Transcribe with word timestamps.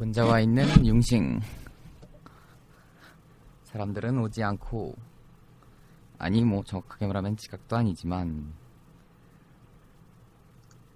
혼자 0.00 0.24
와 0.24 0.40
있는 0.40 0.64
융싱. 0.86 1.40
사람들은 3.64 4.18
오지 4.18 4.42
않고, 4.42 4.96
아니, 6.16 6.42
뭐, 6.42 6.64
정확하게 6.64 7.06
말하면 7.06 7.36
지각도 7.36 7.76
아니지만, 7.76 8.50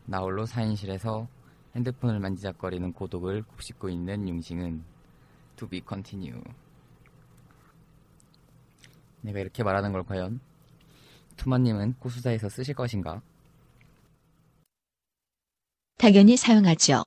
나홀로 0.07 0.47
사인실에서 0.47 1.29
핸드폰을 1.77 2.19
만지작거리는 2.19 2.95
고독을 2.95 3.43
곱씹고 3.43 3.91
있는 3.91 4.27
융싱은 4.27 4.83
to 5.57 5.69
be 5.69 5.83
continue. 5.87 6.43
내가 9.21 9.39
이렇게 9.39 9.63
말하는 9.63 9.93
걸 9.93 10.03
과연 10.03 10.41
투마님은 11.37 11.97
고수사에서 11.99 12.49
쓰실 12.49 12.75
것인가? 12.75 13.21
당연히 15.99 16.39
사용하죠. 16.39 17.05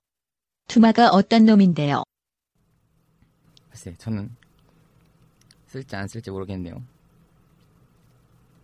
투마가 0.68 1.10
어떤 1.12 1.46
놈인데요. 1.46 2.04
글쎄, 3.70 3.96
저는 3.98 4.30
쓸지 5.68 5.96
안 5.96 6.08
쓸지 6.08 6.30
모르겠네요. 6.30 6.84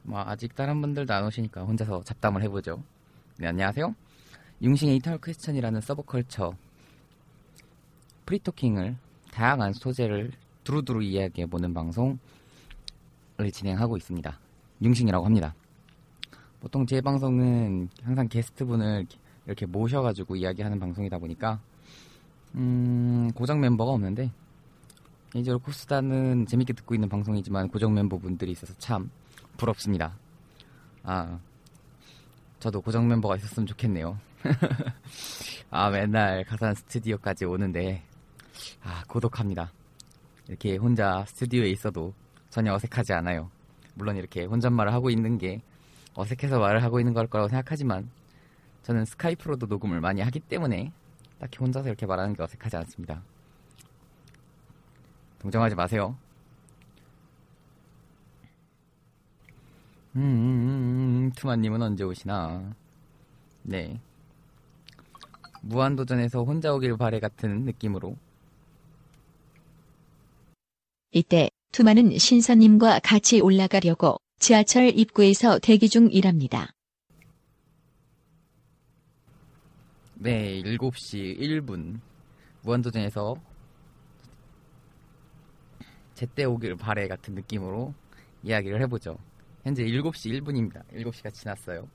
뭐 0.04 0.20
아직 0.20 0.54
다른 0.54 0.82
분들도 0.82 1.14
안 1.14 1.24
오시니까 1.24 1.64
혼자서 1.64 2.04
잡담을 2.04 2.44
해보죠. 2.44 2.84
네, 3.38 3.48
안녕하세요. 3.48 3.96
융싱의 4.62 4.98
Eternal 4.98 5.18
Question이라는 5.18 5.80
서브컬처 5.80 6.54
프리토킹을 8.26 8.98
다양한 9.32 9.72
소재를 9.74 10.32
두루두루 10.66 11.04
이야기해보는 11.04 11.74
방송을 11.74 12.18
진행하고 13.52 13.96
있습니다. 13.96 14.40
융싱이라고 14.82 15.26
합니다. 15.26 15.56
보통 16.60 16.86
제 16.86 17.00
방송은 17.00 17.90
항상 18.04 18.28
게스트분을 18.28 19.06
이렇게 19.46 19.66
모셔가지고 19.66 20.36
이야기하는 20.36 20.80
방송이다 20.80 21.18
보니까 21.18 21.60
음, 22.56 23.32
고정 23.34 23.60
멤버가 23.60 23.92
없는데 23.92 24.32
개인적으로 25.32 25.60
코스다는 25.60 26.46
재밌게 26.46 26.74
듣고 26.74 26.94
있는 26.94 27.10
방송이지만 27.10 27.68
고정 27.70 27.94
멤버분들이 27.94 28.52
있어서 28.52 28.74
참 28.78 29.10
부럽습니다. 29.58 30.16
아, 31.04 31.40
저도 32.60 32.82
고정 32.82 33.08
멤버가 33.08 33.36
있었으면 33.38 33.66
좋겠네요. 33.66 34.20
아, 35.72 35.90
맨날 35.90 36.44
가산 36.44 36.76
스튜디오까지 36.76 37.46
오는데 37.46 38.04
아, 38.84 39.04
고독합니다. 39.08 39.72
이렇게 40.48 40.76
혼자 40.78 41.26
스튜디오에 41.26 41.70
있어도 41.70 42.14
전혀 42.50 42.74
어색하지 42.74 43.14
않아요. 43.14 43.50
물론 43.96 44.18
이렇게 44.18 44.46
혼잣말을 44.46 44.94
하고 44.94 45.10
있는 45.10 45.38
게 45.38 45.62
어색해서 46.14 46.60
말을 46.60 46.84
하고 46.84 47.00
있는 47.00 47.14
걸 47.14 47.26
거라고 47.28 47.50
생각하지만 47.50 48.10
저는 48.84 49.06
스카이프로도 49.06 49.66
녹음을 49.66 50.02
많이 50.02 50.22
하기 50.22 50.40
때문에 50.42 50.92
딱히 51.44 51.58
혼자서 51.60 51.90
이렇게 51.90 52.06
말하는 52.06 52.34
게 52.34 52.42
어색하지 52.42 52.78
않습니다. 52.78 53.22
동정하지 55.40 55.76
마세요. 55.76 56.16
음, 60.16 60.22
음, 60.22 60.22
음, 60.22 61.26
음, 61.26 61.32
투마님은 61.36 61.82
언제 61.82 62.06
오시나? 62.06 62.74
네. 63.64 64.00
무한도전에서 65.64 66.46
혼자 66.46 66.74
오길 66.74 66.96
바래 66.96 67.20
같은 67.20 67.66
느낌으로. 67.66 68.16
이때 71.12 71.50
투마는 71.74 72.18
신선님과 72.18 73.00
같이 73.00 73.42
올라가려고 73.42 74.16
지하철 74.40 74.98
입구에서 74.98 75.60
대기 75.60 75.90
중이랍니다. 75.90 76.72
네, 80.24 80.62
7시 80.62 81.38
1분. 81.38 82.00
무한도전에서 82.62 83.36
제때 86.14 86.46
오길 86.46 86.78
바래 86.78 87.10
같은 87.10 87.36
느낌으로 87.36 87.94
이야기를 88.42 88.82
해보죠. 88.84 89.18
현재 89.64 89.84
7시 89.84 90.42
1분입니다. 90.42 90.82
7시가 90.94 91.34
지났어요. 91.34 91.90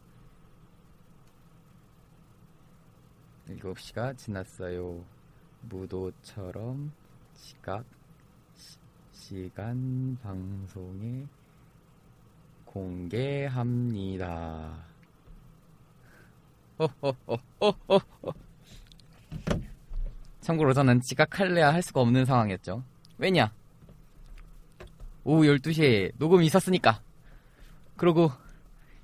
7시가 3.49 4.15
지났어요. 4.19 5.03
무도처럼 5.63 6.93
시각, 7.33 7.83
시, 9.11 9.51
간 9.55 10.19
방송에 10.23 11.25
공개합니다. 12.67 14.29
호호호호호호. 16.79 18.01
참고로 20.41 20.73
저는 20.73 21.01
지각할래야 21.03 21.73
할 21.73 21.83
수가 21.83 22.01
없는 22.01 22.25
상황이었죠. 22.25 22.83
왜냐? 23.19 23.53
오후 25.25 25.43
12시에 25.43 26.13
녹음이 26.17 26.47
있었으니까. 26.47 27.03
그리고 27.97 28.31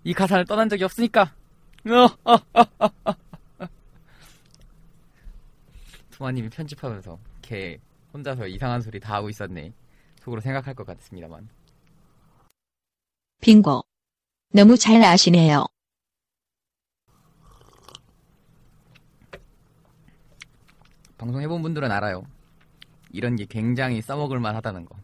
이 0.04 0.14
가사를 0.14 0.46
떠난 0.46 0.68
적이 0.68 0.84
없으니까. 0.84 1.34
투마님이 6.10 6.48
편집하면서 6.48 7.18
걔 7.42 7.78
혼자서 8.14 8.46
이상한 8.46 8.80
소리 8.80 9.00
다 9.00 9.14
하고 9.14 9.28
있었네. 9.28 9.74
속으로 10.20 10.40
생각할 10.40 10.74
것 10.74 10.86
같습니다만. 10.86 11.48
빙고. 13.42 13.82
너무 14.52 14.78
잘 14.78 15.02
아시네요. 15.02 15.66
방송 21.16 21.40
해본 21.40 21.62
분들은 21.62 21.90
알아요. 21.90 22.24
이런 23.10 23.36
게 23.36 23.44
굉장히 23.44 24.00
써먹을 24.02 24.40
만 24.40 24.56
하다는 24.56 24.84
거. 24.84 24.96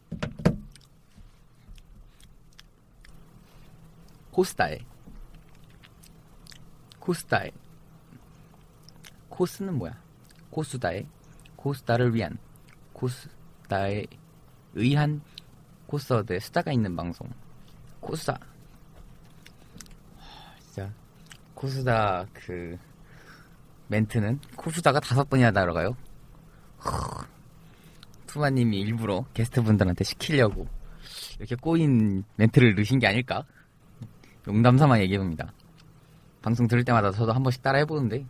코스다에. 4.33 4.79
코스다에. 6.99 7.51
코스는 9.29 9.75
뭐야? 9.75 10.01
코스다에. 10.51 11.07
코스다를 11.57 12.15
위한. 12.15 12.37
코스다에 12.93 14.05
의한 14.75 15.23
코스어드의 15.87 16.41
수다가 16.41 16.73
있는 16.73 16.95
방송. 16.97 17.29
코스다. 18.01 18.39
진짜. 20.61 20.93
코스다 21.55 22.27
그 22.33 22.79
멘트는 23.91 24.39
코스다가 24.57 25.01
다섯 25.01 25.29
번이나 25.29 25.51
날아가요. 25.51 25.97
투마님이 28.27 28.79
일부러 28.81 29.25
게스트분들한테 29.35 30.05
시키려고 30.05 30.69
이렇게 31.39 31.57
꼬인 31.57 32.23
멘트를 32.37 32.75
넣으신 32.77 33.01
게 33.01 33.09
아닐까? 33.09 33.45
농담삼아 34.47 35.01
얘기해봅니다. 35.01 35.53
방송 36.41 36.69
들을 36.69 36.85
때마다 36.85 37.11
저도 37.11 37.33
한 37.33 37.43
번씩 37.43 37.63
따라 37.63 37.79
해보는데 37.79 38.25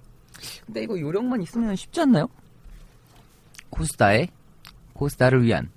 근데 0.64 0.82
이거 0.82 0.98
요령만 0.98 1.42
있으면 1.42 1.76
쉽지 1.76 2.00
않나요? 2.00 2.28
코스다의 3.68 4.28
코스다를 4.94 5.44
위한 5.44 5.70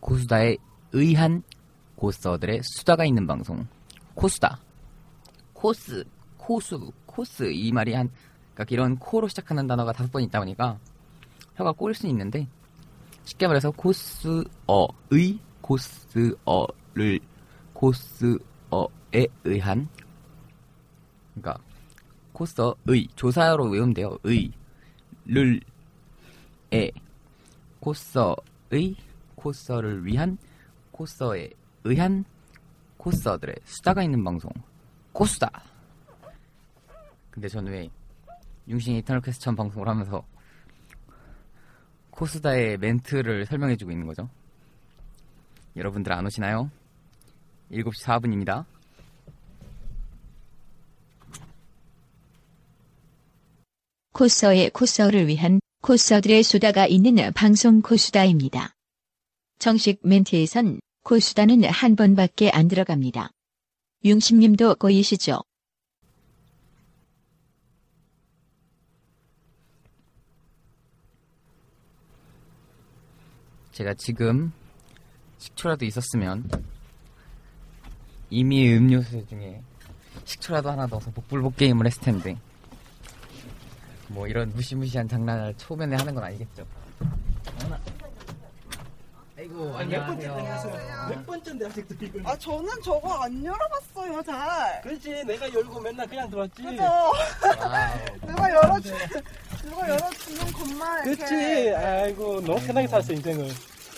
코스다에 0.00 0.56
의한 0.90 1.42
고스어들의 1.94 2.60
수다가 2.64 3.04
있는 3.04 3.26
방송 3.26 3.66
코스다 4.14 4.60
코스 5.52 6.04
코수 6.36 6.90
코스 7.06 7.50
이 7.52 7.70
말이 7.70 7.94
한 7.94 8.10
그러니까 8.54 8.72
이런 8.72 8.96
코로 8.98 9.28
시작하는 9.28 9.66
단어가 9.66 9.92
다섯 9.92 10.10
번 10.10 10.22
있다 10.22 10.38
보니까 10.38 10.78
혀가 11.56 11.72
꼬일 11.72 11.94
수 11.94 12.06
있는데 12.06 12.48
쉽게 13.24 13.46
말해서 13.46 13.70
코스어의 13.70 15.38
코스어 15.60 16.66
를 16.94 17.18
코스어에 17.72 19.26
의한 19.44 19.88
그러니까 21.34 21.62
코스어의 22.32 23.08
조사로 23.14 23.70
외우면 23.70 23.94
돼요. 23.94 24.18
의, 24.24 24.50
를, 25.24 25.60
에 26.72 26.90
코스어의 27.80 28.96
코스어를 29.34 30.04
위한 30.04 30.38
코스어에 30.90 31.50
의한 31.84 32.24
코스어들의 32.96 33.56
수다가 33.64 34.02
있는 34.02 34.22
방송 34.22 34.50
코수다. 35.12 35.50
근데 37.30 37.48
저는 37.48 37.72
왜 37.72 37.90
융신 38.72 38.96
이터널 38.96 39.20
퀘스천 39.20 39.54
방송을 39.54 39.86
하면서 39.86 40.26
코스다의 42.10 42.78
멘트를 42.78 43.44
설명해주고 43.44 43.90
있는 43.90 44.06
거죠? 44.06 44.30
여러분들 45.76 46.12
안 46.12 46.26
오시나요? 46.26 46.70
7시 47.70 48.02
4분입니다. 48.04 48.64
코스어의 54.12 54.70
코스어를 54.70 55.26
위한 55.26 55.60
코스어들의 55.82 56.42
수다가 56.42 56.86
있는 56.86 57.32
방송 57.32 57.82
코수다입니다. 57.82 58.74
정식 59.58 60.00
멘트에선 60.02 60.80
코수다는 61.02 61.64
한 61.64 61.96
번밖에 61.96 62.50
안 62.50 62.68
들어갑니다. 62.68 63.30
융심님도 64.04 64.76
꼬이시죠? 64.76 65.42
제가 73.72 73.94
지금 73.94 74.52
식초라도 75.38 75.84
있었으면 75.84 76.48
이미 78.30 78.72
음료수 78.74 79.26
중에 79.26 79.60
식초라도 80.24 80.70
하나 80.70 80.86
넣어서 80.86 81.10
복불복 81.10 81.56
게임을 81.56 81.86
했을 81.86 82.00
텐데 82.02 82.36
뭐 84.08 84.26
이런 84.28 84.50
무시무시한 84.50 85.08
장난을 85.08 85.54
초면에 85.56 85.96
하는 85.96 86.14
건 86.14 86.24
아니겠죠. 86.24 86.66
아이고 89.38 89.76
안녕하세요. 89.76 91.08
몇 91.08 91.26
번째인데 91.26 91.66
아직도 91.66 92.04
이걸 92.04 92.22
아 92.26 92.36
저는 92.36 92.68
저거 92.84 93.24
안 93.24 93.44
열어봤어요 93.44 94.22
잘. 94.22 94.80
그렇지 94.82 95.24
내가 95.24 95.52
열고 95.52 95.80
맨날 95.80 96.06
그냥 96.06 96.28
들어왔지 96.30 96.62
그죠? 96.62 96.82
누가 98.26 98.50
열어주 98.52 98.94
누가 99.62 99.88
열어주는 99.88 100.52
것만 100.52 101.06
이렇게. 101.08 101.74
아이고 101.74 102.40
너무 102.40 102.60
편하게 102.66 102.88
살았어 102.88 103.12
인생을 103.12 103.48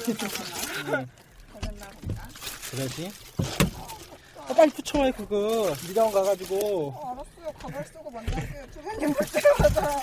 그랬나 0.04 1.86
보다. 2.00 2.28
그렇지 2.70 3.10
아, 4.46 4.52
빨리 4.52 4.70
붙여와요 4.72 5.12
그거 5.12 5.74
미장 5.88 6.10
가가지고 6.12 6.88
어, 6.90 7.12
알았어요. 7.12 7.52
가발 7.58 7.84
쓰고 7.86 8.10
만날게요. 8.10 8.66
두분님 8.72 9.12
볼 9.14 9.26
때마다. 9.26 10.00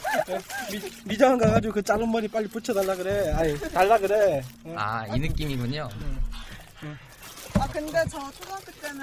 미, 0.71 0.81
미장 1.05 1.37
가가지고 1.37 1.73
그 1.73 1.81
자른 1.83 2.11
머리 2.11 2.27
빨리 2.27 2.47
붙여달라 2.47 2.95
그래 2.95 3.31
아니 3.33 3.59
달라 3.71 3.97
그래 3.99 4.41
응. 4.65 4.75
아 4.77 5.05
이 5.13 5.19
느낌이군요. 5.19 5.89
아 7.59 7.67
근데 7.67 8.03
저 8.09 8.31
초등학교 8.31 8.71
때는 8.81 8.99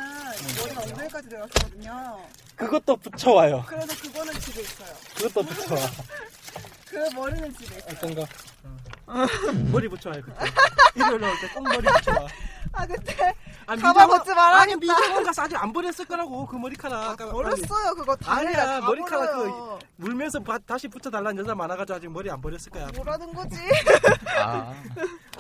머리가 0.59 0.81
엉덩이까지 0.83 1.29
내렸거든요. 1.29 2.19
그것도 2.57 2.97
붙여와요 2.97 3.65
그래서 3.69 3.95
그거는 4.03 4.41
집에 4.41 4.63
있어요. 4.63 4.89
그것도 5.15 5.43
붙여와 5.47 5.81
그 6.91 6.97
머리는 7.15 7.53
집에. 7.57 7.77
어떤 7.91 8.15
거 8.15 8.27
머리 9.73 9.89
붙여와요 9.89 10.21
그때 10.23 10.45
일요일 10.95 11.21
나올 11.21 11.35
때꼭 11.41 11.63
머리 11.65 11.87
붙여와 11.87 12.27
아 12.73 12.87
그때 12.87 13.35
아, 13.67 13.77
가발 13.77 14.07
미장원- 14.07 14.09
벗지 14.19 14.31
말아야겠다. 14.35 14.63
아니 14.63 14.77
미장원 14.77 15.25
가서 15.25 15.43
아직 15.43 15.57
안 15.63 15.73
버렸을 15.73 16.05
거라고 16.07 16.47
그 16.47 16.57
머리카락 16.57 17.21
아, 17.21 17.31
버렸어요. 17.31 17.95
그거 17.95 18.17
다리가 18.17 18.63
아니야, 18.63 18.81
다 18.81 18.87
머리카락 18.87 19.31
그- 19.33 19.37
버려요. 19.39 19.79
물면서 19.97 20.41
바- 20.41 20.59
다시 20.59 20.89
붙여달라는 20.89 21.39
여자 21.43 21.55
많아가지고 21.55 21.97
아직 21.97 22.11
머리 22.11 22.31
안 22.31 22.41
버렸을 22.41 22.71
거야 22.73 22.89
뭐라는 22.95 23.33
거지? 23.35 23.57
아, 24.39 24.75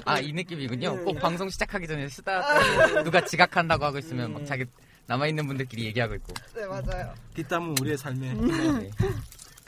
아 0.05 0.19
이 0.21 0.33
느낌이군요. 0.33 0.97
네. 0.97 1.03
꼭 1.05 1.19
방송 1.21 1.49
시작하기 1.49 1.87
전에 1.87 2.09
수다 2.09 2.43
떨고 2.43 3.03
누가 3.05 3.25
지각한다고 3.25 3.85
하고 3.85 3.99
있으면 3.99 4.33
막 4.33 4.41
음. 4.41 4.47
자기 4.47 4.65
남아있는 5.07 5.47
분들끼리 5.47 5.85
얘기하고 5.87 6.15
있고. 6.17 6.35
네 6.55 6.67
맞아요. 6.67 7.15
뒷담은 7.35 7.77
우리의 7.81 7.97
삶에 7.97 8.33
네. 8.35 8.91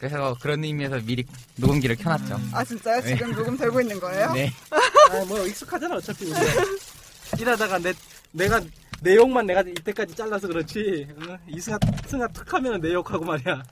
그래서 0.00 0.34
그런 0.40 0.64
의미에서 0.64 0.98
미리 1.00 1.26
녹음기를 1.56 1.96
켜놨죠. 1.96 2.40
아 2.54 2.64
진짜요? 2.64 3.02
네. 3.02 3.16
지금 3.16 3.34
녹음 3.34 3.56
되고 3.56 3.78
있는 3.82 4.00
거예요? 4.00 4.32
네. 4.32 4.50
아, 4.70 5.24
뭐 5.26 5.46
익숙하잖아 5.46 5.96
어차피 5.96 6.24
우리 6.24 6.34
일하다가 7.38 7.78
내 7.80 7.92
내가 8.32 8.60
내욕만 9.02 9.44
내가 9.46 9.60
이때까지 9.60 10.14
잘라서 10.14 10.48
그렇지 10.48 11.06
어? 11.28 11.38
이승아 11.48 11.78
승아 12.06 12.28
툭 12.28 12.52
하면 12.54 12.80
내 12.80 12.94
욕하고 12.94 13.24
말이야 13.24 13.62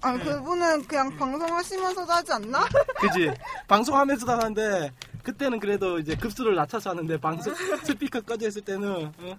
아 0.00 0.12
그분은 0.18 0.86
그냥 0.86 1.14
방송하시면서도 1.16 2.10
하지 2.10 2.32
않나? 2.32 2.66
그지 3.00 3.30
방송하면서도 3.68 4.32
하는데 4.32 4.92
그때는 5.22 5.60
그래도 5.60 5.98
이제 5.98 6.14
급수를 6.14 6.54
낮춰서 6.54 6.90
하는데 6.90 7.18
방송 7.18 7.54
스피커 7.84 8.22
꺼져 8.22 8.48
있을 8.48 8.62
때는 8.62 9.12
어? 9.18 9.36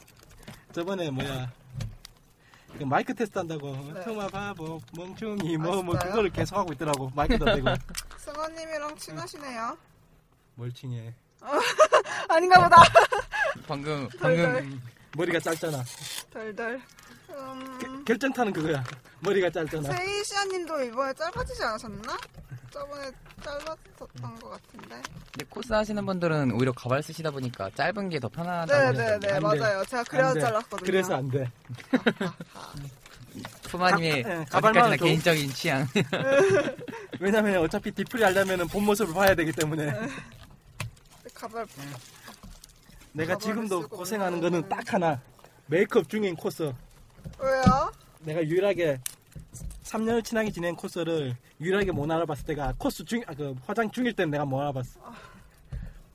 저번에 0.71 1.09
뭐야 1.09 1.51
그 2.77 2.83
마이크 2.83 3.13
테스트 3.13 3.38
한다고 3.38 3.71
네. 3.94 4.03
통화 4.03 4.27
바보 4.27 4.81
멍충이 4.95 5.57
뭐뭐 5.57 5.79
아, 5.79 6.00
진짜요? 6.00 6.09
그거를 6.09 6.29
계속 6.31 6.57
하고 6.57 6.73
있더라고 6.73 7.12
마이크도 7.15 7.50
안 7.50 7.56
대고 7.56 7.68
승아님이랑 8.18 8.95
친하시네요. 8.97 9.77
멀칭해 10.56 11.13
아닌가 12.29 12.63
보다. 12.63 12.77
방금 13.68 14.07
방금 14.19 14.81
머리가 15.15 15.39
짧잖아 15.39 15.83
덜덜. 16.31 16.81
음, 17.33 18.06
결정타는 18.06 18.54
그거야 18.54 18.83
머리가 19.22 19.50
짧잖아 19.50 19.92
세이시아님도 19.92 20.81
이번에 20.83 21.13
짧아지지 21.13 21.63
않으셨나? 21.63 22.18
저번에 22.72 23.12
짧았었던 23.44 24.39
것 24.39 24.50
같은데. 24.50 24.88
근데 25.31 25.45
코스 25.50 25.74
하시는 25.74 26.06
분들은 26.06 26.51
오히려 26.54 26.72
가발 26.72 27.04
쓰시다 27.04 27.30
보니까 27.31 27.69
짧은 27.75 28.10
게 28.10 28.19
더 28.19 28.30
편하다고 28.30 28.92
네네네 28.94 29.13
안 29.13 29.19
돼. 29.19 29.39
맞아요. 29.39 29.83
제가 29.86 30.04
그래서. 30.06 30.39
잘랐거든요. 30.39 30.86
그래서 30.86 31.16
안 31.16 31.30
돼. 31.30 31.51
푸마님의 33.63 34.24
가- 34.24 34.30
예, 34.42 34.45
가발만 34.50 34.83
어디까지나 34.92 34.98
줘. 34.98 35.06
개인적인 35.06 35.50
취향. 35.54 35.88
왜냐면 37.19 37.57
어차피 37.57 37.92
디프리 37.92 38.24
하려면 38.24 38.68
본 38.68 38.83
모습을 38.86 39.13
봐야 39.13 39.33
되기 39.36 39.51
때문에 39.51 39.92
가발 41.33 41.66
내가 43.13 43.38
지금도 43.38 43.88
고생하는. 43.88 44.39
거는 44.42 44.68
딱 44.69 44.94
하나 44.94 45.22
메이크업 45.68 46.10
중인 46.10 46.36
코스 46.36 46.73
왜요? 47.40 47.92
내가 48.21 48.44
유일하게 48.44 48.99
3년을 49.83 50.23
친하게 50.23 50.51
지낸 50.51 50.75
코스를 50.75 51.35
유일하게 51.59 51.92
못 51.92 52.09
알아봤을 52.09 52.45
때가 52.45 52.73
코스 52.78 53.04
중, 53.04 53.21
아, 53.28 53.33
그 53.33 53.56
화장 53.66 53.90
중일 53.92 54.13
때는 54.13 54.31
내가 54.31 54.45
못 54.45 54.59
알아봤어 54.61 54.99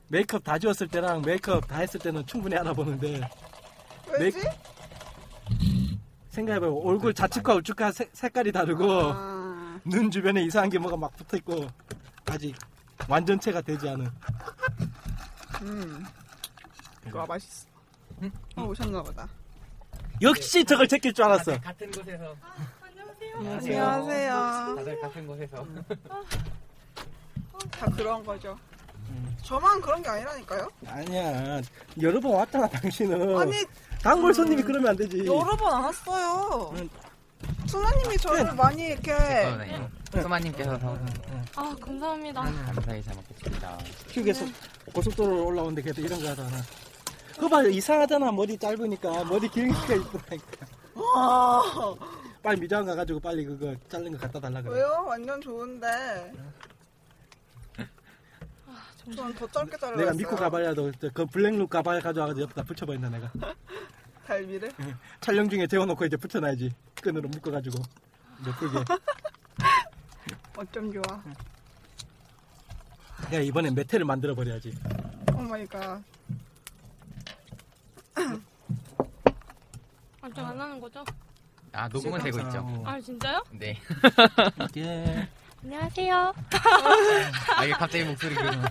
메이크업 0.09 0.43
다 0.43 0.57
지웠을 0.57 0.87
때랑 0.87 1.21
메이크업 1.21 1.67
다 1.67 1.77
했을 1.79 1.99
때는 1.99 2.25
충분히 2.25 2.55
알아보는데 2.55 3.21
왜지? 4.19 4.39
생각해봐요 6.29 6.75
얼굴 6.77 7.13
좌측과 7.13 7.55
우측과 7.55 7.91
색- 7.91 8.09
색깔이 8.13 8.51
다르고 8.51 8.85
아, 8.91 9.79
눈 9.83 10.09
주변에 10.09 10.41
이상한 10.43 10.69
게 10.69 10.77
뭐가 10.79 10.95
막 10.95 11.15
붙어있고 11.17 11.67
아직 12.25 12.55
완전체가 13.07 13.61
되지 13.61 13.89
않은 13.89 14.07
음. 15.63 16.05
이거 17.07 17.25
맛있어. 17.25 17.67
어, 18.57 18.63
오셨나 18.63 19.01
보다. 19.01 19.27
역시 20.21 20.63
저걸 20.65 20.87
제낄 20.87 21.13
줄 21.13 21.25
알았어 21.25 21.59
같은 21.59 21.91
곳에서. 21.91 22.35
안녕하세요. 23.35 24.75
다들 24.77 24.99
같은 25.01 25.27
곳에서. 25.27 25.65
다 27.71 27.85
그런 27.95 28.23
거죠. 28.23 28.57
저만 29.43 29.79
그런 29.81 30.01
게 30.01 30.09
아니라니까요. 30.09 30.67
아니야 30.87 31.61
여러 32.01 32.19
번 32.19 32.33
왔잖아 32.33 32.67
당신은 32.67 33.37
아니 33.37 33.53
단골 34.01 34.33
손님이 34.33 34.61
그러면 34.63 34.89
안 34.89 34.95
되지 34.97 35.25
여러 35.25 35.55
번 35.55 35.73
안 35.73 35.83
왔어요. 35.83 36.73
응. 36.77 36.89
투나님이 37.67 38.17
저를 38.17 38.51
많이 38.55 38.83
이렇게 38.87 39.13
네. 39.13 39.87
푸마님께서 40.11 40.71
아 41.55 41.75
감사합니다. 41.79 42.41
감사히 42.41 43.03
잘 43.03 43.15
먹겠습니다. 43.15 43.77
휴게소 44.09 44.45
고속도로 44.93 45.45
올라오는데 45.45 45.83
걔도 45.83 46.01
이런 46.01 46.19
거 46.21 46.29
하잖아 46.29 46.49
그거 47.37 47.49
봐 47.49 47.61
이상하잖아. 47.63 48.31
머리 48.31 48.57
짧으니까. 48.57 49.23
머리 49.25 49.47
길게 49.47 49.75
아, 51.15 51.61
빨리 52.41 52.59
미장 52.59 52.83
가가지고 52.83 53.19
빨리 53.19 53.45
그거 53.45 53.75
자른 53.87 54.11
거 54.11 54.17
갖다 54.17 54.39
달라 54.39 54.59
그래. 54.61 54.73
왜요? 54.75 55.05
완전 55.07 55.39
좋은데. 55.39 55.87
전더 59.15 59.47
짧게 59.47 59.77
자르고 59.77 59.99
내가 60.01 60.13
믿고 60.13 60.35
가발이라도 60.35 60.91
저그 60.93 61.27
black 61.27 61.50
look 61.50 61.69
가발 61.69 62.01
가져와가지고 62.01 62.41
옆에다 62.43 62.63
붙여버린다 62.63 63.09
내가. 63.09 63.31
달비를. 64.25 64.71
촬영 65.21 65.47
중에 65.47 65.67
재워놓고 65.67 66.05
이제 66.05 66.17
붙여놔야지. 66.17 66.73
끈으로 67.01 67.29
묶어가지고. 67.29 67.81
예쁘게. 68.47 68.83
어쩜 70.57 70.91
좋아. 70.91 71.23
내가 73.29 73.43
이번엔 73.43 73.75
메테를 73.75 74.05
만들어 74.05 74.33
버려야지. 74.35 74.73
Oh 75.35 75.41
my 75.43 75.65
god. 75.67 76.01
걱정 80.21 80.45
안 80.47 80.59
하는 80.59 80.79
거죠? 80.79 81.03
아 81.73 81.87
녹음은 81.87 82.19
되고 82.21 82.39
있죠. 82.39 82.59
어, 82.59 82.83
아 82.85 82.99
진짜요? 82.99 83.43
네. 83.51 83.77
이게 84.69 85.27
안녕하세요. 85.63 86.33
아 87.55 87.65
이게 87.65 87.73
갑자기 87.73 88.03
목소리가 88.05 88.69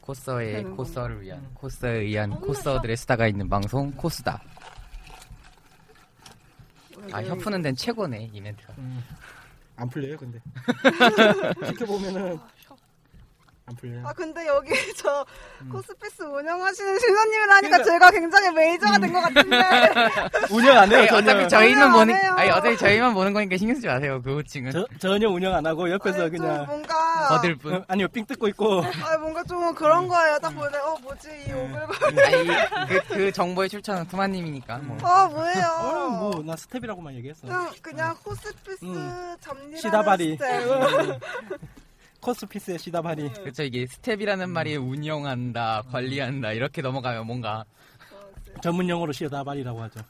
코서의 0.00 0.62
코서를 0.64 1.22
위한 1.22 1.52
코서에 1.54 1.98
의한 2.02 2.30
코서들의 2.40 2.96
수다가 2.96 3.26
있는 3.26 3.48
방송 3.48 3.90
코수다. 3.92 4.40
아 7.12 7.22
혀푸는 7.22 7.62
데는 7.62 7.74
최고네 7.76 8.30
이 8.32 8.40
멘트가. 8.40 8.74
음, 8.78 9.02
안 9.76 9.88
풀려요 9.88 10.16
근데 10.16 10.40
지켜보면은 11.66 12.38
안 13.68 13.74
풀려요? 13.74 14.06
아 14.06 14.12
근데 14.12 14.46
여기 14.46 14.70
저 14.94 15.26
음. 15.62 15.68
코스피스 15.70 16.22
운영하시는 16.22 16.98
신사님이라니까 17.00 17.60
그러니까- 17.78 17.84
제가 17.84 18.10
굉장히 18.12 18.50
메이저가 18.52 18.98
된 18.98 19.12
것 19.12 19.20
같은데. 19.22 19.56
운영 20.54 20.78
안 20.78 20.88
해요 20.92 20.98
아니, 21.00 21.08
전혀. 21.08 21.44
어차피 21.44 21.74
안 21.74 21.92
보는 21.92 22.14
해요. 22.14 22.34
아니 22.36 22.50
어차피 22.50 22.76
저희만 22.78 23.12
보는 23.14 23.32
거니까 23.32 23.56
신경 23.56 23.74
쓰지 23.74 23.88
마세요 23.88 24.20
그 24.22 24.36
호칭은. 24.36 24.70
저, 24.70 24.86
전혀 25.00 25.28
운영 25.28 25.52
안 25.52 25.66
하고 25.66 25.90
옆에서 25.90 26.22
아니, 26.22 26.30
좀 26.30 26.38
그냥 26.46 26.66
뭔가 26.66 27.28
거들 27.28 27.56
뿐. 27.56 27.74
어, 27.74 27.84
아니요 27.88 28.06
삥 28.08 28.24
뜯고 28.26 28.46
있고. 28.48 28.82
아 28.84 29.18
뭔가 29.18 29.42
좀 29.42 29.74
그런 29.74 30.06
거예요. 30.06 30.38
딱 30.38 30.50
보는데 30.54 30.78
어 30.78 30.96
뭐지? 31.02 31.28
이 31.48 31.52
오글거리 31.52 32.14
네. 32.14 32.22
아니 32.24 32.88
그, 32.88 33.02
그 33.08 33.32
정보의 33.32 33.68
출처는 33.68 34.06
투마님이니까 34.06 34.78
뭐. 34.78 34.96
아 35.02 35.26
뭐예요? 35.26 35.66
어, 35.80 36.08
뭐나 36.32 36.54
스텝이라고만 36.54 37.14
얘기했어. 37.16 37.40
그냥 37.48 37.70
그냥 37.82 38.16
코스피스 38.22 38.84
음. 38.84 39.36
잡일하는 39.40 39.76
시다바리. 39.78 40.36
스텝 40.38 41.20
코스피스의 42.26 42.78
시다바리 42.80 43.32
그렇죠 43.34 43.62
이게 43.62 43.86
스텝이라는 43.86 44.50
말이 44.50 44.74
운영한다 44.74 45.82
관리한다 45.82 46.52
이렇게 46.52 46.82
넘어가면 46.82 47.24
뭔가. 47.26 47.64
전문 48.62 48.88
용어로 48.88 49.12
시다바리라고 49.12 49.80
하죠. 49.82 50.00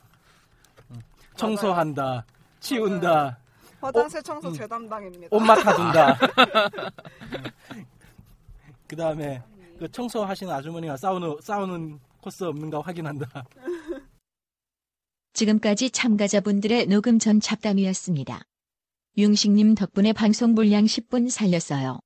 음. 0.92 1.00
청소한다 1.36 2.24
치운다. 2.60 3.38
화장실 3.80 4.22
청소 4.22 4.48
음. 4.48 4.54
제 4.54 4.66
담당입니다. 4.66 5.28
옷 5.30 5.40
맡아둔다. 5.40 6.18
그 8.88 8.96
다음에 8.96 9.42
그 9.78 9.90
청소하시는 9.90 10.50
아주머니가 10.50 10.96
싸우는 10.96 11.36
싸우는 11.42 12.00
코스 12.22 12.44
없는가 12.44 12.80
확인한다. 12.80 13.44
지금까지 15.34 15.90
참가자분들의 15.90 16.86
녹음 16.86 17.18
전 17.18 17.40
잡담이었습니다. 17.40 18.40
융식님 19.18 19.74
덕분에 19.74 20.12
방송 20.12 20.54
분량 20.54 20.84
10분 20.84 21.28
살렸어요. 21.28 22.00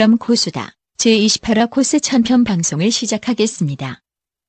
그럼 0.00 0.16
코수다 0.16 0.72
제28화 0.96 1.68
코스 1.68 2.00
천편 2.00 2.42
방송을 2.44 2.90
시작하겠습니다. 2.90 4.00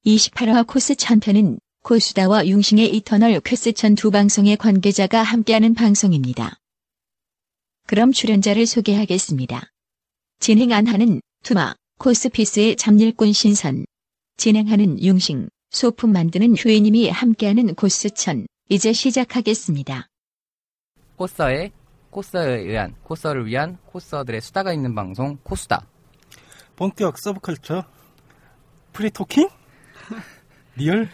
28화 0.06 0.66
코스 0.66 0.96
천편은 0.96 1.60
코수다와 1.84 2.48
융싱의 2.48 2.96
Eternal 2.96 3.38
Question 3.42 3.96
두 3.96 4.12
방송의 4.12 4.56
관계자가 4.56 5.22
함께하는 5.22 5.74
방송입니다. 5.74 6.56
그럼 7.86 8.14
출연자를 8.14 8.66
소개하겠습니다. 8.66 9.70
진행 10.40 10.72
안하는 10.72 11.20
투마, 11.44 11.76
코스피스의 11.98 12.78
잡일꾼 12.78 13.34
신선, 13.34 13.84
진행하는 14.38 15.04
융싱, 15.04 15.50
소품 15.70 16.14
만드는 16.14 16.56
효혜님이 16.56 17.10
함께하는 17.10 17.76
코스천, 17.76 18.48
이제 18.70 18.94
시작하겠습니다. 18.94 20.08
코스의 21.18 21.74
코스에 22.12 22.60
의한 22.60 22.94
코스를 23.04 23.48
위한 23.48 23.78
코스들의 23.88 24.42
수다가 24.42 24.74
있는 24.74 24.94
방송 24.94 25.38
코수다. 25.44 25.86
본격 26.76 27.18
서브컬처 27.18 27.86
프리토킹 28.94 29.50
real 30.76 31.10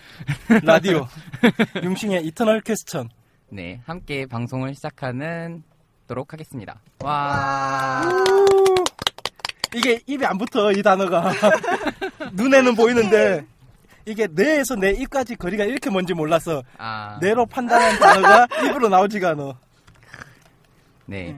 라디오 0.64 1.08
융싱의 1.84 2.26
Eternal 2.26 2.62
Question 2.62 3.10
네, 3.50 3.82
함께 3.86 4.26
방송을 4.26 4.74
시작하는 4.76 5.64
도록 6.08 6.34
하겠습니다. 6.34 6.82
와. 7.04 8.02
이게 9.76 10.00
입에 10.08 10.26
안 10.26 10.38
붙어 10.38 10.72
이 10.72 10.82
단어가 10.82 11.32
눈에는 12.34 12.76
보이는데 12.76 13.46
이게 14.06 14.28
뇌에서 14.32 14.76
내 14.76 14.92
입까지 14.92 15.36
거리가 15.36 15.66
이렇게 15.66 15.90
먼지 15.90 16.14
몰라서 16.14 16.64
아. 16.78 17.20
뇌로 17.22 17.46
판단한 17.46 18.00
단어가 18.00 18.48
입으로 18.66 18.90
나오지가 18.90 19.32
않아. 19.32 19.60
네. 21.08 21.36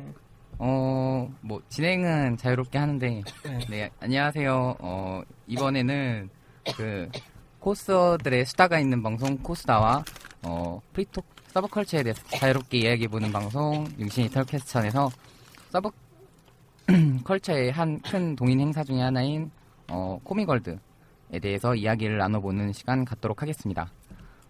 어, 0.58 1.32
뭐 1.42 1.62
진행은 1.70 2.38
자유롭게 2.38 2.78
하는데 2.78 3.22
네. 3.46 3.60
네, 3.70 3.90
안녕하세요. 4.00 4.76
어, 4.80 5.22
이번에는 5.48 6.30
그 6.76 7.10
코스들의 7.60 8.46
수다가 8.46 8.80
있는 8.80 9.02
방송 9.04 9.38
코수다와 9.38 10.04
어, 10.44 10.82
free 10.94 11.09
talk 11.09 11.24
서브컬처에 11.48 12.04
대해서 12.04 12.22
자유롭게 12.30 12.80
이야기해보는 12.80 13.32
방송 13.32 13.88
융싱의 14.00 14.30
Eternal 14.30 14.59
Question에서 14.59 15.10
서브 15.70 15.90
컬처의 17.24 17.72
한 17.72 18.00
큰 18.02 18.36
동인 18.36 18.60
행사 18.60 18.84
중에 18.84 19.00
하나인 19.02 19.52
어, 19.88 20.20
코믹월드에 20.24 21.40
대해서 21.42 21.76
이야기를 21.76 22.18
나눠보는 22.18 22.74
시간 22.74 23.06
갖도록 23.06 23.42
하겠습니다. 23.44 23.92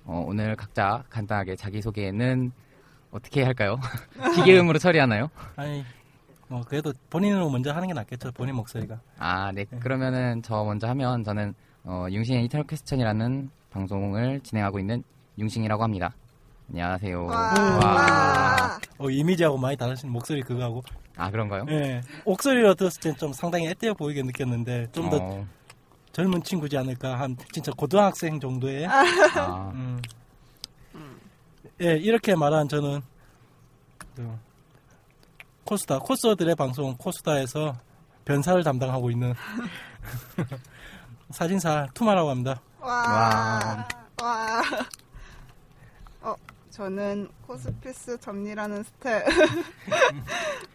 어, 0.05 0.23
오늘 0.25 0.55
각자 0.55 1.03
간단하게 1.09 1.55
자기소개는 1.55 2.51
어떻게 3.11 3.43
할까요? 3.43 3.79
기계음으로 4.35 4.79
처리하나요? 4.79 5.29
아니 5.55 5.83
뭐 6.47 6.61
그래도 6.67 6.93
본인으로 7.09 7.49
먼저 7.49 7.71
하는 7.71 7.87
게 7.87 7.93
낫겠죠 7.93 8.31
본인 8.31 8.55
목소리가. 8.55 8.99
아, 9.17 9.51
네. 9.51 9.65
그러면은 9.79 10.41
저 10.41 10.63
먼저 10.63 10.87
하면 10.89 11.23
저는 11.23 11.53
어, 11.83 12.07
융싱의 12.09 12.45
이터널 12.45 12.65
퀘스천이라는 12.67 13.49
방송을 13.71 14.39
진행하고 14.41 14.79
있는 14.79 15.03
융싱이라고 15.37 15.83
합니다. 15.83 16.13
안녕하세요. 16.69 17.25
와. 17.25 17.53
음. 17.53 17.83
와. 17.83 18.79
어, 18.97 19.09
이미지하고 19.09 19.57
많이 19.57 19.77
다르신 19.77 20.11
목소리 20.11 20.41
그거하고. 20.41 20.83
아, 21.17 21.29
그런가요? 21.31 21.65
예. 21.69 22.01
목소리로 22.25 22.75
들었을 22.75 23.01
땐 23.01 23.15
좀 23.15 23.33
상당히 23.33 23.67
앳되어 23.69 23.93
보이게 23.93 24.21
느꼈는데 24.23 24.87
좀더 24.91 25.17
어, 25.19 25.47
젊은 26.11 26.41
친구지 26.43 26.77
않을까 26.77 27.19
한 27.19 27.35
진짜 27.51 27.71
고등학생 27.75 28.39
정도의. 28.39 28.87
아, 28.87 29.71
음. 29.73 29.99
예, 31.81 31.95
이렇게 31.95 32.35
말한 32.35 32.67
저는 32.67 33.01
그 34.15 34.37
코스타 35.63 35.99
코스들의 35.99 36.55
방송 36.55 36.95
코스타에서 36.97 37.75
변사를 38.25 38.61
담당하고 38.63 39.09
있는 39.11 39.33
사진사 41.31 41.87
투마라고 41.93 42.29
합니다. 42.29 42.61
와. 42.79 43.87
와. 44.21 44.61
어, 46.21 46.35
저는 46.71 47.29
코스피스 47.47 48.19
접니라는 48.19 48.83
스텝. 48.83 49.25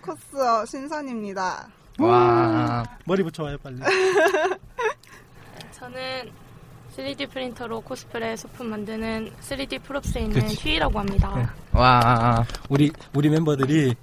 코스어 0.01 0.65
신선입니다. 0.65 1.69
와, 1.99 2.85
머리 3.05 3.23
붙여와요 3.23 3.59
빨리. 3.59 3.79
저는 5.73 6.31
3D 6.97 7.31
프린터로 7.31 7.81
코스프레 7.81 8.37
소품 8.37 8.69
만드는 8.71 9.31
3D 9.41 9.83
프롭스에 9.83 10.23
있는 10.23 10.41
그치. 10.41 10.57
휘라고 10.57 10.99
합니다. 10.99 11.35
네. 11.37 11.47
와, 11.73 12.45
우리 12.69 12.91
우리 13.15 13.29
멤버들이 13.29 13.95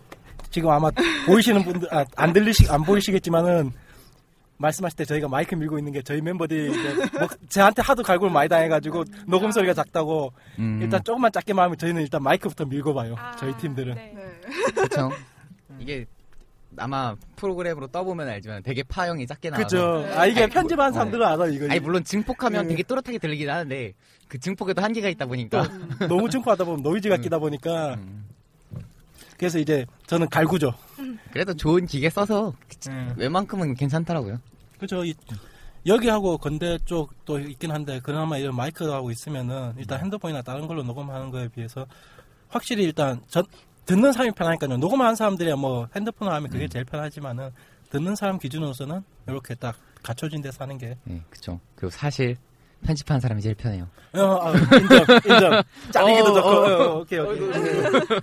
지금 0.50 0.70
아마 0.70 0.92
보이시는 1.26 1.64
분들 1.64 1.94
아, 1.94 2.04
안 2.18 2.34
들리시 2.34 2.70
안 2.70 2.84
보이시겠지만은 2.84 3.72
말씀하실 4.58 4.98
때 4.98 5.06
저희가 5.06 5.28
마이크 5.28 5.56
밀고 5.56 5.80
있는 5.80 5.92
게 5.92 6.02
저희 6.02 6.22
멤버들이 6.22 6.70
뭐 7.18 7.28
저한테 7.50 7.82
하도 7.82 8.04
갈고를 8.04 8.32
많이 8.32 8.48
당해가지고 8.48 9.06
녹음 9.26 9.52
소리가 9.52 9.74
작다고 9.74 10.32
음, 10.60 10.80
일단 10.82 11.02
조금만 11.04 11.32
작게 11.32 11.54
말하면 11.54 11.78
저희는 11.78 12.02
일단 12.02 12.22
마이크부터 12.22 12.66
밀고 12.66 12.94
봐요. 12.94 13.16
아, 13.18 13.36
저희 13.38 13.56
팀들은. 13.58 13.96
네. 13.96 14.14
네. 14.16 14.72
그쵸. 14.76 15.10
이게 15.80 16.06
아마 16.78 17.16
프로그램으로 17.36 17.88
떠보면 17.88 18.28
알지만 18.30 18.64
되게 18.64 18.84
파형이 18.84 19.28
작게 19.28 19.50
나와서. 19.50 19.64
그죠. 19.66 20.06
아 20.18 20.26
이게 20.26 20.44
아니, 20.44 20.52
편집한 20.52 20.92
뭐, 20.92 20.94
사람들은 20.94 21.26
알아 21.26 21.48
이거. 21.48 21.66
아니 21.70 21.80
물론 21.80 22.04
증폭하면 22.04 22.66
음. 22.66 22.70
되게 22.70 22.84
또렷하게 22.84 23.18
들리긴 23.18 23.50
하는데 23.50 23.94
그 24.28 24.40
증폭에도 24.40 24.82
한계가 24.82 25.10
있다 25.10 25.26
보니까 25.26 25.68
너무 26.08 26.30
증폭하다 26.30 26.64
보면 26.64 26.82
노이즈가 26.84 27.18
끼다 27.18 27.40
보니까 27.40 27.96
음, 27.96 28.26
그래서 29.38 29.60
이제 29.60 29.86
저는 30.08 30.30
갈구죠. 30.30 30.74
그래도 31.32 31.54
좋은 31.54 31.86
기계 31.86 32.10
써서 32.10 32.54
음. 32.88 33.14
웬만큼은 33.18 33.74
괜찮더라고요. 33.76 34.40
그죠. 34.80 35.04
이- 35.04 35.14
여기하고 35.86 36.38
건대 36.38 36.78
쪽도 36.86 37.40
있긴 37.40 37.72
한데 37.72 38.00
그나마 38.04 38.38
이런 38.38 38.56
마이크하고 38.56 39.10
있으면은 39.12 39.74
일단 39.78 40.00
핸드폰이나 40.00 40.42
다른 40.44 40.68
걸로 40.68 40.84
녹음하는 40.84 41.32
거에 41.32 41.48
비해서 41.48 41.88
확실히 42.50 42.84
일단 42.84 43.20
전 43.28 43.44
듣는 43.86 44.12
사람이 44.14 44.32
편하니까요. 44.34 44.78
녹음하는 44.78 45.16
사람들이야 45.16 45.56
뭐 45.56 45.88
핸드폰으로 45.96 46.36
하면 46.36 46.50
그게 46.50 46.68
제일 46.68 46.86
편하지만은 46.86 47.50
듣는 47.90 48.16
사람 48.16 48.38
기준으로서는 48.40 49.02
이렇게 49.28 49.56
딱 49.56 49.76
갖춰진 50.04 50.42
데서 50.42 50.64
하는 50.64 50.78
게 50.78 50.96
네, 51.04 51.22
그쵸. 51.30 51.60
그리고 51.76 51.92
사실 51.92 52.38
편집하는 52.84 53.20
사람이 53.20 53.42
제일 53.42 53.56
편해요. 53.56 53.88
어, 54.14 54.20
아, 54.42 54.54
인정 54.54 55.06
인정 55.26 55.64
짜리기도 55.92 56.32
어, 56.32 56.34
좋고 56.36 56.48
어, 56.50 56.84
어, 56.96 57.00
오케이 57.00 57.20
오케이 57.20 57.50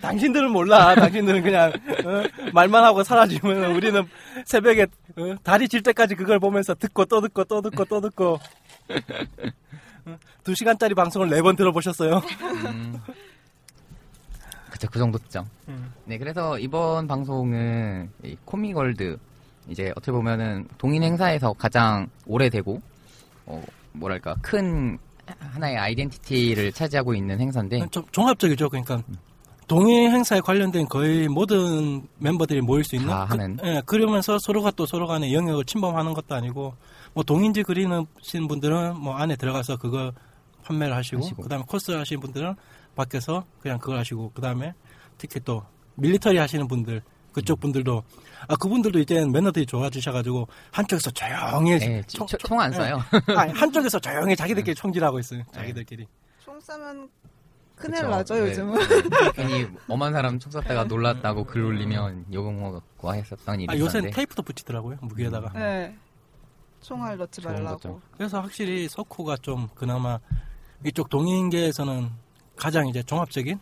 당신들은 0.00 0.50
몰라 0.52 0.94
당신들은 0.94 1.42
그냥 1.42 1.72
어, 2.04 2.22
말만 2.52 2.84
하고 2.84 3.02
사라지면 3.02 3.72
우리는 3.74 4.06
새벽에 4.44 4.82
어, 5.16 5.34
다리 5.42 5.68
질 5.68 5.82
때까지 5.82 6.14
그걸 6.14 6.38
보면서 6.38 6.74
듣고 6.74 7.06
또 7.06 7.20
듣고 7.22 7.44
또 7.44 7.62
듣고 7.62 7.84
또 7.86 8.00
듣고 8.00 8.38
어, 10.06 10.18
두 10.44 10.54
시간짜리 10.54 10.94
방송을 10.94 11.28
네 11.30 11.40
번 11.42 11.56
들어보셨어요? 11.56 12.22
음. 12.42 13.00
그쵸, 14.76 14.88
그 14.90 14.98
정도 14.98 15.18
듣죠. 15.18 15.46
음. 15.68 15.90
네, 16.04 16.18
그래서 16.18 16.58
이번 16.58 17.06
방송은 17.06 18.10
이 18.22 18.36
코미걸드, 18.44 19.16
이제 19.68 19.90
어떻게 19.96 20.12
보면은 20.12 20.68
동인 20.76 21.02
행사에서 21.02 21.54
가장 21.54 22.06
오래되고, 22.26 22.80
어, 23.46 23.62
뭐랄까, 23.92 24.36
큰 24.42 24.98
하나의 25.40 25.78
아이덴티티를 25.78 26.72
차지하고 26.72 27.14
있는 27.14 27.40
행사인데, 27.40 27.86
좀 27.90 28.04
종합적이죠. 28.12 28.68
그러니까 28.68 29.02
동의 29.66 30.10
행사에 30.10 30.40
관련된 30.40 30.86
거의 30.88 31.26
모든 31.26 32.06
멤버들이 32.18 32.60
모일 32.60 32.84
수 32.84 32.96
있는 32.96 33.08
다 33.08 33.24
하는. 33.24 33.56
그, 33.56 33.66
예, 33.66 33.82
그러면서 33.86 34.38
서로가 34.38 34.72
또 34.72 34.84
서로 34.84 35.06
간의 35.06 35.32
영역을 35.34 35.64
침범하는 35.64 36.12
것도 36.12 36.34
아니고 36.34 36.74
뭐 37.14 37.24
동인지 37.24 37.64
그리는 37.64 38.04
분들은 38.48 39.00
뭐 39.00 39.16
안에 39.16 39.34
들어가서 39.36 39.78
그거 39.78 40.12
판매를 40.62 40.94
하시고, 40.94 41.22
하시고. 41.22 41.42
그다음에 41.42 41.64
코스 41.66 41.90
하시는 41.92 42.20
분들은 42.20 42.54
밖에서 43.00 43.44
그냥 43.60 43.78
그걸 43.78 43.98
하시고 43.98 44.32
그 44.34 44.42
다음에 44.42 44.72
특히 45.18 45.38
또 45.40 45.62
밀리터리 45.94 46.38
하시는 46.38 46.66
분들 46.66 47.02
그쪽 47.32 47.60
분들도 47.60 48.02
아 48.48 48.56
그분들도 48.56 48.98
이제 48.98 49.24
매너들이 49.26 49.66
좋아지셔가지고 49.66 50.48
한쪽에서 50.72 51.10
조용히 51.10 51.78
네, 51.78 52.02
총- 52.08 52.26
총- 52.26 52.38
총안 52.38 52.72
예. 52.72 52.76
써요. 52.76 52.98
아니, 53.36 53.52
한쪽에서 53.52 53.98
조용히 54.00 54.34
자기들끼리 54.34 54.74
총질하고 54.74 55.18
있어요 55.20 55.42
자기들끼리 55.52 56.06
총 56.40 56.58
쏘면 56.58 57.08
큰일 57.76 57.96
그쵸. 57.96 58.08
나죠, 58.08 58.34
네. 58.36 58.40
요즘은. 58.40 58.78
괜히 59.34 59.68
엄한 59.86 60.10
사람 60.14 60.38
총 60.38 60.50
쐈다가 60.50 60.84
놀랐다고 60.84 61.44
글 61.44 61.62
올리면 61.62 62.24
욕 62.32 62.50
먹고 62.54 63.14
했었던 63.14 63.60
일이 63.60 63.66
아, 63.70 63.74
요새는 63.74 63.84
있었는데, 64.08 64.10
테이프도 64.16 64.42
붙이더라고요 64.42 64.96
무기에다가 65.02 65.52
네. 65.52 65.94
총알 66.80 67.18
넣지 67.18 67.42
말라고. 67.42 68.00
그래서 68.16 68.40
확실히 68.40 68.88
석호가 68.88 69.36
좀 69.38 69.68
그나마 69.74 70.18
이쪽 70.86 71.10
동인계에서는 71.10 72.10
가장 72.56 72.88
이제 72.88 73.02
종합적인 73.02 73.58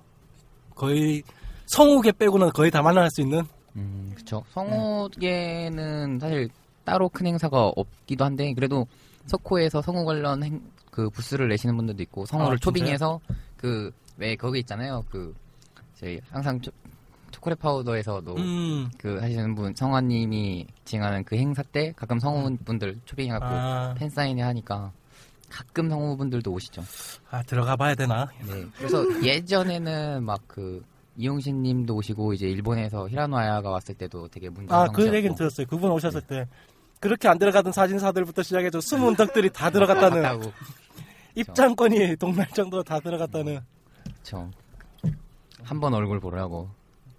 거의 0.75 1.23
성우계 1.67 2.13
빼고는 2.13 2.51
거의 2.51 2.71
다 2.71 2.83
만날 2.83 3.11
수 3.11 3.21
있는 3.21 3.43
음, 3.77 4.13
그쵸. 4.15 4.45
성우계는 4.53 6.19
사실 6.21 6.49
따로 6.85 7.09
큰 7.09 7.27
행사가 7.27 7.73
없기도 7.77 8.25
한데, 8.25 8.53
그래도 8.55 8.87
석호에서 9.27 9.83
성우 9.83 10.05
관련 10.05 10.43
행, 10.43 10.61
그 10.91 11.11
부스를 11.11 11.49
내시는 11.49 11.77
분들도 11.77 12.03
있고, 12.05 12.27
성우를 12.27 12.55
아? 12.55 12.59
초빙해서 12.61 13.21
그, 13.57 13.91
왜 14.17 14.37
거기 14.37 14.61
있잖아요. 14.61 15.05
그, 15.11 15.35
저희 15.99 16.21
항상 16.31 16.61
초, 16.61 16.71
초콜릿 17.31 17.59
파우더에서도 17.59 18.37
음. 18.37 18.91
그 18.97 19.19
하시는 19.19 19.55
분 19.55 19.75
성화님이 19.75 20.67
진행하는 20.85 21.25
그 21.25 21.37
행사 21.37 21.63
때 21.63 21.93
가끔 21.97 22.21
성우분들 22.21 23.01
초빙해갖고 23.05 23.47
아, 23.47 23.95
팬 23.97 24.09
사인회 24.09 24.43
하니까 24.43 24.93
가끔 25.55 25.89
성우분들도 25.89 26.51
오시죠. 26.53 26.83
아, 27.31 27.43
들어가 27.45 27.77
봐야 27.77 27.95
되나? 27.95 28.27
네. 28.47 28.67
그래서 28.77 29.05
예전에는 29.23 30.25
막 30.25 30.41
그 30.49 30.83
이용신님도 31.17 31.95
오시고 31.95 32.33
이제 32.33 32.47
일본에서 32.49 33.09
히라노 33.09 33.37
아야가 33.37 33.71
왔을 33.71 33.95
때도 33.95 34.27
되게 34.29 34.49
문제 34.49 34.75
아, 34.75 34.87
그 34.89 35.07
얘기는 35.15 35.33
들었어요. 35.37 35.65
그분 35.69 35.93
오셨을 35.93 36.21
때. 36.23 36.49
그렇게 36.99 37.29
안 37.29 37.39
들어가던 37.39 37.73
사진사들부터 37.73 38.43
시작해서 38.43 38.81
숨은 38.81 39.15
덕들이 39.15 39.51
다 39.53 39.71
들어갔다는 39.71 40.41
입장권이 41.37 42.17
동날 42.17 42.49
정도로 42.49 42.83
다 42.83 42.99
들어갔다는 42.99 43.61
그쵸. 44.03 44.51
한번 45.63 45.95
얼굴 45.95 46.19
보려고 46.19 46.69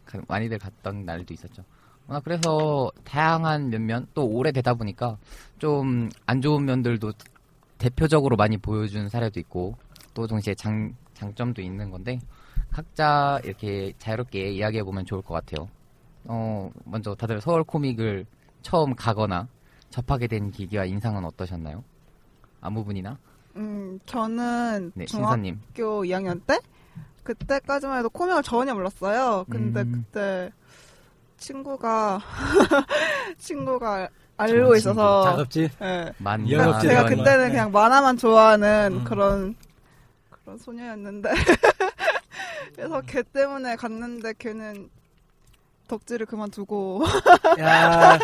가- 0.06 0.20
많이들 0.28 0.60
갔던 0.60 1.06
날도 1.06 1.34
있었죠. 1.34 1.64
아, 2.08 2.20
그래서 2.20 2.92
다양한 3.06 3.70
면면 3.70 4.08
또 4.14 4.26
오래되다 4.26 4.74
보니까 4.74 5.18
좀 5.60 6.10
안 6.26 6.42
좋은 6.42 6.66
면들도 6.66 7.14
대표적으로 7.78 8.36
많이 8.36 8.58
보여준 8.58 9.10
사례도 9.10 9.40
있고 9.42 9.76
또 10.14 10.28
동시에 10.28 10.56
장, 10.56 10.96
장점도 11.14 11.62
있는 11.62 11.90
건데 11.90 12.20
각자 12.72 13.40
이렇게 13.44 13.94
자유롭게 14.00 14.52
이야기해 14.52 14.84
보면 14.84 15.06
좋을 15.06 15.22
것 15.22 15.34
같아요. 15.34 15.70
어, 16.26 16.72
먼저 16.84 17.16
다들 17.16 17.40
서울 17.42 17.64
코믹을 17.64 18.26
처음 18.62 18.96
가거나 18.96 19.48
접하게 19.90 20.28
된 20.28 20.52
계기와 20.52 20.86
인상은 20.86 21.24
어떠셨나요? 21.26 21.84
아무 22.62 22.84
분이나? 22.84 23.18
음, 23.56 24.00
저는 24.06 24.92
네, 24.96 25.06
중학교 25.06 25.28
신사님. 25.28 25.62
2학년 25.76 26.42
때 26.46 26.60
그때까지만 27.24 28.00
해도 28.00 28.10
코믹을 28.10 28.44
전혀 28.44 28.74
몰랐어요. 28.74 29.46
근데 29.50 29.82
음. 29.82 29.92
그때 29.92 30.52
친구가 31.38 32.20
친구가 33.38 34.10
알고 34.38 34.76
있어서 34.76 35.24
작업지. 35.24 35.70
예. 35.82 36.12
만 36.18 36.46
제가 36.48 36.80
좋아하는 36.80 37.06
그때는 37.18 37.46
거. 37.46 37.52
그냥 37.52 37.72
만화만 37.72 38.18
좋아하는 38.18 39.00
음. 39.00 39.04
그런 39.04 39.56
그런 40.30 40.58
소녀였는데 40.58 41.30
그래서 42.76 43.02
걔 43.08 43.24
때문에 43.24 43.76
갔는데 43.76 44.34
걔는 44.38 44.90
덕질을 45.88 46.26
그만두고 46.26 47.04
야, 47.62 48.18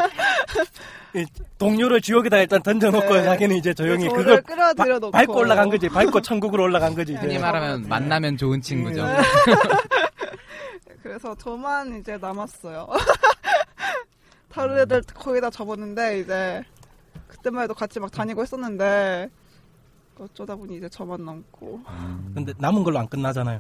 이 1.13 1.25
동료를 1.59 2.01
지옥에다 2.01 2.37
일단 2.37 2.61
던져놓고 2.63 3.13
네. 3.13 3.23
자기는 3.23 3.55
이제 3.55 3.73
조용히 3.73 4.09
저를 4.09 4.23
그걸 4.23 4.41
끌어들여 4.41 4.99
놓고 4.99 5.11
밟고 5.11 5.33
올라간 5.37 5.69
거지. 5.69 5.87
밟고 5.87 6.21
천국으로 6.21 6.63
올라간 6.63 6.95
거지. 6.95 7.13
이제. 7.13 7.21
흔히 7.21 7.37
말하면 7.37 7.87
만나면 7.87 8.35
좋은 8.37 8.59
친구죠. 8.61 9.05
네. 9.05 9.17
그래서 11.03 11.35
저만 11.35 11.99
이제 11.99 12.17
남았어요. 12.19 12.87
다른 14.53 14.79
애들 14.79 15.01
거의 15.13 15.41
다 15.41 15.49
접었는데 15.49 16.19
이제 16.19 16.63
그때만 17.27 17.63
해도 17.63 17.73
같이 17.73 17.99
막 17.99 18.11
다니고 18.11 18.41
했었는데 18.41 19.29
어쩌다 20.19 20.55
보니 20.55 20.77
이제 20.77 20.89
저만 20.89 21.23
남고 21.25 21.81
근데 22.33 22.53
남은 22.57 22.83
걸로 22.83 22.99
안 22.99 23.07
끝나잖아요. 23.07 23.59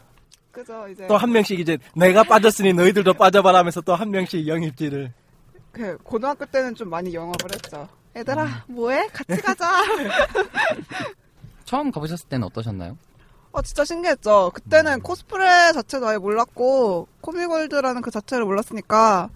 그죠 0.51 0.87
이제 0.89 1.07
또 1.07 1.15
한 1.17 1.31
명씩 1.31 1.59
이제 1.59 1.77
내가 1.95 2.23
빠졌으니 2.23 2.73
너희들도 2.73 3.13
빠져봐라 3.13 3.59
하면서 3.59 3.79
또 3.81 3.95
한 3.95 4.11
명씩 4.11 4.47
영입지를. 4.47 5.13
그 5.71 5.97
고등학교 5.99 6.45
때는 6.45 6.75
좀 6.75 6.89
많이 6.89 7.13
영업을 7.13 7.51
했죠. 7.53 7.87
얘들아 8.15 8.43
음. 8.43 8.49
뭐해? 8.75 9.07
같이 9.07 9.39
가자. 9.41 9.69
처음 11.65 11.91
가보셨을 11.91 12.27
때는 12.27 12.45
어떠셨나요? 12.47 12.97
어 13.53 13.61
진짜 13.61 13.83
신기했죠. 13.85 14.51
그때는 14.53 14.93
음. 14.95 15.01
코스프레 15.01 15.71
자체도 15.73 16.07
아예 16.07 16.17
몰랐고 16.17 17.07
코미골드라는 17.21 18.01
그 18.01 18.11
자체를 18.11 18.45
몰랐으니까 18.45 19.29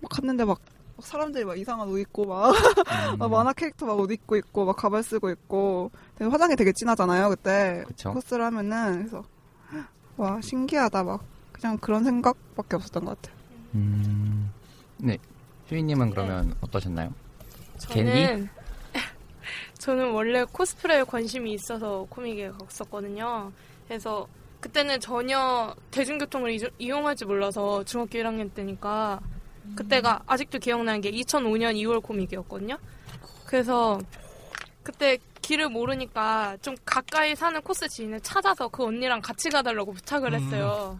막 0.00 0.08
갔는데 0.08 0.44
막, 0.44 0.58
막 1.02 1.06
사람들이 1.06 1.44
막 1.44 1.58
이상한 1.58 1.88
옷 1.88 1.98
입고 1.98 2.26
막 2.26 2.50
음. 2.52 2.54
막 3.18 3.28
만화 3.30 3.52
캐릭터 3.52 3.86
막 3.86 3.98
옷 3.98 4.10
입고 4.12 4.36
있고 4.36 4.64
막 4.64 4.76
가발 4.76 5.02
쓰고 5.02 5.30
있고 5.30 5.90
되게 6.16 6.30
화장이 6.30 6.54
되게 6.54 6.72
진하잖아요 6.72 7.28
그때 7.30 7.82
그쵸. 7.88 8.12
코스를 8.12 8.44
하면은 8.46 8.98
그래서 9.08 9.24
와 10.16 10.40
신기하다 10.40 11.02
막 11.02 11.24
그냥 11.52 11.76
그런 11.78 12.04
생각밖에 12.04 12.76
없었던 12.76 13.04
것 13.04 13.20
같아요. 13.20 13.36
음. 13.74 14.50
네. 14.98 15.18
휴이님은 15.68 16.10
그러면 16.10 16.54
어떠셨나요? 16.60 17.12
캔디? 17.88 18.26
저는 18.26 18.48
저는 19.78 20.10
원래 20.12 20.44
코스프레에 20.44 21.02
관심이 21.04 21.52
있어서 21.54 22.06
코믹에 22.10 22.50
갔었거든요. 22.50 23.50
그래서 23.88 24.26
그때는 24.60 25.00
전혀 25.00 25.74
대중교통을 25.90 26.52
이- 26.52 26.70
이용할지 26.78 27.24
몰라서 27.24 27.82
중학교 27.84 28.18
1학년 28.18 28.52
때니까 28.54 29.20
그때가 29.76 30.22
아직도 30.26 30.58
기억나는 30.58 31.00
게 31.00 31.10
2005년 31.10 31.74
2월 31.76 32.02
코믹이었거든요. 32.02 32.78
그래서 33.46 34.00
그때 34.82 35.18
길을 35.40 35.68
모르니까 35.68 36.56
좀 36.62 36.74
가까이 36.84 37.34
사는 37.34 37.60
코스 37.62 37.88
지인을 37.88 38.20
찾아서 38.20 38.68
그 38.68 38.84
언니랑 38.84 39.20
같이 39.20 39.50
가달라고 39.50 39.92
부탁을 39.92 40.34
했어요. 40.34 40.98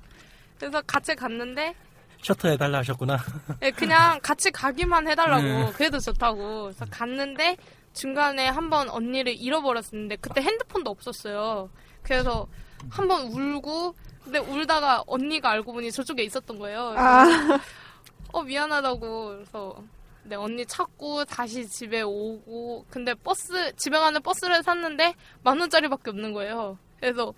그래서 0.58 0.80
같이 0.86 1.14
갔는데 1.14 1.74
셔터 2.22 2.50
해달라 2.50 2.78
하셨구나. 2.78 3.18
네, 3.60 3.70
그냥 3.72 4.20
같이 4.22 4.50
가기만 4.50 5.08
해달라고 5.08 5.42
네. 5.42 5.72
그래도 5.74 5.98
좋다고 5.98 6.64
그래서 6.64 6.84
갔는데 6.90 7.56
중간에 7.94 8.48
한번 8.48 8.88
언니를 8.88 9.34
잃어버렸었는데 9.34 10.16
그때 10.16 10.40
핸드폰도 10.40 10.90
없었어요 10.90 11.68
그래서 12.02 12.46
한번 12.88 13.26
울고 13.26 13.94
근데 14.24 14.38
울다가 14.38 15.02
언니가 15.06 15.50
알고 15.50 15.72
보니 15.72 15.90
저쪽에 15.92 16.22
있었던 16.22 16.58
거예요 16.58 16.90
그래서 16.90 17.54
아 17.54 17.60
어 18.32 18.42
미안하다고 18.42 19.26
그래서 19.28 19.82
네 20.24 20.36
언니 20.36 20.64
찾고 20.66 21.24
다시 21.24 21.66
집에 21.68 22.02
오고 22.02 22.86
근데 22.90 23.14
버스 23.14 23.74
집에 23.76 23.98
가는 23.98 24.20
버스를 24.22 24.62
샀는데 24.62 25.14
만 25.42 25.58
원짜리밖에 25.60 26.10
없는 26.10 26.32
거예요 26.32 26.78
그래서 27.00 27.32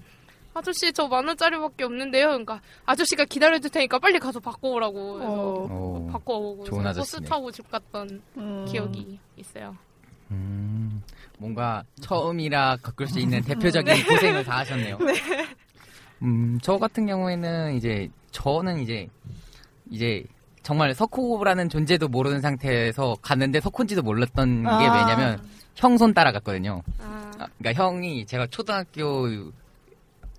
아저씨 0.52 0.92
저 0.92 1.08
만 1.08 1.26
원짜리밖에 1.26 1.84
없는데요 1.84 2.26
그러니까 2.28 2.60
아저씨가 2.86 3.24
기다려줄 3.24 3.70
테니까 3.70 3.98
빨리 3.98 4.18
가서 4.18 4.38
바꿔오라고 4.38 5.14
그래서 5.14 5.32
어, 5.32 5.66
오. 5.68 6.06
바꿔오고 6.12 6.64
버스. 6.64 7.20
타고 7.22 7.50
집 7.50 7.68
갔던 7.70 8.22
음. 8.36 8.64
기억이 8.68 9.18
있어요. 9.36 9.76
음, 10.30 11.02
뭔가 11.38 11.82
처음이라 12.00 12.76
겪을 12.84 13.06
수 13.08 13.18
있는 13.18 13.42
대표적인 13.42 13.92
고생을 14.06 14.44
다 14.44 14.58
하셨네요. 14.58 14.98
음, 16.22 16.58
저 16.62 16.78
같은 16.78 17.06
경우에는 17.06 17.74
이제 17.74 18.08
저는 18.30 18.78
이제 18.80 19.08
이제 19.90 20.24
정말 20.64 20.94
석호라는 20.94 21.68
존재도 21.68 22.08
모르는 22.08 22.40
상태에서 22.40 23.16
갔는데 23.22 23.60
석호인지도 23.60 24.02
몰랐던 24.02 24.62
게 24.62 24.68
아. 24.68 25.06
왜냐면 25.06 25.48
형 25.76 25.96
손 25.98 26.14
따라갔거든요. 26.14 26.82
아, 27.00 27.30
아, 27.38 27.46
그러니까 27.58 27.84
형이 27.84 28.24
제가 28.26 28.46
초등학교 28.46 29.28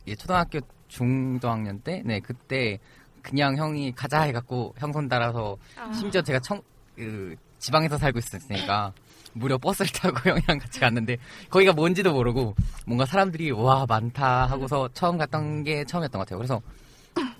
이제 0.05 0.15
초등학교 0.15 0.59
중도학년 0.87 1.79
때, 1.81 2.01
네 2.05 2.19
그때 2.19 2.79
그냥 3.21 3.55
형이 3.55 3.93
가자 3.93 4.21
해갖고 4.23 4.73
형 4.77 4.91
손 4.91 5.07
따라서 5.07 5.57
아. 5.77 5.93
심지어 5.93 6.21
제가 6.21 6.39
청, 6.39 6.61
그, 6.95 7.35
지방에서 7.59 7.97
살고 7.97 8.17
있었으니까 8.19 8.93
무려 9.33 9.57
버스를 9.59 9.91
타고 9.91 10.17
형이랑 10.29 10.57
같이 10.57 10.79
갔는데 10.79 11.17
거기가 11.51 11.73
뭔지도 11.73 12.13
모르고 12.13 12.55
뭔가 12.87 13.05
사람들이 13.05 13.51
와 13.51 13.85
많다 13.87 14.45
하고서 14.47 14.89
처음 14.93 15.17
갔던 15.17 15.63
게 15.65 15.83
처음이었던 15.85 16.17
것 16.19 16.25
같아요. 16.25 16.37
그래서 16.39 16.61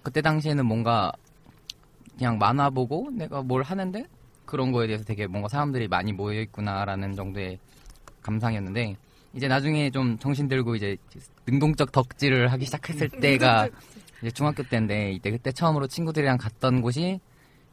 그때 0.04 0.21
당시에는 0.21 0.65
뭔가 0.65 1.12
그냥 2.17 2.38
만화 2.38 2.69
보고 2.69 3.10
내가 3.12 3.41
뭘 3.41 3.63
하는데 3.63 4.06
그런 4.45 4.71
거에 4.71 4.88
대해서 4.88 5.04
되게 5.04 5.28
뭔가 5.28 5.49
사람들이 5.49 5.88
많이 5.88 6.13
모여 6.13 6.39
있구나라는 6.41 7.15
정도의 7.15 7.60
감상이었는데 8.21 8.95
이제 9.34 9.47
나중에 9.47 9.89
좀 9.91 10.17
정신 10.17 10.47
들고 10.47 10.75
이제 10.75 10.97
능동적 11.47 11.91
덕질을 11.91 12.51
하기 12.54 12.65
시작했을 12.65 13.10
때가 13.10 13.67
이제 14.21 14.32
중학교 14.32 14.63
때인데 14.63 15.12
이때 15.12 15.30
그때 15.32 15.51
처음으로 15.51 15.88
친구들이랑 15.88 16.38
갔던 16.38 16.82
곳이 16.82 17.19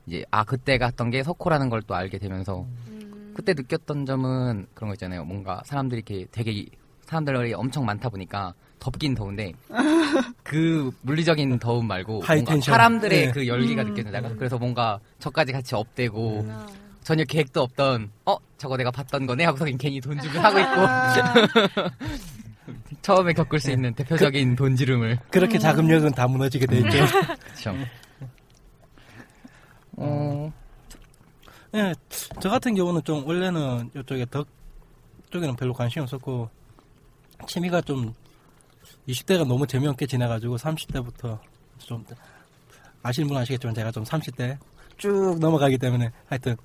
이제 0.06 0.24
아 0.30 0.42
그때 0.44 0.78
갔던 0.78 1.10
게 1.10 1.22
석호라는 1.22 1.68
걸 1.70 1.82
또 1.86 1.94
알게 1.94 2.18
되면서 2.18 2.66
음, 2.88 3.32
그때 3.36 3.54
느꼈던 3.54 4.06
점은 4.06 4.66
그런 4.74 4.88
거 4.88 4.94
있잖아요. 4.94 5.24
뭔가 5.24 5.62
사람들이 5.64 6.02
이렇게 6.06 6.26
되게 6.32 6.66
사람들이 7.02 7.54
엄청 7.54 7.84
많다 7.84 8.08
보니까 8.08 8.54
덥긴 8.82 9.14
더운데 9.14 9.52
그 10.42 10.90
물리적인 11.02 11.60
더움 11.60 11.86
말고. 11.86 12.22
사람들의 12.60 13.26
네. 13.26 13.30
그 13.30 13.46
열기가 13.46 13.82
음. 13.82 13.90
느껴진다가 13.90 14.34
그래서 14.34 14.58
뭔가 14.58 14.98
저까지 15.20 15.52
같이 15.52 15.76
업되고 15.76 16.44
아, 16.50 16.66
전혀 17.04 17.22
계획도 17.22 17.62
없던 17.62 18.10
어 18.26 18.36
저거 18.58 18.76
내가 18.76 18.90
봤던 18.90 19.26
거네 19.26 19.44
하고서 19.44 19.66
괜히 19.78 20.00
돈 20.00 20.20
주고 20.20 20.36
하고 20.40 20.58
있고 20.58 20.80
아, 20.80 21.14
처음에 23.02 23.32
겪을 23.34 23.60
수 23.60 23.70
있는 23.70 23.94
대표적인 23.94 24.56
돈 24.56 24.74
지름을 24.74 25.20
그렇게 25.30 25.60
자금력은 25.60 26.10
다 26.12 26.26
무너지게 26.26 26.66
돼 26.66 26.78
있죠. 26.78 26.90
그렇죠. 27.62 27.76
어 29.96 30.52
예, 31.74 31.94
저 32.40 32.50
같은 32.50 32.74
경우는 32.74 33.02
좀 33.04 33.24
원래는 33.24 33.90
이쪽에 33.96 34.26
덕 34.28 34.48
쪽에는 35.30 35.54
별로 35.54 35.72
관심이 35.72 36.02
없었고 36.02 36.50
취미가 37.46 37.80
좀 37.82 38.12
20대가 39.08 39.46
너무 39.46 39.66
재미없게 39.66 40.06
지나가지고 40.06 40.56
30대부터 40.56 41.38
좀 41.78 42.04
아시는 43.02 43.28
분 43.28 43.36
아시겠지만 43.36 43.74
제가 43.74 43.90
좀 43.90 44.04
30대 44.04 44.58
쭉 44.96 45.38
넘어가기 45.40 45.78
때문에 45.78 46.10
하여튼 46.28 46.56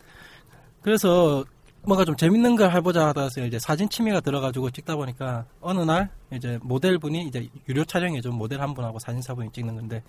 그래서 0.82 1.44
뭔가 1.84 2.06
좀 2.06 2.16
재밌는 2.16 2.56
걸 2.56 2.72
해보자 2.74 3.08
하다 3.08 3.30
서 3.30 3.46
이제 3.46 3.58
사진 3.60 3.90
취미가 3.90 4.20
들어가지고 4.20 4.72
찍다 4.72 4.96
보니까 4.96 5.46
어느 5.62 5.82
날 5.82 6.10
이제 6.34 6.60
모델분이 6.62 7.28
이제 7.28 7.50
유료 7.70 7.86
촬영에 7.86 8.22
좀 8.22 8.36
모델 8.36 8.62
한 8.62 8.74
분하고 8.74 9.00
사진사분이 9.00 9.52
찍는 9.52 9.76
건데 9.76 10.04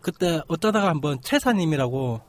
그때 0.00 0.40
어쩌다가 0.48 0.88
한번 0.88 1.18
최사님이라고 1.22 2.20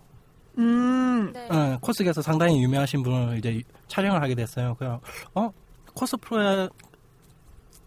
음, 0.57 1.33
네. 1.33 1.49
어, 1.49 1.77
코스계에서 1.81 2.21
상당히 2.21 2.61
유명하신 2.63 3.03
분을 3.03 3.37
이제 3.37 3.61
촬영을 3.87 4.21
하게 4.21 4.35
됐어요. 4.35 4.75
그냥 4.75 5.01
어 5.33 5.51
코스 5.93 6.15
프로 6.17 6.69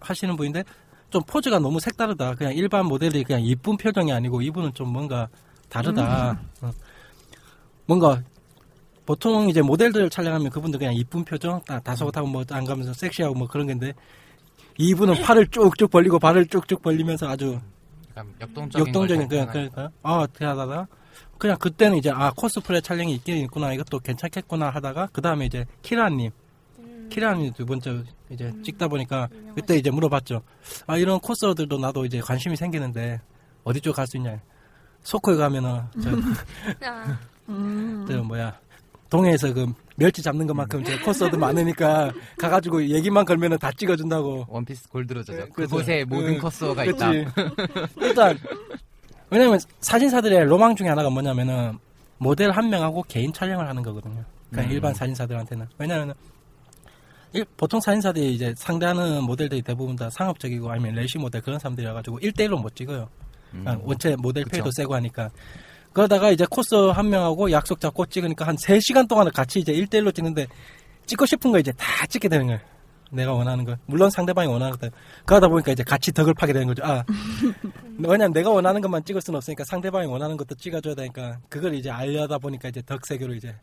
하시는 0.01 0.37
분인데 0.37 0.65
좀 1.11 1.23
포즈가 1.27 1.59
너무 1.59 1.81
색다르다. 1.81 2.35
그냥 2.35 2.53
일반 2.55 2.87
모델이 2.87 3.25
그냥 3.25 3.43
이쁜 3.43 3.77
표정이 3.77 4.13
아니고 4.13 4.43
이분은 4.43 4.75
좀 4.75 4.93
뭔가 4.93 5.29
다르다. 5.69 6.39
어. 6.61 6.71
뭔가 7.87 8.23
보통 9.07 9.49
이제 9.49 9.63
모델들 9.63 10.11
촬영하면 10.11 10.51
그분들 10.51 10.79
그냥 10.79 10.95
이쁜 10.95 11.25
표정, 11.25 11.63
다 11.65 11.81
다소곳하고 11.81 12.27
뭐 12.29 12.45
안 12.51 12.65
가면서 12.67 12.93
섹시하고 12.93 13.35
뭐 13.35 13.49
그런 13.49 13.67
건데 13.67 13.95
이분은 14.77 15.23
팔을 15.23 15.47
쭉쭉 15.49 15.91
벌리고 15.91 16.19
발을 16.19 16.47
쭉쭉 16.47 16.83
벌리면서 16.83 17.27
아주 17.27 17.59
역동적인 18.41 18.87
역동적인 18.87 19.21
걸 19.21 19.29
그냥 19.29 19.47
그러니까 19.51 19.91
아 20.03 20.27
대하다가 20.27 20.87
그냥 21.39 21.57
그때는 21.59 21.97
이제 21.97 22.11
아 22.11 22.31
코스프레 22.37 22.81
촬영이 22.83 23.15
있긴 23.15 23.39
있구나 23.45 23.73
이것도 23.73 24.01
괜찮겠구나 24.01 24.71
하다가 24.71 25.09
그 25.13 25.23
다음에 25.23 25.47
이제 25.47 25.65
키라님 25.83 26.31
음, 26.81 27.09
키라님 27.11 27.53
두 27.55 27.65
번째 27.65 28.03
이제 28.31 28.53
찍다 28.63 28.89
보니까. 28.89 29.29
그때 29.55 29.77
이제 29.77 29.91
물어봤죠 29.91 30.43
아 30.87 30.97
이런 30.97 31.19
코스들도 31.21 31.79
나도 31.79 32.05
이제 32.05 32.21
관심이 32.21 32.57
생기는데 32.57 33.21
어디 33.65 33.81
쪽 33.81 33.95
갈 33.95 34.07
수 34.07 34.17
있냐 34.17 34.39
소코에 35.03 35.37
가면은 35.37 35.81
저, 36.03 36.11
아, 36.87 37.19
음. 37.49 38.05
저 38.09 38.23
뭐야 38.23 38.59
동해에서 39.11 39.53
그 39.55 39.67
멸치 39.97 40.23
잡는 40.23 40.47
것만큼 40.47 40.85
제 40.85 40.99
코스도 40.99 41.37
많으니까 41.39 42.13
가가지고 42.39 42.85
얘기만 42.89 43.25
걸면은 43.25 43.59
다 43.59 43.71
찍어준다고 43.73 44.45
원피스 44.49 44.89
골드로 44.91 45.23
저죠. 45.25 45.39
네, 45.39 45.49
그래서- 45.55 45.77
그곳에 45.77 46.05
모든 46.05 46.35
응, 46.35 46.39
커스어가 46.39 46.85
있다. 46.85 47.11
일단 48.01 48.39
왜냐면 49.31 49.59
사진사들의 49.81 50.45
로망 50.45 50.77
중에 50.77 50.89
하나가 50.89 51.11
뭐냐면은 51.11 51.79
모델 52.19 52.51
한 52.51 52.69
명하고 52.71 53.05
개인 53.09 53.33
촬영을 53.33 53.67
하는 53.69 53.83
거거든요. 53.83 54.23
그러니까 54.51 54.71
음. 54.71 54.75
일반 54.75 54.95
사진사들한테는 54.95 55.67
왜냐면은 55.79 56.15
일- 56.15 56.38
보통 57.57 57.81
사진사들이 57.81 58.35
이제 58.35 58.55
상대하는 58.57 59.23
모델들이 59.25 59.63
대부분 59.63 59.97
다 59.97 60.09
상업적이고 60.11 60.71
아니면 60.71 60.95
레시 60.95 61.19
모델 61.19 61.41
그런 61.43 61.59
사람들이라 61.59 61.93
가지고 61.95 62.19
1대1로 62.21 62.61
못 62.61 62.75
찍어요. 62.75 63.09
음. 63.55 63.61
그러니까 63.61 63.87
원체 63.87 64.17
모델 64.17 64.45
그쵸. 64.45 64.55
페이도 64.55 64.71
세고 64.71 64.95
하니까. 64.95 65.31
그러다가 65.93 66.31
이제 66.31 66.47
코스 66.49 66.75
한 66.75 67.11
명하고 67.11 67.51
약속 67.51 67.81
잡고 67.81 68.07
찍으니까 68.07 68.47
한 68.47 68.57
3시간 68.57 69.09
동안을 69.09 69.33
같이 69.33 69.59
이제 69.59 69.73
1대1로 69.73 70.15
찍는데 70.15 70.47
찍고 71.07 71.27
싶은 71.27 71.51
거 71.51 71.59
이제 71.59 71.73
다 71.73 72.07
찍게 72.07 72.29
되는 72.29 72.47
거예요. 72.47 72.61
내가 73.11 73.33
원하는 73.33 73.65
거. 73.65 73.75
물론 73.87 74.11
상대방이 74.11 74.49
원하는 74.49 74.77
거. 74.77 74.89
그러다 75.25 75.49
보니까 75.49 75.73
이제 75.73 75.83
같이 75.83 76.13
덕을 76.13 76.35
파게 76.35 76.53
되는 76.53 76.67
거죠. 76.67 76.85
아. 76.85 77.05
왜냐면 77.99 78.33
내가 78.33 78.51
원하는 78.51 78.81
것만 78.81 79.05
찍을 79.05 79.21
수는 79.21 79.39
없으니까 79.39 79.65
상대방이 79.65 80.07
원하는 80.07 80.37
것도 80.37 80.55
찍어줘야 80.55 80.95
되니까 80.95 81.39
그걸 81.49 81.75
이제 81.75 81.91
알려다 81.91 82.39
보니까 82.39 82.69
이제 82.69 82.83
덕세계로 82.83 83.35
이제 83.35 83.55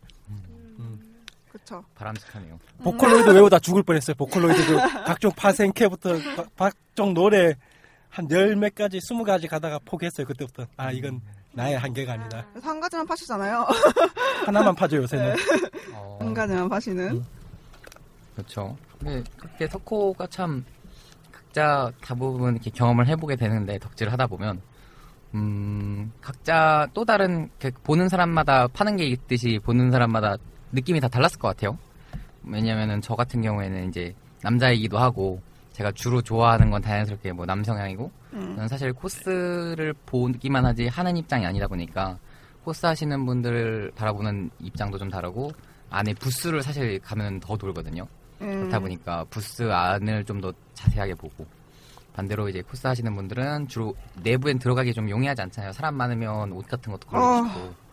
그쵸. 1.66 1.84
바람직하네요. 1.96 2.60
보컬로이드 2.84 3.30
외우다 3.32 3.58
죽을 3.60 3.82
뻔했어요. 3.82 4.16
보컬로이드 4.16 4.66
그 4.68 4.76
각종 5.06 5.32
파생캐부터 5.36 6.12
가- 6.36 6.46
각종 6.56 7.14
노래 7.16 7.56
한 8.10 8.28
열 8.32 8.56
몇 8.56 8.74
가지, 8.76 9.00
스무 9.02 9.24
가지 9.26 9.48
가다가 9.48 9.80
포기했어요. 9.84 10.26
그때부터. 10.28 10.66
아, 10.78 10.92
이건 10.92 11.20
나의 11.52 11.78
한계가 11.78 12.14
아니다. 12.14 12.46
그래서 12.54 12.70
한 12.70 12.80
가지만 12.80 13.06
파시잖아요. 13.08 13.68
하나만 14.46 14.74
파죠, 14.76 14.98
요새는. 14.98 15.36
어, 15.94 16.18
한 16.22 16.34
가지만 16.34 16.70
파시는. 16.70 17.10
음. 17.18 17.26
그렇죠. 18.36 18.78
근데 19.00 19.24
그때 19.38 19.68
석호가 19.68 20.28
참 20.28 20.64
각자 21.32 21.92
대부분 22.02 22.54
이렇게 22.54 22.70
경험을 22.70 23.08
해보게 23.08 23.36
되는데 23.38 23.80
덕질을 23.80 24.12
하다 24.14 24.28
보면 24.28 24.62
음 25.34 26.12
각자 26.22 26.88
또 26.94 27.04
다른 27.06 27.50
그 27.60 27.72
보는 27.84 28.08
사람마다 28.10 28.68
파는 28.68 28.96
게 28.98 29.06
있듯이 29.06 29.60
보는 29.64 29.92
사람마다 29.92 30.38
느낌이 30.76 31.00
다 31.00 31.08
달랐을 31.08 31.40
것 31.40 31.48
같아요. 31.48 31.78
왜냐면은 32.44 33.02
저 33.02 33.16
같은 33.16 33.42
경우에는 33.42 33.90
이제 33.90 34.14
남자이기도 34.44 34.98
하고 35.00 35.42
제가 35.72 35.92
주로 35.94 36.22
좋아하는 36.22 36.70
건 36.70 36.82
자연스럽게 36.82 37.32
뭐 37.34 37.46
남성향이고 37.46 38.12
음. 38.34 38.54
저는 38.56 38.68
사실 38.68 38.94
코스를 38.94 39.94
보기만 40.06 40.66
하지 40.66 40.88
하는 40.88 41.18
입장이 41.18 41.46
아니다 41.46 41.68
보니까 41.68 42.18
코스 42.64 42.86
하시는 42.86 43.26
분들 43.26 43.92
바라보는 43.96 44.52
입장도 44.60 44.98
좀 44.98 45.10
다르고 45.10 45.52
안에 45.90 46.14
부스를 46.14 46.62
사실 46.62 47.00
가면 47.00 47.40
더 47.40 47.58
돌거든요. 47.58 48.08
음. 48.42 48.60
그렇다 48.60 48.80
보니까 48.80 49.26
부스 49.30 49.64
안을 49.64 50.24
좀 50.26 50.42
더 50.42 50.52
자세하게 50.74 51.16
보고 51.16 51.46
반대로 52.14 52.48
이제 52.48 52.62
코스 52.62 52.86
하시는 52.88 53.14
분들은 53.16 53.68
주로 53.68 53.94
내부엔 54.24 54.60
들어가기 54.60 54.94
좀 54.94 55.10
용이하지 55.10 55.42
않잖아요. 55.44 55.74
사람 55.74 55.96
많으면 55.96 56.52
옷 56.54 56.66
같은 56.68 56.92
것도 56.92 57.08
걸리고 57.10 57.28
어. 57.28 57.44
싶고. 57.48 57.85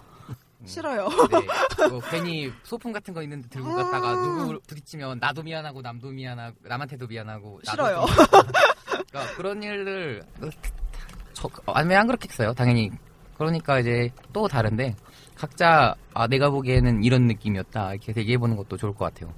음, 0.62 0.66
싫어요. 0.66 1.09
네. 1.09 1.88
뭐 1.90 2.01
괜히 2.11 2.53
소품 2.62 2.92
같은 2.92 3.12
거 3.12 3.22
있는데 3.22 3.48
들고 3.48 3.75
갔다가 3.75 4.11
아. 4.11 4.14
누구 4.14 4.61
부딪히면 4.66 5.18
나도 5.18 5.42
미안하고 5.42 5.83
남도 5.83 6.11
미안하고 6.11 6.57
남한테도 6.62 7.07
미안하고 7.07 7.61
싫어요. 7.64 8.07
좀 8.07 8.27
그러니까 9.11 9.37
그런 9.37 9.62
일을 9.62 10.22
저 11.33 11.51
아니 11.66 11.94
안 11.94 12.07
그렇겠어요. 12.07 12.55
당연히 12.55 12.90
그러니까 13.37 13.81
이제 13.81 14.11
또 14.33 14.46
다른데 14.46 14.94
각자 15.35 15.94
아 16.14 16.27
내가 16.29 16.51
보기에는 16.51 17.03
이런 17.03 17.27
느낌이었다 17.27 17.94
이렇게 17.94 18.12
얘기해 18.16 18.38
보는 18.38 18.57
것도 18.57 18.77
좋을 18.77 18.94
것 18.94 19.12
같아요. 19.12 19.35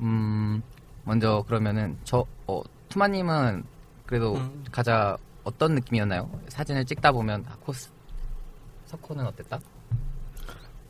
음 0.00 0.62
먼저 1.04 1.42
그러면은 1.46 1.98
저 2.04 2.24
어, 2.46 2.62
투마님은 2.88 3.64
그래도 4.06 4.34
음. 4.34 4.64
가자 4.70 5.16
어떤 5.44 5.74
느낌이었나요? 5.74 6.30
사진을 6.48 6.84
찍다 6.84 7.12
보면 7.12 7.44
아, 7.48 7.56
코스 7.60 7.90
석호는 8.86 9.24
어땠다? 9.26 9.58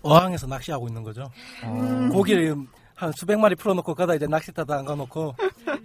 어항에서 0.02 0.46
낚시하고 0.46 0.88
있는 0.88 1.02
거죠. 1.02 1.30
어, 1.64 2.08
고기를 2.12 2.56
한 2.94 3.12
수백 3.16 3.38
마리 3.38 3.54
풀어놓고 3.54 3.94
가다 3.94 4.14
이제 4.14 4.26
낚시 4.26 4.52
타다 4.52 4.76
안 4.78 4.84
가놓고 4.84 5.34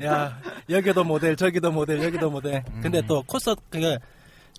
야 0.03 0.37
여기도 0.69 1.03
모델 1.03 1.35
저기도 1.35 1.71
모델 1.71 2.03
여기도 2.03 2.29
모델 2.29 2.63
근데 2.81 3.01
또 3.07 3.23
코스 3.23 3.55
그게 3.69 3.97